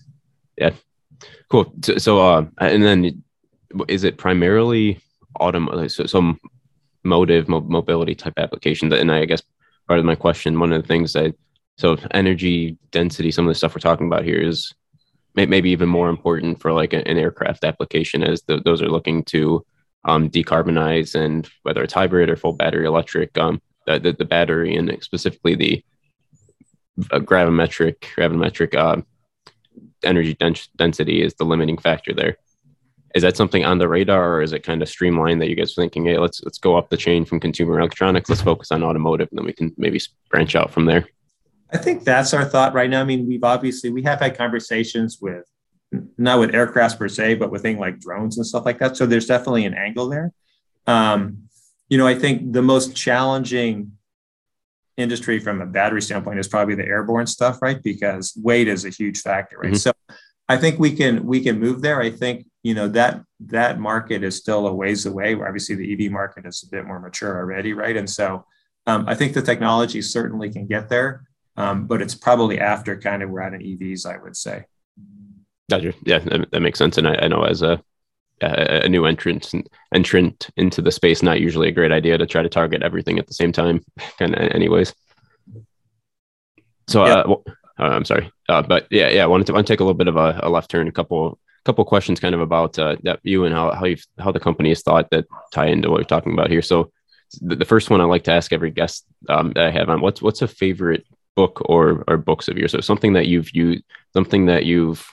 Yeah, 0.57 0.71
cool. 1.51 1.73
So, 1.83 1.99
so 1.99 2.21
uh, 2.21 2.47
and 2.59 2.83
then 2.83 3.23
is 3.89 4.05
it 4.05 4.17
primarily 4.17 5.01
autom 5.39 5.91
so 5.91 6.07
some 6.07 6.41
motive 7.05 7.49
mo- 7.49 7.61
mobility 7.61 8.15
type 8.15 8.35
applications? 8.39 8.93
And 8.95 9.13
I 9.13 9.25
guess 9.25 9.43
part 9.89 9.99
of 9.99 10.07
my 10.07 10.15
question, 10.15 10.59
one 10.59 10.73
of 10.73 10.81
the 10.81 10.89
things 10.89 11.13
that 11.13 11.35
so 11.77 11.97
energy 12.13 12.79
density, 12.91 13.31
some 13.31 13.47
of 13.47 13.51
the 13.51 13.55
stuff 13.55 13.75
we're 13.75 13.81
talking 13.81 14.07
about 14.07 14.25
here 14.25 14.39
is 14.39 14.73
maybe 15.37 15.71
even 15.71 15.89
more 15.89 16.09
important 16.09 16.61
for 16.61 16.73
like 16.73 16.93
an 16.95 17.07
aircraft 17.07 17.65
application 17.65 18.23
as 18.23 18.43
the, 18.43 18.61
those 18.65 18.81
are 18.81 18.89
looking 18.89 19.23
to 19.25 19.65
um, 20.05 20.31
decarbonize 20.31 21.15
and 21.15 21.49
whether 21.63 21.83
it's 21.83 21.93
hybrid 21.93 22.31
or 22.31 22.37
full 22.37 22.55
battery 22.55 22.87
electric, 22.87 23.37
um, 23.37 23.61
the, 23.87 23.99
the, 23.99 24.13
the 24.13 24.25
battery 24.25 24.77
and 24.77 24.97
specifically 25.03 25.55
the 25.55 25.85
uh, 27.11 27.19
gravimetric 27.19 27.99
gravimetric 28.17 28.75
uh, 28.75 29.01
energy 30.03 30.35
dens- 30.35 30.69
density 30.77 31.23
is 31.23 31.35
the 31.35 31.45
limiting 31.45 31.77
factor 31.77 32.15
there. 32.15 32.37
Is 33.15 33.23
that 33.23 33.37
something 33.37 33.65
on 33.65 33.79
the 33.79 33.89
radar, 33.89 34.35
or 34.35 34.43
is 34.43 34.53
it 34.53 34.63
kind 34.63 34.83
of 34.83 34.89
streamlined 34.89 35.41
that 35.41 35.49
you 35.49 35.57
guys 35.57 35.73
are 35.73 35.83
thinking, 35.83 36.05
hey, 36.05 36.19
let's 36.19 36.43
let's 36.43 36.59
go 36.59 36.77
up 36.77 36.91
the 36.91 36.97
chain 36.97 37.25
from 37.25 37.41
consumer 37.41 37.79
electronics, 37.81 38.29
let's 38.29 38.43
focus 38.43 38.71
on 38.71 38.83
automotive, 38.83 39.29
and 39.31 39.39
then 39.39 39.47
we 39.47 39.53
can 39.55 39.73
maybe 39.79 40.01
branch 40.31 40.55
out 40.55 40.71
from 40.71 40.85
there? 40.85 41.07
I 41.77 41.83
think 41.83 42.05
that's 42.05 42.33
our 42.33 42.45
thought 42.45 42.73
right 42.73 42.89
now. 42.89 43.03
I 43.03 43.05
mean, 43.05 43.27
we've 43.27 43.45
obviously 43.45 43.91
we 43.91 44.03
have 44.05 44.21
had 44.21 44.37
conversations 44.37 45.19
with 45.21 45.45
not 46.17 46.41
with 46.41 46.53
aircrafts 46.53 46.99
per 46.99 47.07
se, 47.07 47.35
but 47.35 47.51
with 47.51 47.61
things 47.61 47.79
like 47.79 48.01
drones 48.01 48.39
and 48.39 48.47
stuff 48.47 48.65
like 48.65 48.79
that. 48.79 48.97
So 48.97 49.05
there's 49.05 49.27
definitely 49.27 49.67
an 49.67 49.75
angle 49.75 50.09
there. 50.09 50.33
Um, 50.87 51.49
you 51.91 51.99
know, 51.99 52.07
I 52.07 52.15
think 52.15 52.55
the 52.55 52.63
most 52.63 52.97
challenging 52.97 53.93
industry 54.97 55.39
from 55.39 55.61
a 55.61 55.67
battery 55.67 56.01
standpoint 56.01 56.39
is 56.39 56.49
probably 56.49 56.77
the 56.77 56.87
airborne 56.87 57.27
stuff, 57.27 57.61
right? 57.61 57.83
Because 57.83 58.33
weight 58.43 58.69
is 58.69 58.87
a 58.87 58.91
huge 58.91 59.21
factor, 59.21 59.59
right? 59.59 59.73
Mm-hmm. 59.73 59.77
So 59.77 59.93
I 60.49 60.57
think 60.57 60.79
we 60.79 60.93
can 60.93 61.27
we 61.27 61.43
can 61.43 61.61
move 61.61 61.83
there. 61.83 62.01
I 62.01 62.11
think 62.11 62.47
you 62.63 62.73
know 62.73 62.89
that 62.89 63.23
that 63.41 63.79
market 63.79 64.25
is 64.25 64.37
still 64.37 64.67
a 64.67 64.73
ways 64.73 65.05
away. 65.05 65.35
Obviously, 65.35 65.75
the 65.75 65.93
EV 65.93 66.11
market 66.11 66.47
is 66.47 66.65
a 66.67 66.71
bit 66.71 66.87
more 66.87 67.01
mature 67.01 67.37
already, 67.37 67.75
right? 67.75 67.99
And 67.99 68.09
so 68.09 68.47
um, 68.87 69.05
I 69.07 69.15
think 69.15 69.35
the 69.35 69.43
technology 69.43 70.01
certainly 70.01 70.51
can 70.51 70.67
get 70.67 70.89
there. 70.89 71.26
Um, 71.57 71.87
but 71.87 72.03
it's 72.03 72.15
probably 72.15 72.61
after 72.61 72.99
kind 72.99 73.23
of 73.23 73.31
we're 73.31 73.41
out 73.41 73.55
in 73.55 73.61
EVs, 73.61 74.07
I 74.07 74.19
would 74.19 74.37
say. 74.37 74.65
Gotcha. 75.71 75.95
Yeah, 76.05 76.19
that, 76.21 76.51
that 76.51 76.61
makes 76.61 76.79
sense. 76.79 76.99
And 76.99 77.09
I, 77.09 77.15
I 77.23 77.29
know 77.29 77.43
as 77.43 77.63
a 77.63 77.83
a, 78.41 78.89
new 78.89 79.07
entrant 79.07 79.53
entrant 79.95 80.51
into 80.57 80.83
the 80.83 80.93
space, 80.93 81.23
not 81.23 81.41
usually 81.41 81.69
a 81.69 81.73
great 81.73 81.93
idea 81.93 82.19
to 82.19 82.27
try 82.27 82.43
to 82.43 82.49
target 82.49 82.83
everything 82.83 83.19
at 83.19 83.27
the 83.27 83.35
same 83.35 83.53
time. 83.53 83.85
Kind 84.19 84.35
of, 84.35 84.51
anyways. 84.53 84.95
So, 86.89 87.05
yeah. 87.05 87.15
uh, 87.15 87.25
well, 87.27 87.45
uh, 87.79 87.83
I'm 87.83 88.05
sorry, 88.05 88.31
uh, 88.49 88.63
but 88.63 88.87
yeah, 88.91 89.09
yeah, 89.09 89.25
I 89.25 89.27
wanted 89.27 89.47
to, 89.49 89.53
I 89.53 89.57
want 89.57 89.67
to 89.67 89.73
take 89.73 89.81
a 89.81 89.85
little 89.85 89.95
bit 89.95 90.09
of 90.09 90.17
a, 90.17 90.41
a 90.43 90.49
left 90.49 90.71
turn, 90.71 90.89
a 90.89 90.93
couple 90.93 91.39
couple 91.65 91.85
questions, 91.85 92.21
kind 92.21 92.35
of 92.35 92.41
about 92.41 92.79
uh, 92.79 92.97
that 93.03 93.21
you 93.23 93.45
and 93.45 93.55
how 93.55 93.73
how 93.73 93.87
you 93.87 93.97
how 94.19 94.31
the 94.31 94.41
company 94.41 94.69
has 94.69 94.83
thought 94.83 95.11
that 95.11 95.27
tie 95.53 95.67
into 95.67 95.91
what 95.91 96.01
we're 96.01 96.05
talking 96.05 96.33
about 96.33 96.51
here. 96.51 96.63
So, 96.63 96.93
the, 97.41 97.57
the 97.57 97.65
first 97.65 97.91
one 97.91 98.01
I 98.01 98.05
like 98.05 98.25
to 98.25 98.33
ask 98.33 98.53
every 98.53 98.71
guest 98.71 99.05
um, 99.29 99.53
that 99.55 99.67
I 99.67 99.71
have 99.71 99.89
on 99.89 100.01
what's 100.01 100.23
what's 100.23 100.43
a 100.43 100.49
favorite 100.49 101.07
book 101.37 101.63
or 101.67 102.03
or 102.09 102.17
books 102.17 102.49
of 102.49 102.57
yours? 102.57 102.73
So 102.73 102.81
something 102.81 103.13
that 103.13 103.27
you've 103.27 103.55
used, 103.55 103.85
something 104.13 104.47
that 104.47 104.65
you've 104.65 105.07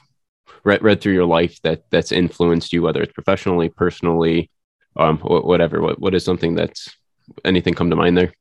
read 0.63 0.81
read 0.81 1.01
through 1.01 1.13
your 1.13 1.25
life 1.25 1.61
that 1.61 1.83
that's 1.91 2.11
influenced 2.11 2.73
you, 2.73 2.81
whether 2.81 3.01
it's 3.01 3.13
professionally, 3.13 3.69
personally, 3.69 4.49
um, 4.95 5.17
whatever. 5.19 5.81
What 5.81 5.99
what 5.99 6.15
is 6.15 6.23
something 6.23 6.55
that's 6.55 6.89
anything 7.45 7.73
come 7.73 7.89
to 7.89 7.95
mind 7.95 8.17
there? 8.17 8.33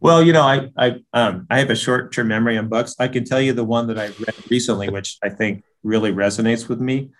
Well, 0.00 0.22
you 0.22 0.32
know, 0.32 0.42
I 0.42 0.70
I 0.76 1.00
um, 1.12 1.46
I 1.50 1.58
have 1.58 1.70
a 1.70 1.76
short 1.76 2.12
term 2.12 2.28
memory 2.28 2.56
on 2.56 2.68
books. 2.68 2.96
I 2.98 3.08
can 3.08 3.24
tell 3.24 3.40
you 3.40 3.52
the 3.52 3.64
one 3.64 3.86
that 3.88 3.98
I 3.98 4.06
read 4.06 4.50
recently, 4.50 4.88
which 4.88 5.18
I 5.22 5.28
think 5.28 5.62
really 5.82 6.12
resonates 6.12 6.68
with 6.68 6.80
me. 6.80 7.10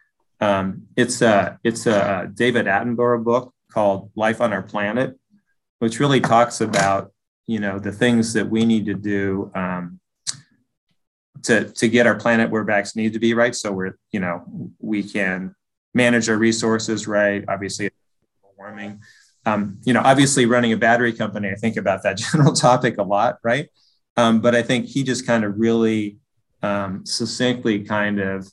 Um, 0.41 0.87
it's 0.97 1.21
a 1.21 1.59
it's 1.63 1.87
a 1.87 2.31
David 2.33 2.67
Attenborough 2.67 3.23
book 3.23 3.55
called 3.71 4.11
Life 4.17 4.41
on 4.41 4.53
Our 4.53 4.63
Planet, 4.63 5.19
which 5.79 6.01
really 6.01 6.21
talks 6.21 6.61
about 6.61 7.13
you 7.51 7.59
know 7.59 7.81
the 7.81 7.91
things 7.91 8.33
that 8.35 8.49
we 8.49 8.65
need 8.65 8.87
to 8.87 8.95
do 8.95 9.51
um, 9.57 9.99
to 11.43 11.65
to 11.73 11.89
get 11.89 12.07
our 12.07 12.15
planet 12.15 12.49
where 12.49 12.63
backs 12.63 12.95
need 12.95 13.13
to 13.15 13.19
be 13.19 13.35
right? 13.35 13.57
So 13.57 13.73
we're 13.73 13.97
you 14.13 14.21
know 14.21 14.71
we 14.79 15.03
can 15.03 15.57
manage 15.93 16.29
our 16.29 16.37
resources 16.37 17.09
right? 17.09 17.45
Obviously 17.49 17.91
warming. 18.57 19.01
Um, 19.47 19.79
you 19.85 19.93
know 19.93 20.03
obviously 20.05 20.47
running 20.47 20.73
a 20.73 20.77
battery 20.77 21.13
company 21.13 21.49
i 21.51 21.55
think 21.55 21.79
about 21.79 22.03
that 22.03 22.19
general 22.25 22.53
topic 22.53 22.99
a 22.99 23.03
lot 23.03 23.39
right? 23.43 23.69
Um, 24.17 24.41
but 24.41 24.55
i 24.55 24.63
think 24.63 24.87
he 24.87 25.03
just 25.03 25.27
kind 25.27 25.45
of 25.45 25.59
really 25.59 26.19
um, 26.63 27.05
succinctly 27.05 27.81
kind 27.81 28.21
of 28.21 28.49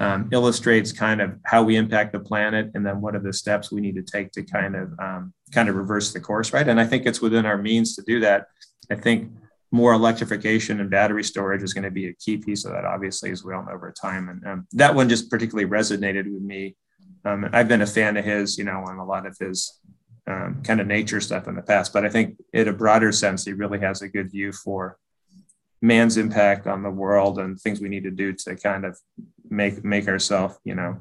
um, 0.00 0.28
illustrates 0.32 0.92
kind 0.92 1.20
of 1.20 1.38
how 1.44 1.62
we 1.62 1.76
impact 1.76 2.12
the 2.12 2.20
planet 2.20 2.70
and 2.74 2.84
then 2.84 3.00
what 3.00 3.14
are 3.14 3.20
the 3.20 3.32
steps 3.32 3.70
we 3.70 3.80
need 3.80 3.94
to 3.94 4.02
take 4.02 4.32
to 4.32 4.42
kind 4.42 4.74
of 4.74 4.92
um, 4.98 5.32
kind 5.52 5.68
of 5.68 5.76
reverse 5.76 6.12
the 6.12 6.20
course 6.20 6.52
right 6.52 6.68
and 6.68 6.80
i 6.80 6.86
think 6.86 7.06
it's 7.06 7.20
within 7.20 7.46
our 7.46 7.58
means 7.58 7.94
to 7.94 8.02
do 8.02 8.18
that 8.20 8.46
i 8.90 8.94
think 8.94 9.30
more 9.74 9.92
electrification 9.92 10.78
and 10.78 10.88
battery 10.88 11.24
storage 11.24 11.62
is 11.64 11.74
going 11.74 11.82
to 11.82 11.90
be 11.90 12.06
a 12.06 12.14
key 12.14 12.36
piece 12.36 12.64
of 12.64 12.70
that, 12.70 12.84
obviously, 12.84 13.32
as 13.32 13.44
we 13.44 13.52
all 13.52 13.64
know 13.64 13.72
over 13.72 13.90
time. 13.92 14.28
And 14.28 14.46
um, 14.46 14.66
that 14.72 14.94
one 14.94 15.08
just 15.08 15.28
particularly 15.28 15.68
resonated 15.68 16.32
with 16.32 16.42
me. 16.42 16.76
Um, 17.24 17.50
I've 17.52 17.66
been 17.66 17.82
a 17.82 17.86
fan 17.86 18.16
of 18.16 18.24
his, 18.24 18.56
you 18.56 18.62
know, 18.62 18.84
on 18.86 18.98
a 18.98 19.04
lot 19.04 19.26
of 19.26 19.36
his 19.36 19.80
um, 20.28 20.62
kind 20.62 20.80
of 20.80 20.86
nature 20.86 21.20
stuff 21.20 21.48
in 21.48 21.56
the 21.56 21.62
past, 21.62 21.92
but 21.92 22.04
I 22.04 22.08
think 22.08 22.36
in 22.52 22.68
a 22.68 22.72
broader 22.72 23.10
sense, 23.10 23.44
he 23.44 23.52
really 23.52 23.80
has 23.80 24.00
a 24.00 24.08
good 24.08 24.30
view 24.30 24.52
for 24.52 24.96
man's 25.84 26.16
impact 26.16 26.66
on 26.66 26.82
the 26.82 26.90
world 26.90 27.38
and 27.38 27.60
things 27.60 27.78
we 27.78 27.90
need 27.90 28.04
to 28.04 28.10
do 28.10 28.32
to 28.32 28.56
kind 28.56 28.86
of 28.86 28.98
make 29.50 29.84
make 29.84 30.08
ourselves, 30.08 30.58
you 30.64 30.74
know, 30.74 30.96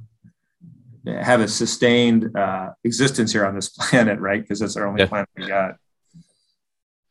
have 1.07 1.39
a 1.39 1.47
sustained 1.47 2.35
uh, 2.35 2.71
existence 2.83 3.31
here 3.31 3.45
on 3.45 3.55
this 3.55 3.69
planet, 3.77 4.19
right? 4.19 4.41
Because 4.41 4.61
it's 4.61 4.75
our 4.75 4.85
only 4.85 5.01
yeah. 5.01 5.07
planet 5.07 5.29
we 5.37 5.47
got. 5.47 5.75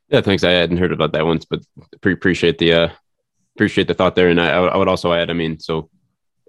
Yeah, 0.08 0.20
thanks. 0.20 0.44
I 0.44 0.50
hadn't 0.50 0.76
heard 0.76 0.92
about 0.92 1.12
that 1.12 1.24
once, 1.24 1.46
but 1.46 1.60
pre- 2.02 2.12
appreciate 2.12 2.58
the 2.58 2.72
uh, 2.74 2.88
appreciate 3.56 3.88
the 3.88 3.94
thought 3.94 4.16
there. 4.16 4.28
And 4.28 4.38
I, 4.38 4.50
I 4.50 4.76
would 4.76 4.88
also 4.88 5.14
add, 5.14 5.30
I 5.30 5.32
mean, 5.32 5.58
so 5.58 5.88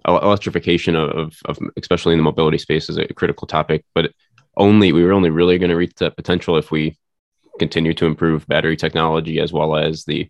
electrification 0.06 0.94
of, 0.94 1.34
of 1.46 1.58
especially 1.78 2.12
in 2.12 2.18
the 2.18 2.24
mobility 2.24 2.58
space 2.58 2.90
is 2.90 2.98
a 2.98 3.06
critical 3.14 3.46
topic, 3.46 3.86
but 3.94 4.12
only 4.58 4.92
we 4.92 5.02
were 5.02 5.14
only 5.14 5.30
really 5.30 5.56
going 5.56 5.70
to 5.70 5.76
reach 5.76 5.94
that 5.94 6.16
potential 6.16 6.58
if 6.58 6.70
we 6.70 6.98
continue 7.58 7.94
to 7.94 8.04
improve 8.04 8.46
battery 8.46 8.76
technology 8.76 9.40
as 9.40 9.50
well 9.50 9.74
as 9.74 10.04
the 10.04 10.28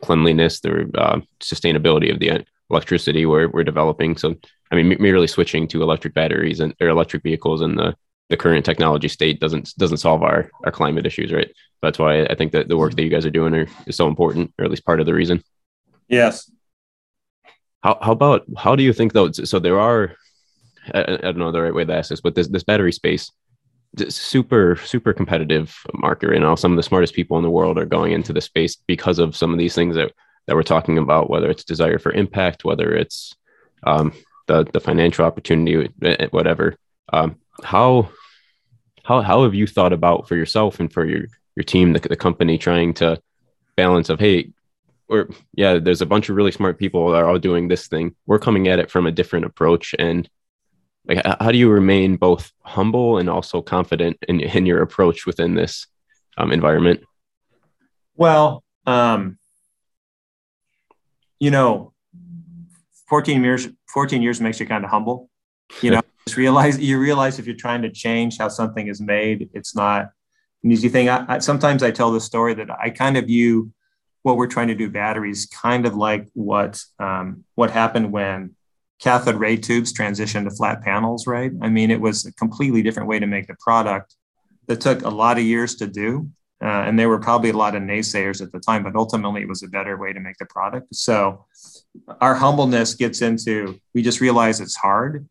cleanliness, 0.00 0.60
the 0.60 0.90
uh, 0.96 1.20
sustainability 1.40 2.12
of 2.12 2.18
the 2.18 2.44
electricity 2.70 3.26
we're, 3.26 3.48
we're 3.48 3.64
developing. 3.64 4.16
So, 4.16 4.34
I 4.70 4.74
mean, 4.74 4.96
merely 5.00 5.26
switching 5.26 5.68
to 5.68 5.82
electric 5.82 6.14
batteries 6.14 6.60
and 6.60 6.74
or 6.80 6.88
electric 6.88 7.22
vehicles 7.22 7.62
in 7.62 7.76
the 7.76 7.96
the 8.28 8.36
current 8.36 8.64
technology 8.64 9.08
state 9.08 9.38
doesn't 9.38 9.72
doesn't 9.78 9.98
solve 9.98 10.22
our 10.22 10.50
our 10.64 10.72
climate 10.72 11.06
issues, 11.06 11.32
right? 11.32 11.50
That's 11.82 11.98
why 11.98 12.24
I 12.24 12.34
think 12.34 12.52
that 12.52 12.68
the 12.68 12.76
work 12.76 12.94
that 12.94 13.02
you 13.02 13.10
guys 13.10 13.26
are 13.26 13.30
doing 13.30 13.54
are, 13.54 13.66
is 13.86 13.96
so 13.96 14.08
important, 14.08 14.52
or 14.58 14.64
at 14.64 14.70
least 14.70 14.84
part 14.84 15.00
of 15.00 15.06
the 15.06 15.14
reason. 15.14 15.42
Yes. 16.08 16.50
How 17.82 17.98
how 18.02 18.12
about 18.12 18.44
how 18.56 18.74
do 18.74 18.82
you 18.82 18.92
think 18.92 19.12
though? 19.12 19.30
So 19.30 19.60
there 19.60 19.78
are, 19.78 20.16
I, 20.92 21.02
I 21.02 21.16
don't 21.16 21.38
know 21.38 21.52
the 21.52 21.62
right 21.62 21.74
way 21.74 21.84
to 21.84 21.94
ask 21.94 22.10
this, 22.10 22.20
but 22.20 22.34
this 22.34 22.48
this 22.48 22.64
battery 22.64 22.92
space, 22.92 23.30
super 24.08 24.76
super 24.84 25.12
competitive 25.12 25.76
market 25.94 26.28
right 26.28 26.40
now. 26.40 26.54
Some 26.54 26.72
of 26.72 26.76
the 26.76 26.82
smartest 26.82 27.14
people 27.14 27.36
in 27.36 27.42
the 27.42 27.50
world 27.50 27.78
are 27.78 27.86
going 27.86 28.12
into 28.12 28.32
the 28.32 28.40
space 28.40 28.76
because 28.86 29.18
of 29.18 29.36
some 29.36 29.52
of 29.52 29.58
these 29.58 29.74
things 29.74 29.96
that 29.96 30.12
that 30.46 30.54
we're 30.54 30.62
talking 30.62 30.98
about, 30.98 31.30
whether 31.30 31.50
it's 31.50 31.64
desire 31.64 31.98
for 31.98 32.12
impact, 32.12 32.64
whether 32.64 32.94
it's 32.94 33.34
um, 33.84 34.12
the 34.46 34.64
the 34.72 34.80
financial 34.80 35.24
opportunity, 35.24 35.88
whatever. 36.30 36.76
Um, 37.12 37.36
how 37.62 38.10
how 39.04 39.22
how 39.22 39.44
have 39.44 39.54
you 39.54 39.66
thought 39.66 39.92
about 39.92 40.28
for 40.28 40.36
yourself 40.36 40.80
and 40.80 40.92
for 40.92 41.04
your 41.04 41.26
your 41.54 41.64
team, 41.64 41.92
the, 41.92 42.00
the 42.00 42.16
company, 42.16 42.58
trying 42.58 42.94
to 42.94 43.20
balance 43.76 44.08
of 44.08 44.20
hey, 44.20 44.52
or 45.08 45.28
yeah, 45.54 45.78
there's 45.78 46.02
a 46.02 46.06
bunch 46.06 46.28
of 46.28 46.36
really 46.36 46.52
smart 46.52 46.78
people 46.78 47.10
that 47.10 47.22
are 47.22 47.28
all 47.28 47.38
doing 47.38 47.68
this 47.68 47.88
thing. 47.88 48.14
We're 48.26 48.38
coming 48.38 48.68
at 48.68 48.78
it 48.78 48.90
from 48.90 49.06
a 49.06 49.12
different 49.12 49.46
approach, 49.46 49.94
and 49.98 50.28
like 51.08 51.24
how 51.24 51.52
do 51.52 51.58
you 51.58 51.70
remain 51.70 52.16
both 52.16 52.52
humble 52.62 53.18
and 53.18 53.30
also 53.30 53.62
confident 53.62 54.16
in, 54.28 54.40
in 54.40 54.66
your 54.66 54.82
approach 54.82 55.26
within 55.26 55.54
this 55.54 55.86
um, 56.36 56.52
environment? 56.52 57.00
Well, 58.16 58.64
um, 58.86 59.38
you 61.38 61.50
know, 61.50 61.92
14 63.08 63.42
years 63.44 63.68
14 63.88 64.20
years 64.20 64.40
makes 64.40 64.58
you 64.58 64.66
kind 64.66 64.84
of 64.84 64.90
humble 64.90 65.30
you 65.80 65.90
know 65.90 66.00
just 66.26 66.36
realize 66.36 66.78
you 66.78 66.98
realize 66.98 67.38
if 67.38 67.46
you're 67.46 67.56
trying 67.56 67.82
to 67.82 67.90
change 67.90 68.38
how 68.38 68.48
something 68.48 68.88
is 68.88 69.00
made, 69.00 69.48
it's 69.54 69.76
not 69.76 70.10
an 70.64 70.72
easy 70.72 70.88
thing. 70.88 71.08
I, 71.08 71.34
I, 71.34 71.38
sometimes 71.38 71.82
I 71.82 71.92
tell 71.92 72.10
the 72.10 72.20
story 72.20 72.54
that 72.54 72.68
I 72.70 72.90
kind 72.90 73.16
of 73.16 73.26
view 73.26 73.72
what 74.22 74.36
we're 74.36 74.48
trying 74.48 74.68
to 74.68 74.74
do 74.74 74.90
batteries 74.90 75.46
kind 75.46 75.86
of 75.86 75.94
like 75.94 76.28
what 76.34 76.82
um, 76.98 77.44
what 77.54 77.70
happened 77.70 78.10
when 78.10 78.55
cathode 79.00 79.36
ray 79.36 79.56
tubes 79.56 79.92
transitioned 79.92 80.44
to 80.44 80.50
flat 80.50 80.82
panels, 80.82 81.26
right? 81.26 81.52
I 81.62 81.68
mean, 81.68 81.90
it 81.90 82.00
was 82.00 82.24
a 82.24 82.32
completely 82.34 82.82
different 82.82 83.08
way 83.08 83.18
to 83.18 83.26
make 83.26 83.46
the 83.46 83.56
product 83.60 84.14
that 84.66 84.80
took 84.80 85.02
a 85.02 85.10
lot 85.10 85.38
of 85.38 85.44
years 85.44 85.76
to 85.76 85.86
do. 85.86 86.30
Uh, 86.62 86.84
and 86.86 86.98
there 86.98 87.08
were 87.08 87.18
probably 87.18 87.50
a 87.50 87.56
lot 87.56 87.76
of 87.76 87.82
naysayers 87.82 88.40
at 88.40 88.50
the 88.50 88.58
time, 88.58 88.82
but 88.82 88.96
ultimately 88.96 89.42
it 89.42 89.48
was 89.48 89.62
a 89.62 89.68
better 89.68 89.98
way 89.98 90.12
to 90.12 90.20
make 90.20 90.38
the 90.38 90.46
product. 90.46 90.86
So 90.94 91.44
our 92.20 92.34
humbleness 92.34 92.94
gets 92.94 93.20
into 93.20 93.78
we 93.94 94.02
just 94.02 94.20
realize 94.20 94.60
it's 94.60 94.76
hard 94.76 95.28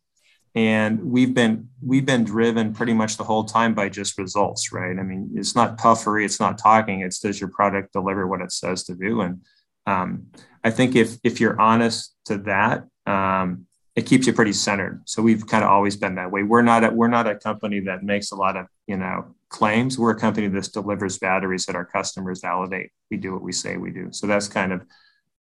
and 0.55 1.03
we've 1.03 1.33
been 1.33 1.69
we've 1.81 2.05
been 2.05 2.23
driven 2.23 2.73
pretty 2.73 2.93
much 2.93 3.17
the 3.17 3.23
whole 3.23 3.43
time 3.43 3.73
by 3.73 3.89
just 3.89 4.17
results 4.17 4.71
right 4.71 4.97
i 4.97 5.03
mean 5.03 5.29
it's 5.35 5.55
not 5.55 5.77
puffery 5.77 6.25
it's 6.25 6.39
not 6.39 6.57
talking 6.57 7.01
it's 7.01 7.19
does 7.19 7.39
your 7.39 7.49
product 7.49 7.93
deliver 7.93 8.25
what 8.25 8.41
it 8.41 8.51
says 8.51 8.83
to 8.83 8.95
do 8.95 9.21
and 9.21 9.41
um, 9.85 10.25
i 10.63 10.71
think 10.71 10.95
if 10.95 11.17
if 11.23 11.39
you're 11.39 11.59
honest 11.59 12.15
to 12.25 12.37
that 12.37 12.85
um, 13.05 13.65
it 13.95 14.05
keeps 14.05 14.27
you 14.27 14.33
pretty 14.33 14.53
centered. 14.53 15.01
So 15.05 15.21
we've 15.21 15.47
kind 15.47 15.63
of 15.63 15.69
always 15.69 15.95
been 15.95 16.15
that 16.15 16.31
way. 16.31 16.43
We're 16.43 16.61
not 16.61 16.83
a, 16.83 16.89
we're 16.89 17.07
not 17.07 17.27
a 17.27 17.35
company 17.35 17.79
that 17.81 18.03
makes 18.03 18.31
a 18.31 18.35
lot 18.35 18.57
of 18.57 18.67
you 18.87 18.97
know 18.97 19.35
claims. 19.49 19.97
We're 19.97 20.11
a 20.11 20.19
company 20.19 20.47
that 20.47 20.71
delivers 20.73 21.17
batteries 21.17 21.65
that 21.65 21.75
our 21.75 21.85
customers 21.85 22.41
validate. 22.41 22.91
We 23.09 23.17
do 23.17 23.33
what 23.33 23.41
we 23.41 23.51
say 23.51 23.77
we 23.77 23.91
do. 23.91 24.09
So 24.11 24.27
that's 24.27 24.47
kind 24.47 24.73
of 24.73 24.85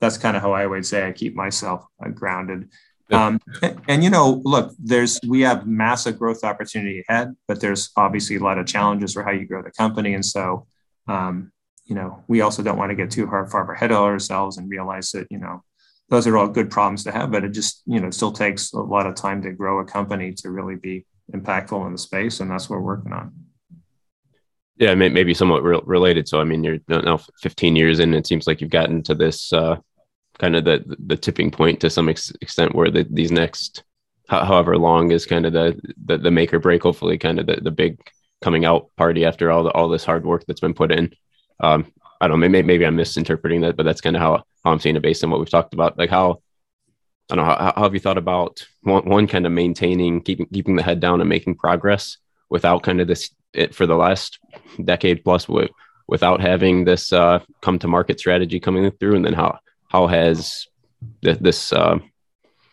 that's 0.01 0.17
kind 0.17 0.35
of 0.35 0.43
how 0.43 0.53
i 0.53 0.67
would 0.67 0.87
say 0.87 1.07
i 1.07 1.13
keep 1.13 1.35
myself 1.35 1.85
uh, 2.05 2.09
grounded. 2.09 2.71
Um, 3.13 3.41
and, 3.63 3.81
and, 3.89 4.05
you 4.05 4.11
know, 4.11 4.41
look, 4.45 4.73
there's 4.79 5.19
we 5.27 5.41
have 5.41 5.67
massive 5.67 6.19
growth 6.19 6.45
opportunity 6.45 7.05
ahead, 7.09 7.35
but 7.49 7.61
there's 7.61 7.91
obviously 7.97 8.37
a 8.37 8.41
lot 8.41 8.59
of 8.59 8.67
challenges 8.67 9.15
for 9.15 9.25
how 9.25 9.33
you 9.33 9.47
grow 9.47 9.63
the 9.63 9.73
company. 9.73 10.15
And 10.15 10.25
so, 10.25 10.67
um, 11.09 11.51
you 11.87 11.95
know, 11.97 12.23
we 12.29 12.41
also 12.41 12.63
don't 12.63 12.79
want 12.79 12.91
to 12.91 12.95
get 12.95 13.11
too 13.11 13.27
hard 13.27 13.51
far 13.51 13.71
ahead 13.73 13.91
of 13.91 13.99
ourselves 13.99 14.59
and 14.59 14.71
realize 14.71 15.11
that 15.11 15.27
you 15.31 15.39
know 15.39 15.65
those 16.11 16.27
are 16.27 16.37
all 16.37 16.49
good 16.49 16.71
problems 16.71 17.05
to 17.05 17.13
have, 17.13 17.31
but 17.31 17.45
it 17.45 17.51
just 17.51 17.83
you 17.87 18.01
know 18.01 18.11
still 18.11 18.33
takes 18.33 18.73
a 18.73 18.81
lot 18.81 19.07
of 19.07 19.15
time 19.15 19.43
to 19.43 19.53
grow 19.53 19.81
a 19.81 19.85
company 19.85 20.33
to 20.35 20.51
really 20.51 20.77
be 20.77 21.07
impactful 21.33 21.87
in 21.87 21.93
the 21.93 21.99
space, 21.99 22.41
and 22.41 22.51
that's 22.51 22.69
what 22.69 22.77
we're 22.77 22.97
working 22.97 23.13
on. 23.13 23.33
Yeah, 24.77 24.95
maybe 24.95 25.35
somewhat 25.35 25.63
re- 25.63 25.81
related. 25.85 26.27
So, 26.27 26.41
I 26.41 26.45
mean, 26.45 26.65
you're 26.65 26.79
now 26.89 27.21
15 27.43 27.77
years 27.77 28.01
in. 28.01 28.15
It 28.15 28.27
seems 28.27 28.47
like 28.47 28.63
you've 28.63 28.71
gotten 28.71 29.03
to 29.03 29.15
this 29.15 29.53
uh, 29.53 29.77
kind 30.39 30.57
of 30.57 30.65
the 30.65 30.83
the 31.07 31.17
tipping 31.17 31.51
point 31.51 31.81
to 31.81 31.91
some 31.91 32.09
ex- 32.09 32.33
extent 32.41 32.75
where 32.75 32.91
the, 32.91 33.07
these 33.11 33.31
next 33.31 33.85
however 34.29 34.79
long 34.79 35.11
is 35.11 35.27
kind 35.27 35.45
of 35.45 35.53
the, 35.53 35.79
the 36.07 36.17
the 36.17 36.31
make 36.31 36.55
or 36.55 36.59
break 36.59 36.83
hopefully 36.83 37.19
kind 37.19 37.39
of 37.39 37.47
the, 37.47 37.57
the 37.57 37.71
big 37.71 38.01
coming 38.41 38.65
out 38.65 38.89
party 38.97 39.25
after 39.25 39.51
all 39.51 39.65
the 39.65 39.71
all 39.73 39.89
this 39.89 40.05
hard 40.05 40.25
work 40.25 40.45
that's 40.47 40.61
been 40.61 40.73
put 40.73 40.93
in 40.93 41.13
um 41.61 41.93
I 42.21 42.29
don't 42.29 42.39
know, 42.39 42.49
maybe, 42.49 42.67
maybe 42.67 42.85
I'm 42.85 42.97
misinterpreting 42.97 43.63
that, 43.63 43.77
but 43.77 43.85
that's 43.85 44.01
kind 44.01 44.15
of 44.15 44.21
how, 44.21 44.45
how 44.65 44.73
I'm 44.73 44.79
seeing 44.79 44.97
it 44.97 45.03
based 45.03 45.25
on 45.25 45.31
what 45.31 45.41
we've 45.41 45.49
talked 45.49 45.73
about. 45.73 45.99
Like 45.99 46.11
how, 46.11 46.43
I 47.31 47.37
don't 47.37 47.39
know, 47.39 47.51
how, 47.51 47.73
how 47.77 47.83
have 47.85 47.95
you 47.95 48.01
thought 48.01 48.19
about 48.19 48.67
one, 48.83 49.09
one 49.09 49.27
kind 49.27 49.47
of 49.47 49.53
maintaining, 49.53 50.21
keeping, 50.21 50.47
keeping 50.47 50.77
the 50.77 50.83
head 50.83 51.01
down 51.01 51.21
and 51.21 51.29
making 51.29 51.55
progress 51.55 52.19
without 52.51 52.83
kind 52.83 53.01
of 53.01 53.09
this, 53.09 53.31
it 53.55 53.75
for 53.75 53.87
the 53.87 53.97
last 53.97 54.39
decade 54.85 55.25
plus 55.25 55.49
with, 55.49 55.71
without 56.09 56.41
having 56.41 56.85
this 56.85 57.13
uh, 57.13 57.39
come 57.63 57.79
to 57.79 57.89
market 57.89 58.19
strategy 58.19 58.61
coming 58.61 58.91
through? 58.91 59.17
And 59.17 59.25
then 59.25 59.33
how, 59.33 59.59
how 59.89 60.07
has 60.07 60.67
th- 61.25 61.39
this, 61.39 61.73
uh, 61.73 61.99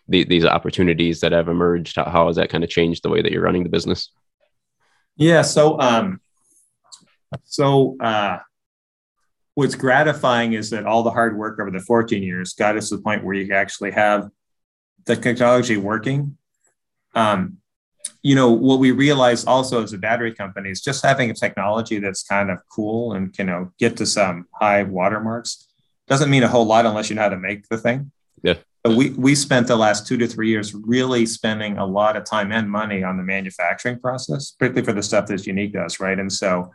the, 0.10 0.24
these 0.26 0.46
opportunities 0.46 1.22
that 1.22 1.32
have 1.32 1.48
emerged, 1.48 1.96
how, 1.96 2.06
how 2.06 2.28
has 2.28 2.36
that 2.36 2.50
kind 2.50 2.64
of 2.64 2.70
changed 2.70 3.04
the 3.04 3.10
way 3.10 3.22
that 3.22 3.32
you're 3.32 3.44
running 3.44 3.64
the 3.64 3.70
business? 3.70 4.12
Yeah. 5.16 5.44
So, 5.44 5.80
um, 5.80 6.20
so, 7.44 7.96
uh, 8.00 8.40
what's 9.58 9.74
gratifying 9.74 10.54
is 10.54 10.70
that 10.70 10.86
all 10.86 11.02
the 11.02 11.10
hard 11.10 11.36
work 11.36 11.60
over 11.60 11.72
the 11.72 11.80
14 11.80 12.22
years 12.22 12.54
got 12.54 12.78
us 12.78 12.90
to 12.90 12.98
the 12.98 13.02
point 13.02 13.24
where 13.24 13.34
you 13.34 13.52
actually 13.52 13.90
have 13.90 14.30
the 15.06 15.16
technology 15.16 15.78
working. 15.78 16.38
Um, 17.16 17.58
you 18.22 18.36
know, 18.36 18.52
what 18.52 18.78
we 18.78 18.92
realized 18.92 19.48
also 19.48 19.82
as 19.82 19.94
a 19.94 19.98
battery 19.98 20.32
company 20.32 20.70
is 20.70 20.80
just 20.80 21.04
having 21.04 21.32
a 21.32 21.34
technology 21.34 21.98
that's 21.98 22.22
kind 22.22 22.52
of 22.52 22.60
cool 22.70 23.14
and 23.14 23.34
can 23.34 23.48
you 23.48 23.54
know, 23.54 23.72
get 23.80 23.98
to 23.98 24.06
some 24.06 24.46
high 24.54 24.84
watermarks 24.84 25.68
doesn't 26.08 26.30
mean 26.30 26.44
a 26.44 26.48
whole 26.48 26.66
lot 26.66 26.86
unless 26.86 27.10
you 27.10 27.16
know 27.16 27.24
how 27.24 27.30
to 27.30 27.40
make 27.40 27.68
the 27.68 27.80
thing. 27.80 28.12
Yeah. 28.44 28.58
But 28.84 28.96
we, 28.96 29.10
we 29.10 29.34
spent 29.34 29.66
the 29.66 29.76
last 29.76 30.06
two 30.06 30.18
to 30.18 30.28
three 30.28 30.50
years 30.50 30.76
really 30.76 31.26
spending 31.26 31.80
a 31.80 31.86
lot 31.86 32.16
of 32.16 32.26
time 32.26 32.52
and 32.52 32.70
money 32.70 33.02
on 33.02 33.18
the 33.18 33.24
manufacturing 33.24 34.00
process, 34.00 34.52
particularly 34.52 34.86
for 34.86 34.94
the 34.94 35.02
stuff 35.02 35.26
that's 35.26 35.48
unique 35.48 35.74
to 35.74 35.82
us, 35.82 36.00
right? 36.00 36.20
And 36.20 36.32
so 36.32 36.72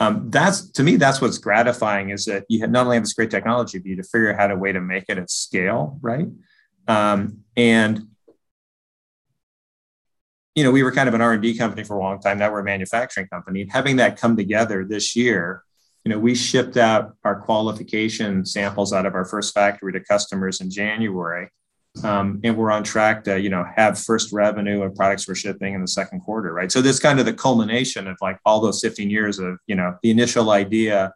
um, 0.00 0.30
that's 0.30 0.70
to 0.72 0.82
me 0.82 0.96
that's 0.96 1.20
what's 1.20 1.38
gratifying 1.38 2.10
is 2.10 2.24
that 2.24 2.44
you 2.48 2.66
not 2.66 2.84
only 2.84 2.96
have 2.96 3.04
this 3.04 3.12
great 3.12 3.30
technology 3.30 3.78
but 3.78 3.86
you 3.86 3.96
to 3.96 4.02
figure 4.02 4.32
out 4.32 4.38
how 4.38 4.46
to 4.46 4.56
way 4.56 4.72
to 4.72 4.80
make 4.80 5.04
it 5.08 5.18
at 5.18 5.30
scale 5.30 5.98
right? 6.00 6.26
Um, 6.86 7.38
and 7.56 8.08
you 10.54 10.64
know 10.64 10.70
we 10.70 10.82
were 10.82 10.92
kind 10.92 11.08
of 11.08 11.14
an 11.14 11.20
r&d 11.20 11.56
company 11.56 11.84
for 11.84 11.96
a 11.96 12.00
long 12.00 12.20
time. 12.20 12.38
Now 12.38 12.50
we're 12.50 12.60
a 12.60 12.64
manufacturing 12.64 13.28
company. 13.28 13.62
And 13.62 13.72
having 13.72 13.96
that 13.96 14.18
come 14.18 14.36
together 14.36 14.84
this 14.84 15.14
year 15.16 15.64
you 16.04 16.10
know 16.10 16.18
we 16.18 16.34
shipped 16.34 16.76
out 16.76 17.14
our 17.24 17.40
qualification 17.40 18.44
samples 18.44 18.92
out 18.92 19.06
of 19.06 19.14
our 19.14 19.24
first 19.24 19.54
factory 19.54 19.92
to 19.92 20.00
customers 20.00 20.60
in 20.60 20.70
january 20.70 21.48
um, 22.02 22.40
and 22.42 22.56
we're 22.56 22.72
on 22.72 22.82
track 22.82 23.22
to 23.24 23.40
you 23.40 23.48
know 23.48 23.64
have 23.76 23.98
first 23.98 24.32
revenue 24.32 24.82
of 24.82 24.94
products 24.94 25.28
we're 25.28 25.34
shipping 25.34 25.74
in 25.74 25.80
the 25.80 25.88
second 25.88 26.20
quarter 26.20 26.52
right? 26.52 26.72
So 26.72 26.82
this 26.82 26.98
kind 26.98 27.20
of 27.20 27.26
the 27.26 27.32
culmination 27.32 28.08
of 28.08 28.16
like 28.20 28.38
all 28.44 28.60
those 28.60 28.80
15 28.80 29.10
years 29.10 29.38
of 29.38 29.58
you 29.66 29.76
know 29.76 29.96
the 30.02 30.10
initial 30.10 30.50
idea 30.50 31.12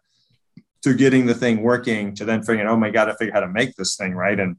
to 0.82 0.94
getting 0.94 1.26
the 1.26 1.34
thing 1.34 1.62
working 1.62 2.14
to 2.14 2.24
then 2.24 2.42
figuring 2.42 2.68
oh 2.68 2.76
my 2.76 2.90
god 2.90 3.08
i 3.08 3.14
figure 3.14 3.34
how 3.34 3.40
to 3.40 3.48
make 3.48 3.74
this 3.74 3.96
thing 3.96 4.14
right? 4.14 4.38
And 4.38 4.56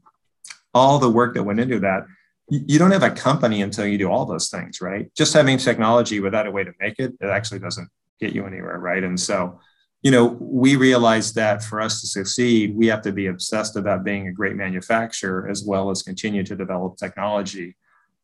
all 0.74 0.98
the 0.98 1.10
work 1.10 1.34
that 1.34 1.42
went 1.42 1.60
into 1.60 1.80
that 1.80 2.04
you 2.48 2.78
don't 2.78 2.90
have 2.90 3.04
a 3.04 3.10
company 3.10 3.62
until 3.62 3.86
you 3.86 3.96
do 3.96 4.10
all 4.10 4.26
those 4.26 4.50
things 4.50 4.80
right? 4.80 5.10
Just 5.16 5.32
having 5.32 5.56
technology 5.56 6.20
without 6.20 6.46
a 6.46 6.50
way 6.50 6.64
to 6.64 6.72
make 6.80 6.98
it 6.98 7.14
it 7.20 7.26
actually 7.26 7.60
doesn't 7.60 7.88
get 8.20 8.34
you 8.34 8.46
anywhere 8.46 8.78
right? 8.78 9.02
And 9.02 9.18
so 9.18 9.58
you 10.02 10.10
know, 10.10 10.24
we 10.40 10.76
realized 10.76 11.34
that 11.34 11.62
for 11.62 11.80
us 11.80 12.00
to 12.00 12.06
succeed, 12.06 12.74
we 12.74 12.86
have 12.86 13.02
to 13.02 13.12
be 13.12 13.26
obsessed 13.26 13.76
about 13.76 14.02
being 14.02 14.28
a 14.28 14.32
great 14.32 14.56
manufacturer 14.56 15.48
as 15.48 15.62
well 15.62 15.90
as 15.90 16.02
continue 16.02 16.42
to 16.44 16.56
develop 16.56 16.96
technology. 16.96 17.76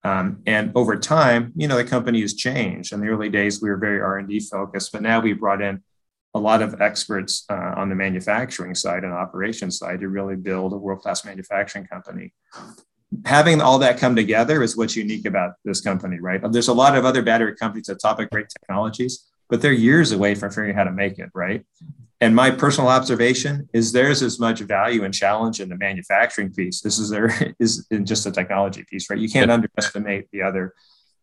Um, 0.02 0.40
and 0.46 0.72
over 0.74 0.96
time, 0.96 1.52
you 1.56 1.68
know, 1.68 1.76
the 1.76 1.84
company 1.84 2.20
has 2.22 2.32
changed. 2.34 2.92
In 2.92 3.00
the 3.00 3.08
early 3.08 3.28
days, 3.28 3.60
we 3.60 3.68
were 3.68 3.76
very 3.76 4.00
R 4.00 4.18
and 4.18 4.28
D 4.28 4.40
focused, 4.40 4.92
but 4.92 5.02
now 5.02 5.20
we 5.20 5.32
brought 5.34 5.60
in 5.60 5.82
a 6.32 6.38
lot 6.38 6.62
of 6.62 6.80
experts 6.80 7.44
uh, 7.50 7.74
on 7.76 7.88
the 7.88 7.94
manufacturing 7.94 8.74
side 8.74 9.04
and 9.04 9.12
operations 9.12 9.78
side 9.78 10.00
to 10.00 10.08
really 10.08 10.36
build 10.36 10.72
a 10.72 10.76
world 10.76 11.00
class 11.00 11.24
manufacturing 11.24 11.86
company. 11.86 12.32
Having 13.24 13.60
all 13.60 13.78
that 13.80 13.98
come 13.98 14.16
together 14.16 14.62
is 14.62 14.76
what's 14.76 14.96
unique 14.96 15.26
about 15.26 15.54
this 15.64 15.80
company, 15.80 16.20
right? 16.20 16.40
There's 16.52 16.68
a 16.68 16.74
lot 16.74 16.96
of 16.96 17.04
other 17.04 17.22
battery 17.22 17.54
companies 17.54 17.86
that 17.86 18.00
top 18.00 18.20
of 18.20 18.30
great 18.30 18.48
technologies 18.48 19.26
but 19.48 19.62
they're 19.62 19.72
years 19.72 20.12
away 20.12 20.34
from 20.34 20.50
figuring 20.50 20.70
out 20.72 20.76
how 20.76 20.84
to 20.84 20.92
make 20.92 21.18
it, 21.18 21.30
right? 21.34 21.64
And 22.20 22.34
my 22.34 22.50
personal 22.50 22.88
observation 22.88 23.68
is 23.74 23.92
there's 23.92 24.22
as 24.22 24.40
much 24.40 24.60
value 24.60 25.04
and 25.04 25.12
challenge 25.12 25.60
in 25.60 25.68
the 25.68 25.76
manufacturing 25.76 26.52
piece. 26.52 26.80
This 26.80 26.98
is 26.98 27.10
there 27.10 27.54
is 27.58 27.86
in 27.90 28.06
just 28.06 28.24
the 28.24 28.30
technology 28.30 28.84
piece, 28.88 29.10
right? 29.10 29.18
You 29.18 29.28
can't 29.28 29.50
underestimate 29.50 30.30
the 30.32 30.42
other. 30.42 30.74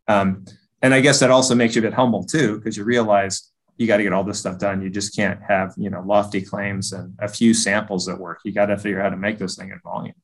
Um, 0.07 0.45
and 0.81 0.93
I 0.93 1.01
guess 1.01 1.19
that 1.19 1.31
also 1.31 1.55
makes 1.55 1.75
you 1.75 1.81
a 1.81 1.83
bit 1.83 1.93
humble 1.93 2.23
too, 2.25 2.57
because 2.57 2.77
you 2.77 2.83
realize 2.83 3.51
you 3.77 3.87
got 3.87 3.97
to 3.97 4.03
get 4.03 4.13
all 4.13 4.23
this 4.23 4.39
stuff 4.39 4.59
done. 4.59 4.81
You 4.81 4.89
just 4.89 5.15
can't 5.15 5.41
have 5.47 5.73
you 5.77 5.89
know 5.89 6.03
lofty 6.05 6.41
claims 6.41 6.93
and 6.93 7.15
a 7.19 7.27
few 7.27 7.53
samples 7.53 8.05
that 8.05 8.19
work. 8.19 8.39
You 8.43 8.51
got 8.51 8.67
to 8.67 8.77
figure 8.77 8.99
out 8.99 9.05
how 9.05 9.09
to 9.09 9.17
make 9.17 9.39
this 9.39 9.55
thing 9.55 9.71
in 9.71 9.79
volume. 9.83 10.15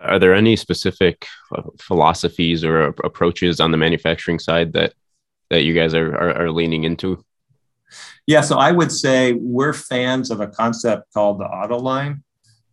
Are 0.00 0.18
there 0.18 0.34
any 0.34 0.56
specific 0.56 1.26
philosophies 1.78 2.64
or 2.64 2.94
approaches 3.04 3.60
on 3.60 3.70
the 3.70 3.76
manufacturing 3.76 4.38
side 4.38 4.72
that 4.72 4.94
that 5.50 5.64
you 5.64 5.74
guys 5.74 5.94
are, 5.94 6.14
are, 6.14 6.42
are 6.42 6.50
leaning 6.50 6.84
into? 6.84 7.24
Yeah, 8.26 8.40
so 8.40 8.58
I 8.58 8.72
would 8.72 8.92
say 8.92 9.32
we're 9.32 9.72
fans 9.72 10.30
of 10.30 10.40
a 10.40 10.46
concept 10.46 11.12
called 11.12 11.40
the 11.40 11.44
auto 11.44 11.78
line, 11.78 12.22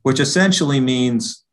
which 0.03 0.19
essentially 0.19 0.79
means, 0.79 1.43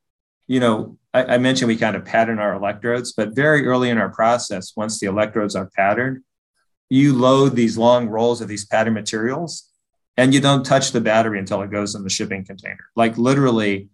you 0.47 0.61
know, 0.61 0.99
I, 1.15 1.35
I, 1.35 1.39
mentioned 1.39 1.69
we 1.69 1.77
kind 1.77 1.97
of 1.97 2.05
pattern 2.05 2.39
our 2.39 2.55
electrodes, 2.55 3.13
but 3.13 3.35
very 3.35 3.67
early 3.67 3.89
in 3.89 3.99
our 3.99 4.11
process, 4.11 4.75
once 4.77 5.01
the 5.01 5.07
electrodes 5.07 5.57
are 5.57 5.71
patterned, 5.75 6.23
you 6.91 7.15
load 7.15 7.57
these 7.57 7.79
long 7.79 8.09
rolls 8.09 8.41
of 8.41 8.49
these 8.49 8.67
pattern 8.67 8.95
materials 8.95 9.71
and 10.17 10.35
you 10.35 10.41
don't 10.41 10.65
touch 10.65 10.93
the 10.93 11.01
battery 11.01 11.39
until 11.39 11.63
it 11.63 11.71
goes 11.71 11.95
in 11.95 12.03
the 12.03 12.11
shipping 12.11 12.45
container. 12.45 12.91
Like 12.95 13.17
literally, 13.19 13.89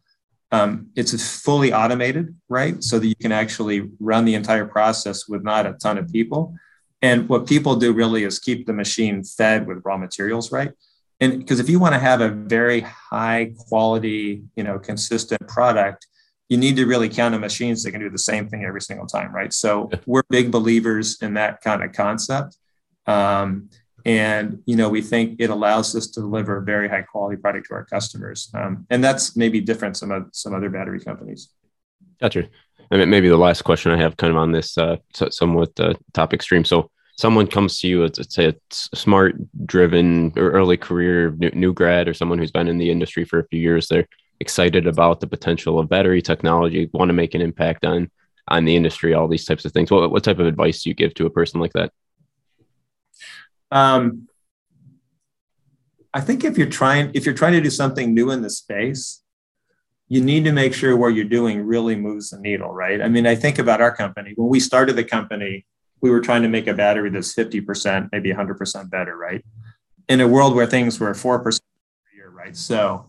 um, 0.53 0.89
it's 0.97 1.41
fully 1.41 1.73
automated, 1.73 2.35
right? 2.49 2.83
So 2.83 2.99
that 2.99 3.07
you 3.07 3.15
can 3.15 3.33
actually 3.33 3.89
run 4.01 4.25
the 4.25 4.35
entire 4.35 4.67
process 4.67 5.29
with 5.29 5.45
not 5.45 5.67
a 5.67 5.75
ton 5.75 5.97
of 5.97 6.11
people. 6.11 6.57
And 7.03 7.29
what 7.29 7.47
people 7.47 7.77
do 7.77 7.93
really 7.93 8.25
is 8.25 8.39
keep 8.39 8.67
the 8.67 8.73
machine 8.73 9.25
fed 9.25 9.67
with 9.67 9.83
raw 9.85 9.97
materials, 9.97 10.53
right? 10.53 10.73
And 11.21 11.39
because 11.39 11.61
if 11.61 11.69
you 11.69 11.79
want 11.79 11.95
to 11.95 11.99
have 11.99 12.21
a 12.21 12.29
very 12.29 12.81
high 12.81 13.53
quality, 13.69 14.43
you 14.57 14.65
know, 14.65 14.79
consistent 14.79 15.47
product, 15.49 16.07
you 16.49 16.57
need 16.57 16.77
to 16.77 16.87
really 16.87 17.09
count 17.09 17.35
on 17.35 17.41
machines 17.41 17.83
that 17.85 17.93
can 17.93 18.01
do 18.01 18.11
the 18.11 18.19
same 18.19 18.49
thing 18.49 18.65
every 18.65 18.81
single 18.81 19.07
time, 19.07 19.33
right? 19.33 19.53
So 19.53 19.91
we're 20.07 20.23
big 20.29 20.51
believers 20.51 21.21
in 21.23 21.35
that 21.35 21.61
kind 21.63 21.83
of 21.83 21.93
concept. 21.93 22.57
Um, 23.07 23.71
and 24.05 24.63
you 24.67 24.77
know 24.77 24.89
we 24.89 25.03
think 25.03 25.37
it 25.39 25.51
allows 25.51 25.95
us 25.95 26.07
to 26.09 26.21
deliver 26.21 26.59
a 26.59 26.63
very 26.63 26.89
high 26.89 27.03
quality 27.03 27.37
product 27.37 27.67
to 27.69 27.75
our 27.75 27.85
customers 27.85 28.51
um, 28.55 28.87
and 28.91 29.03
that's 29.03 29.37
maybe 29.37 29.61
different 29.61 29.97
some 29.97 30.11
of 30.11 30.27
some 30.33 30.55
other 30.55 30.71
battery 30.71 31.01
companies 31.01 31.51
gotcha 32.21 32.49
and 32.91 33.11
maybe 33.11 33.29
the 33.29 33.37
last 33.37 33.63
question 33.63 33.93
I 33.93 33.99
have 33.99 34.17
kind 34.17 34.33
of 34.33 34.37
on 34.37 34.53
this 34.53 34.77
uh, 34.77 34.97
somewhat 35.13 35.79
uh, 35.79 35.95
topic 36.13 36.43
stream. 36.43 36.65
So 36.65 36.91
someone 37.17 37.47
comes 37.47 37.79
to 37.81 37.89
you, 37.89 38.03
let's 38.03 38.35
say 38.35 38.49
a 38.49 38.55
smart, 38.73 39.37
driven, 39.67 40.33
or 40.37 40.51
early 40.51 40.77
career 40.77 41.31
new, 41.39 41.51
new 41.51 41.73
grad, 41.73 42.09
or 42.09 42.15
someone 42.15 42.39
who's 42.39 42.51
been 42.51 42.69
in 42.69 42.79
the 42.79 42.91
industry 42.91 43.25
for 43.25 43.39
a 43.39 43.47
few 43.49 43.61
years. 43.61 43.89
They're 43.89 44.09
excited 44.41 44.87
about 44.87 45.21
the 45.21 45.27
potential 45.27 45.79
of 45.79 45.89
battery 45.89 46.23
technology, 46.23 46.91
want 46.93 47.11
to 47.11 47.15
make 47.15 47.35
an 47.35 47.43
impact 47.43 47.85
on 47.85 48.11
on 48.49 48.65
the 48.65 48.75
industry, 48.75 49.15
all 49.15 49.29
these 49.29 49.45
types 49.45 49.65
of 49.65 49.73
things. 49.73 49.91
What 49.91 50.11
what 50.11 50.25
type 50.25 50.39
of 50.39 50.47
advice 50.47 50.83
do 50.83 50.91
you 50.91 50.95
give 50.95 51.15
to 51.15 51.27
a 51.27 51.31
person 51.31 51.61
like 51.61 51.73
that? 51.75 51.93
Um, 53.71 54.29
I 56.13 56.21
think 56.21 56.43
if 56.43 56.59
you're 56.59 56.69
trying 56.69 57.13
if 57.15 57.25
you're 57.25 57.35
trying 57.35 57.53
to 57.53 57.61
do 57.61 57.71
something 57.71 58.15
new 58.15 58.31
in 58.31 58.43
the 58.43 58.51
space, 58.51 59.20
you 60.11 60.21
need 60.21 60.45
to 60.45 60.51
make 60.51 60.75
sure 60.75 60.97
what 60.97 61.15
you're 61.15 61.25
doing 61.25 61.65
really 61.65 61.95
moves 61.95 62.31
the 62.31 62.39
needle, 62.41 62.75
right? 62.75 63.01
I 63.01 63.09
mean, 63.09 63.29
I 63.29 63.37
think 63.37 63.61
about 63.61 63.81
our 63.81 63.95
company. 63.95 64.33
When 64.35 64.49
we 64.49 64.59
started 64.59 64.97
the 64.97 65.05
company, 65.05 65.65
we 66.01 66.11
were 66.11 66.21
trying 66.21 66.43
to 66.43 66.49
make 66.49 66.67
a 66.67 66.75
battery 66.75 67.11
that's 67.11 67.33
50%, 67.33 68.09
maybe 68.11 68.33
100% 68.33 68.91
better, 68.91 69.17
right? 69.17 69.45
In 70.09 70.21
a 70.21 70.27
world 70.27 70.57
where 70.57 70.67
things 70.67 70.99
were 70.99 71.13
4% 71.13 71.45
per 71.45 71.51
year, 72.13 72.29
right? 72.29 72.57
So, 72.57 73.07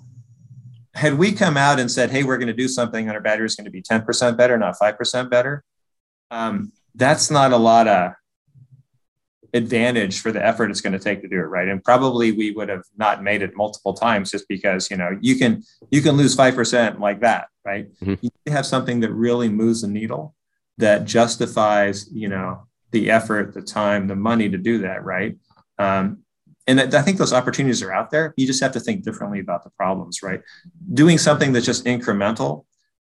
had 0.94 1.18
we 1.18 1.32
come 1.32 1.58
out 1.58 1.80
and 1.80 1.90
said, 1.90 2.12
hey, 2.12 2.24
we're 2.24 2.38
going 2.38 2.48
to 2.48 2.54
do 2.54 2.68
something 2.68 3.08
and 3.08 3.16
our 3.16 3.22
battery 3.22 3.48
is 3.48 3.56
going 3.56 3.66
to 3.66 3.72
be 3.72 3.82
10% 3.82 4.38
better, 4.38 4.56
not 4.60 4.78
5% 4.78 5.30
better, 5.32 5.64
um, 6.30 6.72
that's 6.94 7.32
not 7.32 7.52
a 7.52 7.58
lot 7.58 7.88
of 7.88 8.12
advantage 9.54 10.22
for 10.22 10.32
the 10.32 10.44
effort 10.44 10.72
it's 10.72 10.82
going 10.82 10.94
to 10.94 11.00
take 11.00 11.22
to 11.22 11.28
do 11.28 11.36
it 11.36 11.44
right 11.44 11.68
and 11.68 11.84
probably 11.84 12.32
we 12.32 12.52
would 12.52 12.70
have 12.70 12.84
not 12.98 13.22
made 13.22 13.42
it 13.42 13.56
multiple 13.56 13.94
times 13.94 14.32
just 14.32 14.48
because 14.48 14.90
you 14.90 14.98
know 14.98 15.18
you 15.22 15.36
can 15.38 15.62
you 15.90 16.02
can 16.02 16.16
lose 16.16 16.36
5% 16.36 17.00
like 17.00 17.22
that 17.22 17.48
right 17.66 17.88
mm-hmm. 18.00 18.16
you 18.22 18.52
have 18.52 18.66
something 18.66 19.02
that 19.02 19.12
really 19.12 19.50
moves 19.50 19.82
the 19.82 19.88
needle 19.88 20.36
that 20.78 21.06
justifies 21.06 22.10
you 22.12 22.30
know 22.30 22.66
the 22.92 23.12
effort 23.12 23.54
the 23.54 23.62
time 23.62 24.08
the 24.08 24.16
money 24.16 24.50
to 24.50 24.58
do 24.58 24.80
that 24.80 25.04
right 25.04 25.38
um, 25.80 26.20
and 26.68 26.80
I 26.80 27.02
think 27.02 27.18
those 27.18 27.34
opportunities 27.34 27.82
are 27.82 27.92
out 27.92 28.12
there. 28.12 28.36
You 28.38 28.46
just 28.46 28.62
have 28.62 28.72
to 28.74 28.80
think 28.80 29.04
differently 29.04 29.40
about 29.40 29.64
the 29.64 29.72
problems, 29.72 30.22
right? 30.22 30.42
Doing 30.94 31.18
something 31.18 31.54
that's 31.54 31.66
just 31.66 31.86
incremental, 31.86 32.66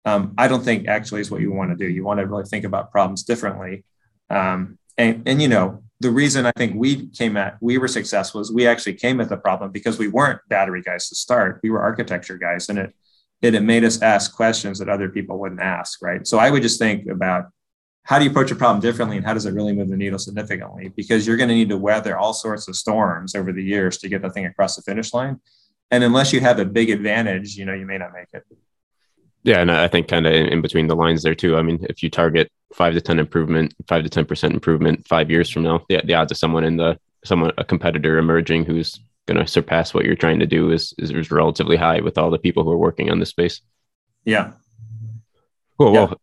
um, 0.04 0.34
I 0.38 0.46
don't 0.46 0.64
think 0.64 0.86
actually 0.86 1.20
is 1.20 1.32
what 1.32 1.40
you 1.40 1.52
want 1.52 1.70
to 1.70 1.76
do. 1.76 1.90
You 1.90 2.04
want 2.04 2.20
to 2.20 2.26
really 2.26 2.44
think 2.44 2.64
about 2.64 2.92
problems 2.92 3.24
differently 3.24 3.84
um, 4.30 4.78
and 4.96 5.22
and 5.26 5.42
you 5.42 5.48
know 5.48 5.82
the 6.00 6.10
reason 6.10 6.46
I 6.46 6.52
think 6.56 6.74
we 6.76 7.08
came 7.08 7.36
at 7.36 7.58
we 7.60 7.78
were 7.78 7.88
successful 7.88 8.40
is 8.40 8.52
we 8.52 8.66
actually 8.66 8.94
came 8.94 9.20
at 9.20 9.28
the 9.28 9.36
problem 9.36 9.70
because 9.70 9.98
we 9.98 10.08
weren't 10.08 10.40
battery 10.48 10.82
guys 10.82 11.08
to 11.10 11.14
start. 11.14 11.60
We 11.62 11.70
were 11.70 11.80
architecture 11.80 12.38
guys, 12.38 12.68
and 12.68 12.78
it 12.78 12.94
it, 13.42 13.54
it 13.54 13.62
made 13.62 13.84
us 13.84 14.02
ask 14.02 14.34
questions 14.34 14.78
that 14.78 14.88
other 14.88 15.08
people 15.08 15.38
wouldn't 15.38 15.60
ask, 15.60 16.02
right? 16.02 16.26
So 16.26 16.38
I 16.38 16.50
would 16.50 16.62
just 16.62 16.78
think 16.78 17.06
about 17.06 17.46
how 18.04 18.18
do 18.18 18.24
you 18.24 18.30
approach 18.30 18.50
a 18.50 18.54
problem 18.54 18.80
differently 18.80 19.16
and 19.16 19.24
how 19.24 19.34
does 19.34 19.46
it 19.46 19.54
really 19.54 19.72
move 19.72 19.88
the 19.88 19.96
needle 19.96 20.18
significantly? 20.18 20.92
Because 20.96 21.26
you're 21.26 21.36
going 21.36 21.48
to 21.48 21.54
need 21.54 21.68
to 21.68 21.78
weather 21.78 22.18
all 22.18 22.32
sorts 22.32 22.66
of 22.68 22.76
storms 22.76 23.34
over 23.34 23.52
the 23.52 23.62
years 23.62 23.98
to 23.98 24.08
get 24.08 24.22
the 24.22 24.30
thing 24.30 24.46
across 24.46 24.76
the 24.76 24.82
finish 24.82 25.14
line. 25.14 25.40
And 25.90 26.04
unless 26.04 26.32
you 26.32 26.40
have 26.40 26.58
a 26.58 26.64
big 26.64 26.90
advantage, 26.90 27.56
you 27.56 27.64
know, 27.64 27.74
you 27.74 27.86
may 27.86 27.98
not 27.98 28.12
make 28.12 28.28
it. 28.32 28.44
Yeah, 29.42 29.60
and 29.60 29.70
I 29.70 29.88
think 29.88 30.08
kind 30.08 30.26
of 30.26 30.32
in 30.32 30.60
between 30.60 30.86
the 30.86 30.96
lines 30.96 31.22
there 31.22 31.34
too. 31.34 31.56
I 31.56 31.62
mean, 31.62 31.86
if 31.88 32.02
you 32.02 32.10
target 32.10 32.50
five 32.74 32.94
to 32.94 33.00
ten 33.00 33.18
improvement, 33.18 33.74
five 33.88 34.02
to 34.04 34.10
ten 34.10 34.24
percent 34.26 34.54
improvement 34.54 35.06
five 35.08 35.30
years 35.30 35.48
from 35.48 35.62
now, 35.62 35.84
the, 35.88 36.00
the 36.04 36.14
odds 36.14 36.30
of 36.30 36.38
someone 36.38 36.64
in 36.64 36.76
the 36.76 36.98
someone 37.24 37.52
a 37.58 37.64
competitor 37.64 38.18
emerging 38.18 38.64
who's 38.64 39.00
going 39.26 39.38
to 39.38 39.46
surpass 39.46 39.94
what 39.94 40.04
you're 40.04 40.16
trying 40.16 40.40
to 40.40 40.46
do 40.46 40.72
is, 40.72 40.92
is, 40.98 41.10
is 41.10 41.30
relatively 41.30 41.76
high 41.76 42.00
with 42.00 42.18
all 42.18 42.30
the 42.30 42.38
people 42.38 42.64
who 42.64 42.70
are 42.70 42.78
working 42.78 43.10
on 43.10 43.18
this 43.18 43.28
space. 43.28 43.60
Yeah. 44.24 44.52
Cool. 45.78 45.94
Yeah. 45.94 46.04
Well, 46.06 46.20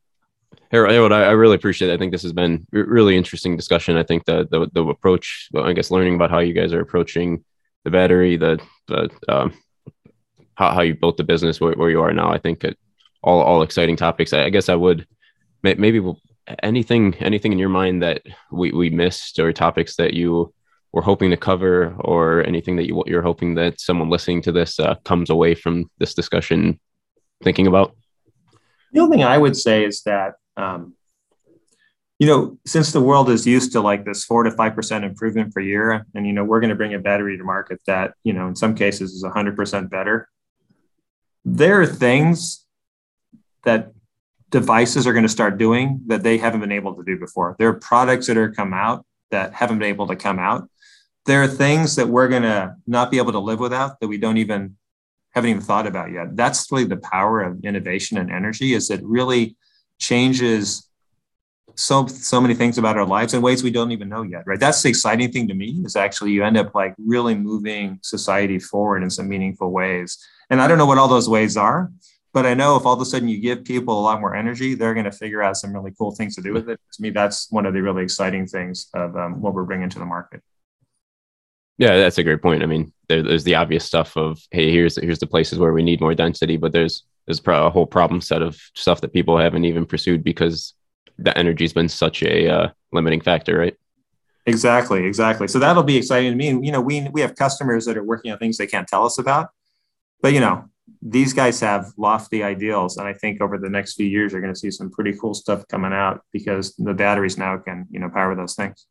Harrold, 0.72 1.14
I, 1.14 1.24
I 1.24 1.32
really 1.32 1.56
appreciate 1.56 1.90
it. 1.90 1.94
I 1.94 1.98
think 1.98 2.12
this 2.12 2.24
has 2.24 2.34
been 2.34 2.68
a 2.74 2.84
really 2.84 3.16
interesting 3.16 3.56
discussion. 3.56 3.96
I 3.96 4.04
think 4.04 4.26
the 4.26 4.48
the, 4.52 4.70
the 4.74 4.84
approach, 4.86 5.50
I 5.56 5.74
guess, 5.74 5.92
learning 5.92 6.16
about 6.16 6.30
how 6.30 6.40
you 6.40 6.54
guys 6.54 6.74
are 6.74 6.82
approaching 6.82 7.44
the 7.84 7.92
battery, 7.92 8.38
the 8.38 8.60
the 8.88 9.10
um, 9.30 9.54
how, 10.56 10.72
how 10.72 10.82
you 10.82 10.96
built 10.96 11.18
the 11.18 11.24
business 11.24 11.62
where, 11.62 11.74
where 11.74 11.90
you 11.90 12.02
are 12.02 12.12
now. 12.12 12.32
I 12.32 12.38
think 12.38 12.64
it, 12.64 12.78
all 13.24 13.42
all 13.42 13.62
exciting 13.62 13.96
topics. 13.96 14.34
I, 14.34 14.46
I 14.46 14.50
guess 14.50 14.70
I 14.70 14.76
would 14.76 15.08
maybe 15.64 16.02
anything 16.64 17.16
anything 17.16 17.52
in 17.52 17.60
your 17.60 17.70
mind 17.70 18.02
that 18.04 18.22
we, 18.52 18.72
we 18.72 18.90
missed 18.90 19.40
or 19.40 19.52
topics 19.52 19.96
that 19.98 20.14
you 20.14 20.54
were 20.94 21.02
hoping 21.02 21.30
to 21.30 21.38
cover 21.38 21.96
or 22.00 22.46
anything 22.46 22.76
that 22.78 22.88
you 22.88 23.04
you're 23.06 23.22
hoping 23.22 23.56
that 23.56 23.80
someone 23.80 24.10
listening 24.10 24.42
to 24.44 24.52
this 24.52 24.80
uh, 24.80 24.96
comes 25.04 25.30
away 25.30 25.56
from 25.56 25.90
this 25.98 26.14
discussion 26.14 26.80
thinking 27.44 27.68
about. 27.68 27.96
The 28.94 29.02
only 29.02 29.18
thing 29.18 29.26
I 29.26 29.38
would 29.38 29.58
say 29.58 29.84
is 29.84 30.04
that 30.04 30.36
um, 30.56 30.94
you 32.20 32.26
know, 32.26 32.58
since 32.66 32.92
the 32.92 33.02
world 33.02 33.30
is 33.30 33.46
used 33.46 33.74
to 33.74 33.82
like 33.82 34.04
this 34.04 34.24
four 34.24 34.44
to 34.44 34.52
five 34.52 34.74
percent 34.74 35.06
improvement 35.06 35.54
per 35.54 35.62
year, 35.62 36.06
and 36.16 36.26
you 36.26 36.34
know, 36.34 36.44
we're 36.44 36.60
going 36.60 36.72
to 36.72 36.76
bring 36.76 36.94
a 36.94 37.00
battery 37.00 37.38
to 37.38 37.44
market 37.44 37.80
that 37.86 38.14
you 38.24 38.34
know, 38.34 38.48
in 38.48 38.56
some 38.56 38.74
cases, 38.74 39.12
is 39.14 39.24
hundred 39.24 39.56
percent 39.56 39.92
better. 39.92 40.30
There 41.46 41.82
are 41.82 41.86
things 41.86 42.66
that 43.64 43.92
devices 44.50 45.06
are 45.06 45.14
going 45.14 45.24
to 45.24 45.30
start 45.30 45.58
doing 45.58 46.02
that 46.08 46.24
they 46.24 46.38
haven't 46.38 46.62
been 46.62 46.72
able 46.72 46.96
to 46.96 47.04
do 47.04 47.18
before. 47.18 47.56
There 47.60 47.68
are 47.70 47.74
products 47.74 48.28
that 48.28 48.38
are 48.38 48.52
come 48.52 48.74
out 48.74 49.06
that 49.32 49.54
haven't 49.54 49.80
been 49.80 49.90
able 49.90 50.08
to 50.08 50.16
come 50.16 50.40
out. 50.40 50.70
There 51.26 51.44
are 51.44 51.48
things 51.48 51.96
that 51.98 52.08
we're 52.08 52.30
going 52.30 52.44
to 52.44 52.76
not 52.86 53.12
be 53.12 53.18
able 53.18 53.34
to 53.34 53.40
live 53.40 53.60
without 53.60 54.00
that 54.00 54.08
we 54.08 54.18
don't 54.18 54.38
even 54.38 54.78
haven't 55.32 55.50
even 55.50 55.62
thought 55.62 55.86
about 55.86 56.12
yet. 56.12 56.36
That's 56.36 56.72
really 56.72 56.86
the 56.86 56.98
power 56.98 57.42
of 57.42 57.64
innovation 57.64 58.18
and 58.18 58.32
energy 58.32 58.74
is 58.74 58.90
it 58.90 59.02
really 59.04 59.58
changes 60.00 60.88
so 61.76 62.08
so 62.08 62.42
many 62.42 62.56
things 62.56 62.78
about 62.78 62.98
our 62.98 63.06
lives 63.06 63.34
in 63.36 63.42
ways 63.42 63.64
we 63.64 63.70
don't 63.70 63.92
even 63.92 64.10
know 64.10 64.24
yet 64.24 64.44
right 64.48 64.60
that's 64.60 64.82
the 64.82 64.90
exciting 64.90 65.32
thing 65.32 65.48
to 65.48 65.54
me 65.54 65.80
is 65.86 65.96
actually 65.96 66.32
you 66.32 66.44
end 66.44 66.58
up 66.58 66.74
like 66.74 66.96
really 66.98 67.36
moving 67.36 68.00
society 68.02 68.58
forward 68.58 69.04
in 69.04 69.10
some 69.12 69.30
meaningful 69.30 69.72
ways 69.72 70.18
and 70.50 70.60
i 70.60 70.68
don't 70.68 70.80
know 70.80 70.88
what 70.88 70.98
all 70.98 71.08
those 71.08 71.30
ways 71.30 71.56
are 71.56 71.92
but 72.34 72.46
i 72.46 72.54
know 72.54 72.76
if 72.76 72.86
all 72.86 72.94
of 72.94 73.02
a 73.02 73.06
sudden 73.06 73.28
you 73.28 73.40
give 73.40 73.64
people 73.64 74.00
a 74.00 74.02
lot 74.02 74.20
more 74.20 74.36
energy 74.36 74.74
they're 74.74 74.94
going 74.94 75.06
to 75.06 75.12
figure 75.12 75.42
out 75.42 75.58
some 75.58 75.74
really 75.74 75.94
cool 75.98 76.12
things 76.12 76.36
to 76.36 76.42
do 76.42 76.54
with 76.54 76.70
it 76.70 76.80
to 76.92 77.02
me 77.02 77.10
that's 77.10 77.52
one 77.52 77.66
of 77.66 77.74
the 77.74 77.82
really 77.82 78.04
exciting 78.04 78.46
things 78.46 78.88
of 78.94 79.16
um, 79.16 79.42
what 79.42 79.54
we're 79.54 79.64
bringing 79.64 79.90
to 79.90 80.00
the 80.00 80.06
market 80.06 80.42
yeah 81.78 81.98
that's 81.98 82.18
a 82.18 82.24
great 82.24 82.42
point 82.42 82.64
i 82.64 82.66
mean 82.66 82.92
there, 83.10 83.24
there's 83.24 83.44
the 83.44 83.56
obvious 83.56 83.86
stuff 83.86 84.16
of 84.18 84.40
hey 84.52 84.72
here's 84.72 84.96
here's 84.98 85.20
the 85.20 85.28
places 85.28 85.60
where 85.60 85.74
we 85.74 85.84
need 85.84 86.02
more 86.02 86.16
density 86.16 86.58
but 86.58 86.72
there's 86.72 87.04
there's 87.28 87.42
a 87.46 87.70
whole 87.70 87.86
problem 87.86 88.22
set 88.22 88.42
of 88.42 88.58
stuff 88.74 89.02
that 89.02 89.14
people 89.14 89.38
haven't 89.38 89.66
even 89.66 89.86
pursued 89.86 90.24
because 90.24 90.74
the 91.20 91.38
energy's 91.38 91.74
been 91.74 91.90
such 91.90 92.24
a 92.24 92.50
uh, 92.50 92.70
limiting 92.92 93.22
factor, 93.22 93.58
right? 93.58 93.76
Exactly, 94.46 95.06
exactly. 95.06 95.48
So 95.48 95.60
that'll 95.60 95.84
be 95.84 95.98
exciting 95.98 96.32
to 96.32 96.38
me. 96.38 96.48
You 96.48 96.72
know, 96.72 96.80
we 96.80 97.08
we 97.10 97.20
have 97.22 97.36
customers 97.36 97.86
that 97.86 97.98
are 97.98 98.04
working 98.04 98.32
on 98.32 98.38
things 98.38 98.58
they 98.58 98.68
can't 98.68 98.88
tell 98.88 99.06
us 99.06 99.18
about, 99.18 99.50
but 100.22 100.34
you 100.34 100.40
know, 100.40 100.70
these 101.02 101.34
guys 101.34 101.60
have 101.60 101.92
lofty 101.98 102.44
ideals, 102.44 102.98
and 102.98 103.08
I 103.08 103.14
think 103.14 103.42
over 103.42 103.58
the 103.58 103.70
next 103.70 103.96
few 103.96 104.06
years, 104.06 104.32
you're 104.32 104.42
going 104.42 104.54
to 104.54 104.60
see 104.60 104.72
some 104.72 104.90
pretty 104.90 105.14
cool 105.20 105.34
stuff 105.34 105.68
coming 105.68 105.94
out 105.94 106.22
because 106.34 106.76
the 106.76 106.94
batteries 106.94 107.38
now 107.38 107.58
can 107.58 107.86
you 107.90 108.00
know 108.00 108.10
power 108.10 108.36
those 108.36 108.56
things. 108.56 108.88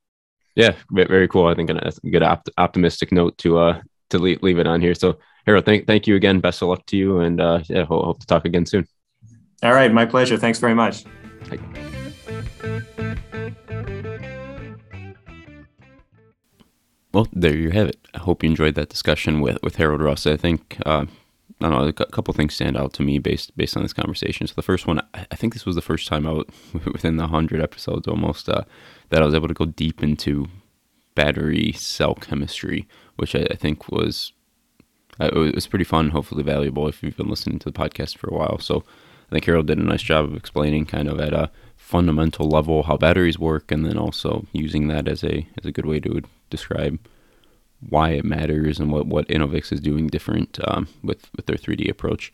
Yeah, 0.54 0.74
very 0.90 1.28
cool. 1.28 1.46
I 1.46 1.54
think 1.54 1.70
a 1.70 1.92
good 2.10 2.22
opt- 2.22 2.50
optimistic 2.56 3.12
note 3.12 3.36
to 3.38 3.58
uh 3.58 3.80
to 4.10 4.18
leave, 4.18 4.42
leave 4.42 4.58
it 4.58 4.66
on 4.66 4.80
here. 4.80 4.94
So, 4.94 5.18
Harrold, 5.46 5.64
thank 5.64 5.86
thank 5.86 6.06
you 6.06 6.16
again. 6.16 6.40
Best 6.40 6.62
of 6.62 6.68
luck 6.68 6.86
to 6.86 6.96
you, 6.96 7.20
and 7.20 7.40
uh, 7.40 7.60
yeah, 7.68 7.84
hope, 7.84 8.04
hope 8.04 8.20
to 8.20 8.26
talk 8.26 8.44
again 8.44 8.66
soon. 8.66 8.86
All 9.62 9.72
right, 9.72 9.92
my 9.92 10.06
pleasure. 10.06 10.36
Thanks 10.36 10.58
very 10.58 10.74
much. 10.74 11.04
Well, 17.12 17.26
there 17.32 17.56
you 17.56 17.70
have 17.70 17.88
it. 17.88 17.96
I 18.14 18.18
hope 18.18 18.42
you 18.42 18.50
enjoyed 18.50 18.74
that 18.74 18.90
discussion 18.90 19.40
with, 19.40 19.58
with 19.62 19.76
Harrold 19.76 20.02
Rust. 20.02 20.26
I 20.26 20.36
think 20.36 20.76
uh, 20.84 21.06
I 21.60 21.70
don't 21.70 21.72
know 21.72 21.86
a 21.86 21.92
couple 21.92 22.34
things 22.34 22.54
stand 22.54 22.76
out 22.76 22.92
to 22.94 23.02
me 23.02 23.18
based 23.18 23.56
based 23.56 23.76
on 23.76 23.82
this 23.82 23.94
conversation. 23.94 24.46
So 24.46 24.54
the 24.54 24.62
first 24.62 24.86
one, 24.86 25.00
I 25.14 25.36
think 25.36 25.54
this 25.54 25.64
was 25.64 25.74
the 25.74 25.82
first 25.82 26.06
time 26.06 26.26
out 26.26 26.48
within 26.92 27.16
the 27.16 27.28
hundred 27.28 27.62
episodes 27.62 28.06
almost 28.06 28.48
uh, 28.48 28.62
that 29.08 29.22
I 29.22 29.26
was 29.26 29.34
able 29.34 29.48
to 29.48 29.54
go 29.54 29.64
deep 29.64 30.02
into 30.02 30.48
battery 31.14 31.72
cell 31.72 32.14
chemistry, 32.14 32.86
which 33.16 33.34
I, 33.34 33.46
I 33.50 33.54
think 33.54 33.90
was 33.90 34.32
uh, 35.18 35.30
it 35.32 35.54
was 35.54 35.66
pretty 35.66 35.84
fun, 35.84 36.10
hopefully 36.10 36.42
valuable 36.42 36.88
if 36.88 37.02
you've 37.02 37.16
been 37.16 37.30
listening 37.30 37.58
to 37.60 37.70
the 37.70 37.78
podcast 37.78 38.18
for 38.18 38.28
a 38.28 38.34
while. 38.34 38.58
So 38.58 38.84
I 39.28 39.32
think 39.32 39.46
Harrold 39.46 39.66
did 39.66 39.78
a 39.78 39.82
nice 39.82 40.02
job 40.02 40.26
of 40.26 40.36
explaining 40.36 40.84
kind 40.84 41.08
of 41.08 41.18
at 41.20 41.32
a 41.32 41.50
fundamental 41.76 42.48
level 42.48 42.82
how 42.82 42.98
batteries 42.98 43.38
work, 43.38 43.72
and 43.72 43.86
then 43.86 43.96
also 43.96 44.46
using 44.52 44.88
that 44.88 45.08
as 45.08 45.24
a 45.24 45.46
as 45.56 45.64
a 45.64 45.72
good 45.72 45.86
way 45.86 46.00
to 46.00 46.22
describe 46.50 46.98
why 47.80 48.10
it 48.10 48.24
matters 48.24 48.78
and 48.78 48.90
what 48.90 49.06
what 49.06 49.28
Enovix 49.28 49.72
is 49.72 49.80
doing 49.80 50.06
different 50.08 50.58
um, 50.66 50.88
with 51.02 51.30
with 51.36 51.46
their 51.46 51.56
3D 51.56 51.88
approach. 51.90 52.32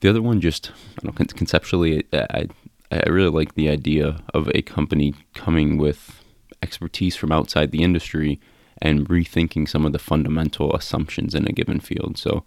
The 0.00 0.10
other 0.10 0.22
one, 0.22 0.40
just 0.40 0.70
I 0.70 1.02
don't 1.06 1.18
know, 1.18 1.26
conceptually, 1.34 2.04
I 2.12 2.48
I 2.90 3.08
really 3.08 3.30
like 3.30 3.54
the 3.54 3.68
idea 3.68 4.22
of 4.34 4.50
a 4.54 4.62
company 4.62 5.14
coming 5.34 5.78
with 5.78 6.22
expertise 6.62 7.16
from 7.16 7.32
outside 7.32 7.70
the 7.70 7.82
industry 7.82 8.40
and 8.80 9.08
rethinking 9.08 9.68
some 9.68 9.86
of 9.86 9.92
the 9.92 9.98
fundamental 9.98 10.74
assumptions 10.74 11.34
in 11.34 11.46
a 11.46 11.52
given 11.52 11.80
field. 11.80 12.18
So 12.18 12.44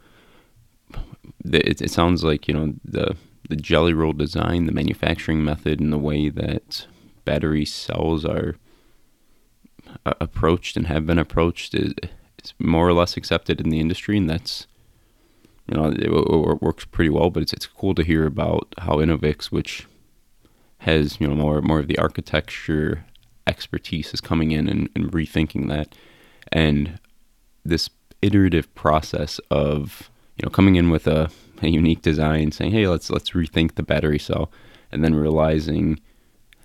it, 1.43 1.81
it 1.81 1.91
sounds 1.91 2.23
like 2.23 2.47
you 2.47 2.53
know 2.53 2.73
the 2.83 3.15
the 3.49 3.55
jelly 3.55 3.93
roll 3.93 4.13
design, 4.13 4.65
the 4.65 4.71
manufacturing 4.71 5.43
method, 5.43 5.79
and 5.79 5.93
the 5.93 5.97
way 5.97 6.29
that 6.29 6.87
battery 7.25 7.65
cells 7.65 8.25
are 8.25 8.55
approached 10.05 10.77
and 10.77 10.87
have 10.87 11.05
been 11.05 11.19
approached 11.19 11.73
is, 11.73 11.93
is 12.43 12.53
more 12.59 12.87
or 12.87 12.93
less 12.93 13.17
accepted 13.17 13.59
in 13.61 13.69
the 13.69 13.79
industry, 13.79 14.17
and 14.17 14.29
that's 14.29 14.67
you 15.67 15.77
know 15.77 15.89
it, 15.89 16.03
it, 16.03 16.61
works 16.61 16.85
pretty 16.85 17.09
well. 17.09 17.29
But 17.29 17.43
it's 17.43 17.53
it's 17.53 17.65
cool 17.65 17.95
to 17.95 18.03
hear 18.03 18.25
about 18.25 18.73
how 18.79 18.97
Enovix, 18.97 19.45
which 19.45 19.87
has 20.79 21.19
you 21.19 21.27
know 21.27 21.35
more 21.35 21.61
more 21.61 21.79
of 21.79 21.87
the 21.87 21.97
architecture 21.97 23.05
expertise, 23.47 24.13
is 24.13 24.21
coming 24.21 24.51
in 24.51 24.67
and, 24.67 24.89
and 24.95 25.11
rethinking 25.11 25.69
that, 25.69 25.95
and 26.51 26.99
this 27.63 27.89
iterative 28.21 28.73
process 28.75 29.39
of 29.51 30.09
you 30.37 30.45
know 30.45 30.49
coming 30.49 30.75
in 30.75 30.89
with 30.89 31.07
a 31.07 31.29
a 31.61 31.67
unique 31.67 32.01
design, 32.01 32.51
saying, 32.51 32.71
"Hey, 32.71 32.87
let's 32.87 33.09
let's 33.09 33.31
rethink 33.31 33.75
the 33.75 33.83
battery 33.83 34.19
cell," 34.19 34.51
and 34.91 35.03
then 35.03 35.15
realizing, 35.15 35.99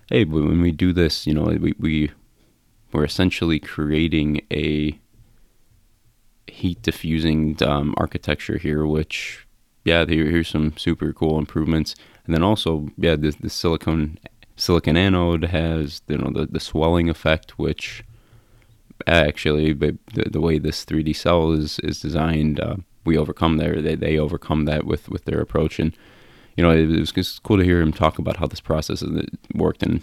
"Hey, 0.09 0.25
when 0.25 0.61
we 0.61 0.71
do 0.71 0.93
this, 0.93 1.25
you 1.25 1.33
know, 1.33 1.43
we 1.43 1.73
we 1.79 2.11
we're 2.93 3.03
essentially 3.03 3.59
creating 3.59 4.41
a 4.51 4.99
heat 6.47 6.81
diffusing 6.81 7.57
um, 7.63 7.93
architecture 7.97 8.57
here, 8.57 8.85
which, 8.85 9.47
yeah, 9.85 10.05
here, 10.05 10.25
here's 10.25 10.49
some 10.49 10.75
super 10.77 11.13
cool 11.13 11.39
improvements, 11.39 11.95
and 12.25 12.35
then 12.35 12.43
also, 12.43 12.89
yeah, 12.97 13.15
the, 13.15 13.35
the 13.39 13.49
silicon 13.49 14.19
silicon 14.57 14.95
anode 14.95 15.45
has 15.45 16.01
you 16.07 16.17
know 16.17 16.29
the 16.29 16.45
the 16.45 16.59
swelling 16.59 17.09
effect, 17.09 17.57
which 17.57 18.03
actually, 19.07 19.73
the, 19.73 19.97
the 20.13 20.41
way 20.41 20.59
this 20.59 20.85
3D 20.85 21.15
cell 21.15 21.51
is 21.51 21.79
is 21.79 21.99
designed. 21.99 22.59
Uh, 22.59 22.77
we 23.05 23.17
overcome 23.17 23.57
there. 23.57 23.81
They, 23.81 23.95
they 23.95 24.17
overcome 24.17 24.65
that 24.65 24.85
with, 24.85 25.09
with 25.09 25.25
their 25.25 25.39
approach. 25.39 25.79
And, 25.79 25.95
you 26.55 26.63
know, 26.63 26.71
it, 26.71 26.91
it 26.91 27.15
was 27.15 27.39
cool 27.39 27.57
to 27.57 27.63
hear 27.63 27.81
him 27.81 27.91
talk 27.91 28.19
about 28.19 28.37
how 28.37 28.47
this 28.47 28.61
process 28.61 29.03
worked. 29.53 29.83
And, 29.83 30.01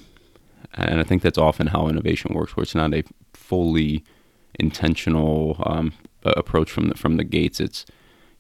and 0.74 1.00
I 1.00 1.02
think 1.02 1.22
that's 1.22 1.38
often 1.38 1.68
how 1.68 1.88
innovation 1.88 2.34
works, 2.34 2.56
where 2.56 2.62
it's 2.62 2.74
not 2.74 2.94
a 2.94 3.04
fully 3.32 4.04
intentional 4.58 5.62
um, 5.66 5.92
approach 6.24 6.70
from 6.70 6.88
the, 6.88 6.94
from 6.94 7.16
the 7.16 7.24
gates. 7.24 7.60
It's 7.60 7.86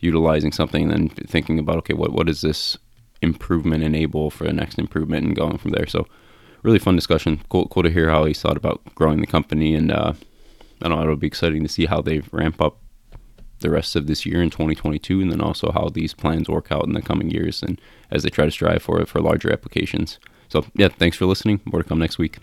utilizing 0.00 0.52
something 0.52 0.90
and 0.90 0.92
then 0.92 1.08
thinking 1.08 1.58
about, 1.58 1.78
okay, 1.78 1.94
what, 1.94 2.12
what 2.12 2.26
does 2.26 2.40
this 2.40 2.76
improvement 3.22 3.82
enable 3.82 4.30
for 4.30 4.44
the 4.44 4.52
next 4.52 4.78
improvement 4.78 5.26
and 5.26 5.36
going 5.36 5.58
from 5.58 5.72
there. 5.72 5.86
So 5.86 6.06
really 6.62 6.78
fun 6.78 6.96
discussion. 6.96 7.40
Cool, 7.48 7.68
cool 7.68 7.82
to 7.82 7.90
hear 7.90 8.10
how 8.10 8.24
he's 8.24 8.40
thought 8.40 8.56
about 8.56 8.82
growing 8.94 9.20
the 9.20 9.26
company, 9.26 9.74
and 9.74 9.90
uh, 9.90 10.14
I 10.82 10.88
don't 10.88 10.98
know 10.98 11.02
it'll 11.02 11.16
be 11.16 11.26
exciting 11.26 11.62
to 11.62 11.68
see 11.68 11.86
how 11.86 12.00
they 12.00 12.20
ramp 12.32 12.60
up 12.60 12.78
the 13.60 13.70
rest 13.70 13.96
of 13.96 14.06
this 14.06 14.24
year 14.24 14.40
in 14.40 14.50
2022, 14.50 15.20
and 15.20 15.32
then 15.32 15.40
also 15.40 15.72
how 15.72 15.88
these 15.88 16.14
plans 16.14 16.48
work 16.48 16.70
out 16.70 16.84
in 16.84 16.92
the 16.92 17.02
coming 17.02 17.30
years, 17.30 17.62
and 17.62 17.80
as 18.10 18.22
they 18.22 18.30
try 18.30 18.44
to 18.44 18.50
strive 18.50 18.82
for 18.82 19.00
it 19.00 19.08
for 19.08 19.20
larger 19.20 19.52
applications. 19.52 20.18
So 20.48 20.64
yeah, 20.74 20.88
thanks 20.88 21.16
for 21.16 21.26
listening. 21.26 21.60
More 21.64 21.82
to 21.82 21.88
come 21.88 21.98
next 21.98 22.18
week. 22.18 22.38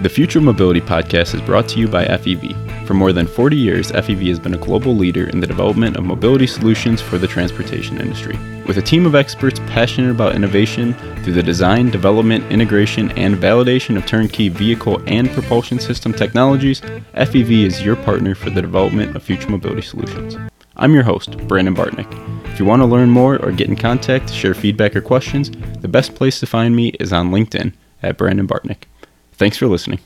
The 0.00 0.08
Future 0.08 0.40
Mobility 0.40 0.80
podcast 0.80 1.34
is 1.34 1.40
brought 1.40 1.68
to 1.70 1.80
you 1.80 1.88
by 1.88 2.04
FEV. 2.04 2.86
For 2.86 2.94
more 2.94 3.12
than 3.12 3.26
40 3.26 3.56
years, 3.56 3.90
FEV 3.90 4.28
has 4.28 4.38
been 4.38 4.54
a 4.54 4.58
global 4.58 4.94
leader 4.94 5.28
in 5.28 5.40
the 5.40 5.46
development 5.46 5.96
of 5.96 6.04
mobility 6.04 6.46
solutions 6.46 7.00
for 7.00 7.18
the 7.18 7.26
transportation 7.26 8.00
industry. 8.00 8.38
With 8.64 8.78
a 8.78 8.82
team 8.82 9.06
of 9.06 9.16
experts 9.16 9.58
passionate 9.66 10.12
about 10.12 10.36
innovation 10.36 10.94
through 11.24 11.32
the 11.32 11.42
design, 11.42 11.90
development, 11.90 12.44
integration, 12.52 13.10
and 13.18 13.34
validation 13.34 13.96
of 13.96 14.06
turnkey 14.06 14.48
vehicle 14.48 15.02
and 15.08 15.28
propulsion 15.30 15.80
system 15.80 16.12
technologies, 16.12 16.80
FEV 17.14 17.64
is 17.64 17.82
your 17.82 17.96
partner 17.96 18.36
for 18.36 18.50
the 18.50 18.62
development 18.62 19.16
of 19.16 19.22
future 19.24 19.50
mobility 19.50 19.82
solutions. 19.82 20.36
I'm 20.80 20.94
your 20.94 21.02
host, 21.02 21.36
Brandon 21.48 21.74
Bartneck. 21.74 22.06
If 22.52 22.60
you 22.60 22.64
want 22.64 22.82
to 22.82 22.86
learn 22.86 23.10
more 23.10 23.36
or 23.44 23.50
get 23.50 23.68
in 23.68 23.74
contact, 23.74 24.32
share 24.32 24.54
feedback 24.54 24.94
or 24.94 25.00
questions, 25.00 25.50
the 25.80 25.88
best 25.88 26.14
place 26.14 26.38
to 26.38 26.46
find 26.46 26.76
me 26.76 26.90
is 27.00 27.12
on 27.12 27.32
LinkedIn 27.32 27.72
at 28.00 28.16
Brandon 28.16 28.46
Bartneck. 28.46 28.84
Thanks 29.32 29.56
for 29.56 29.66
listening. 29.66 29.98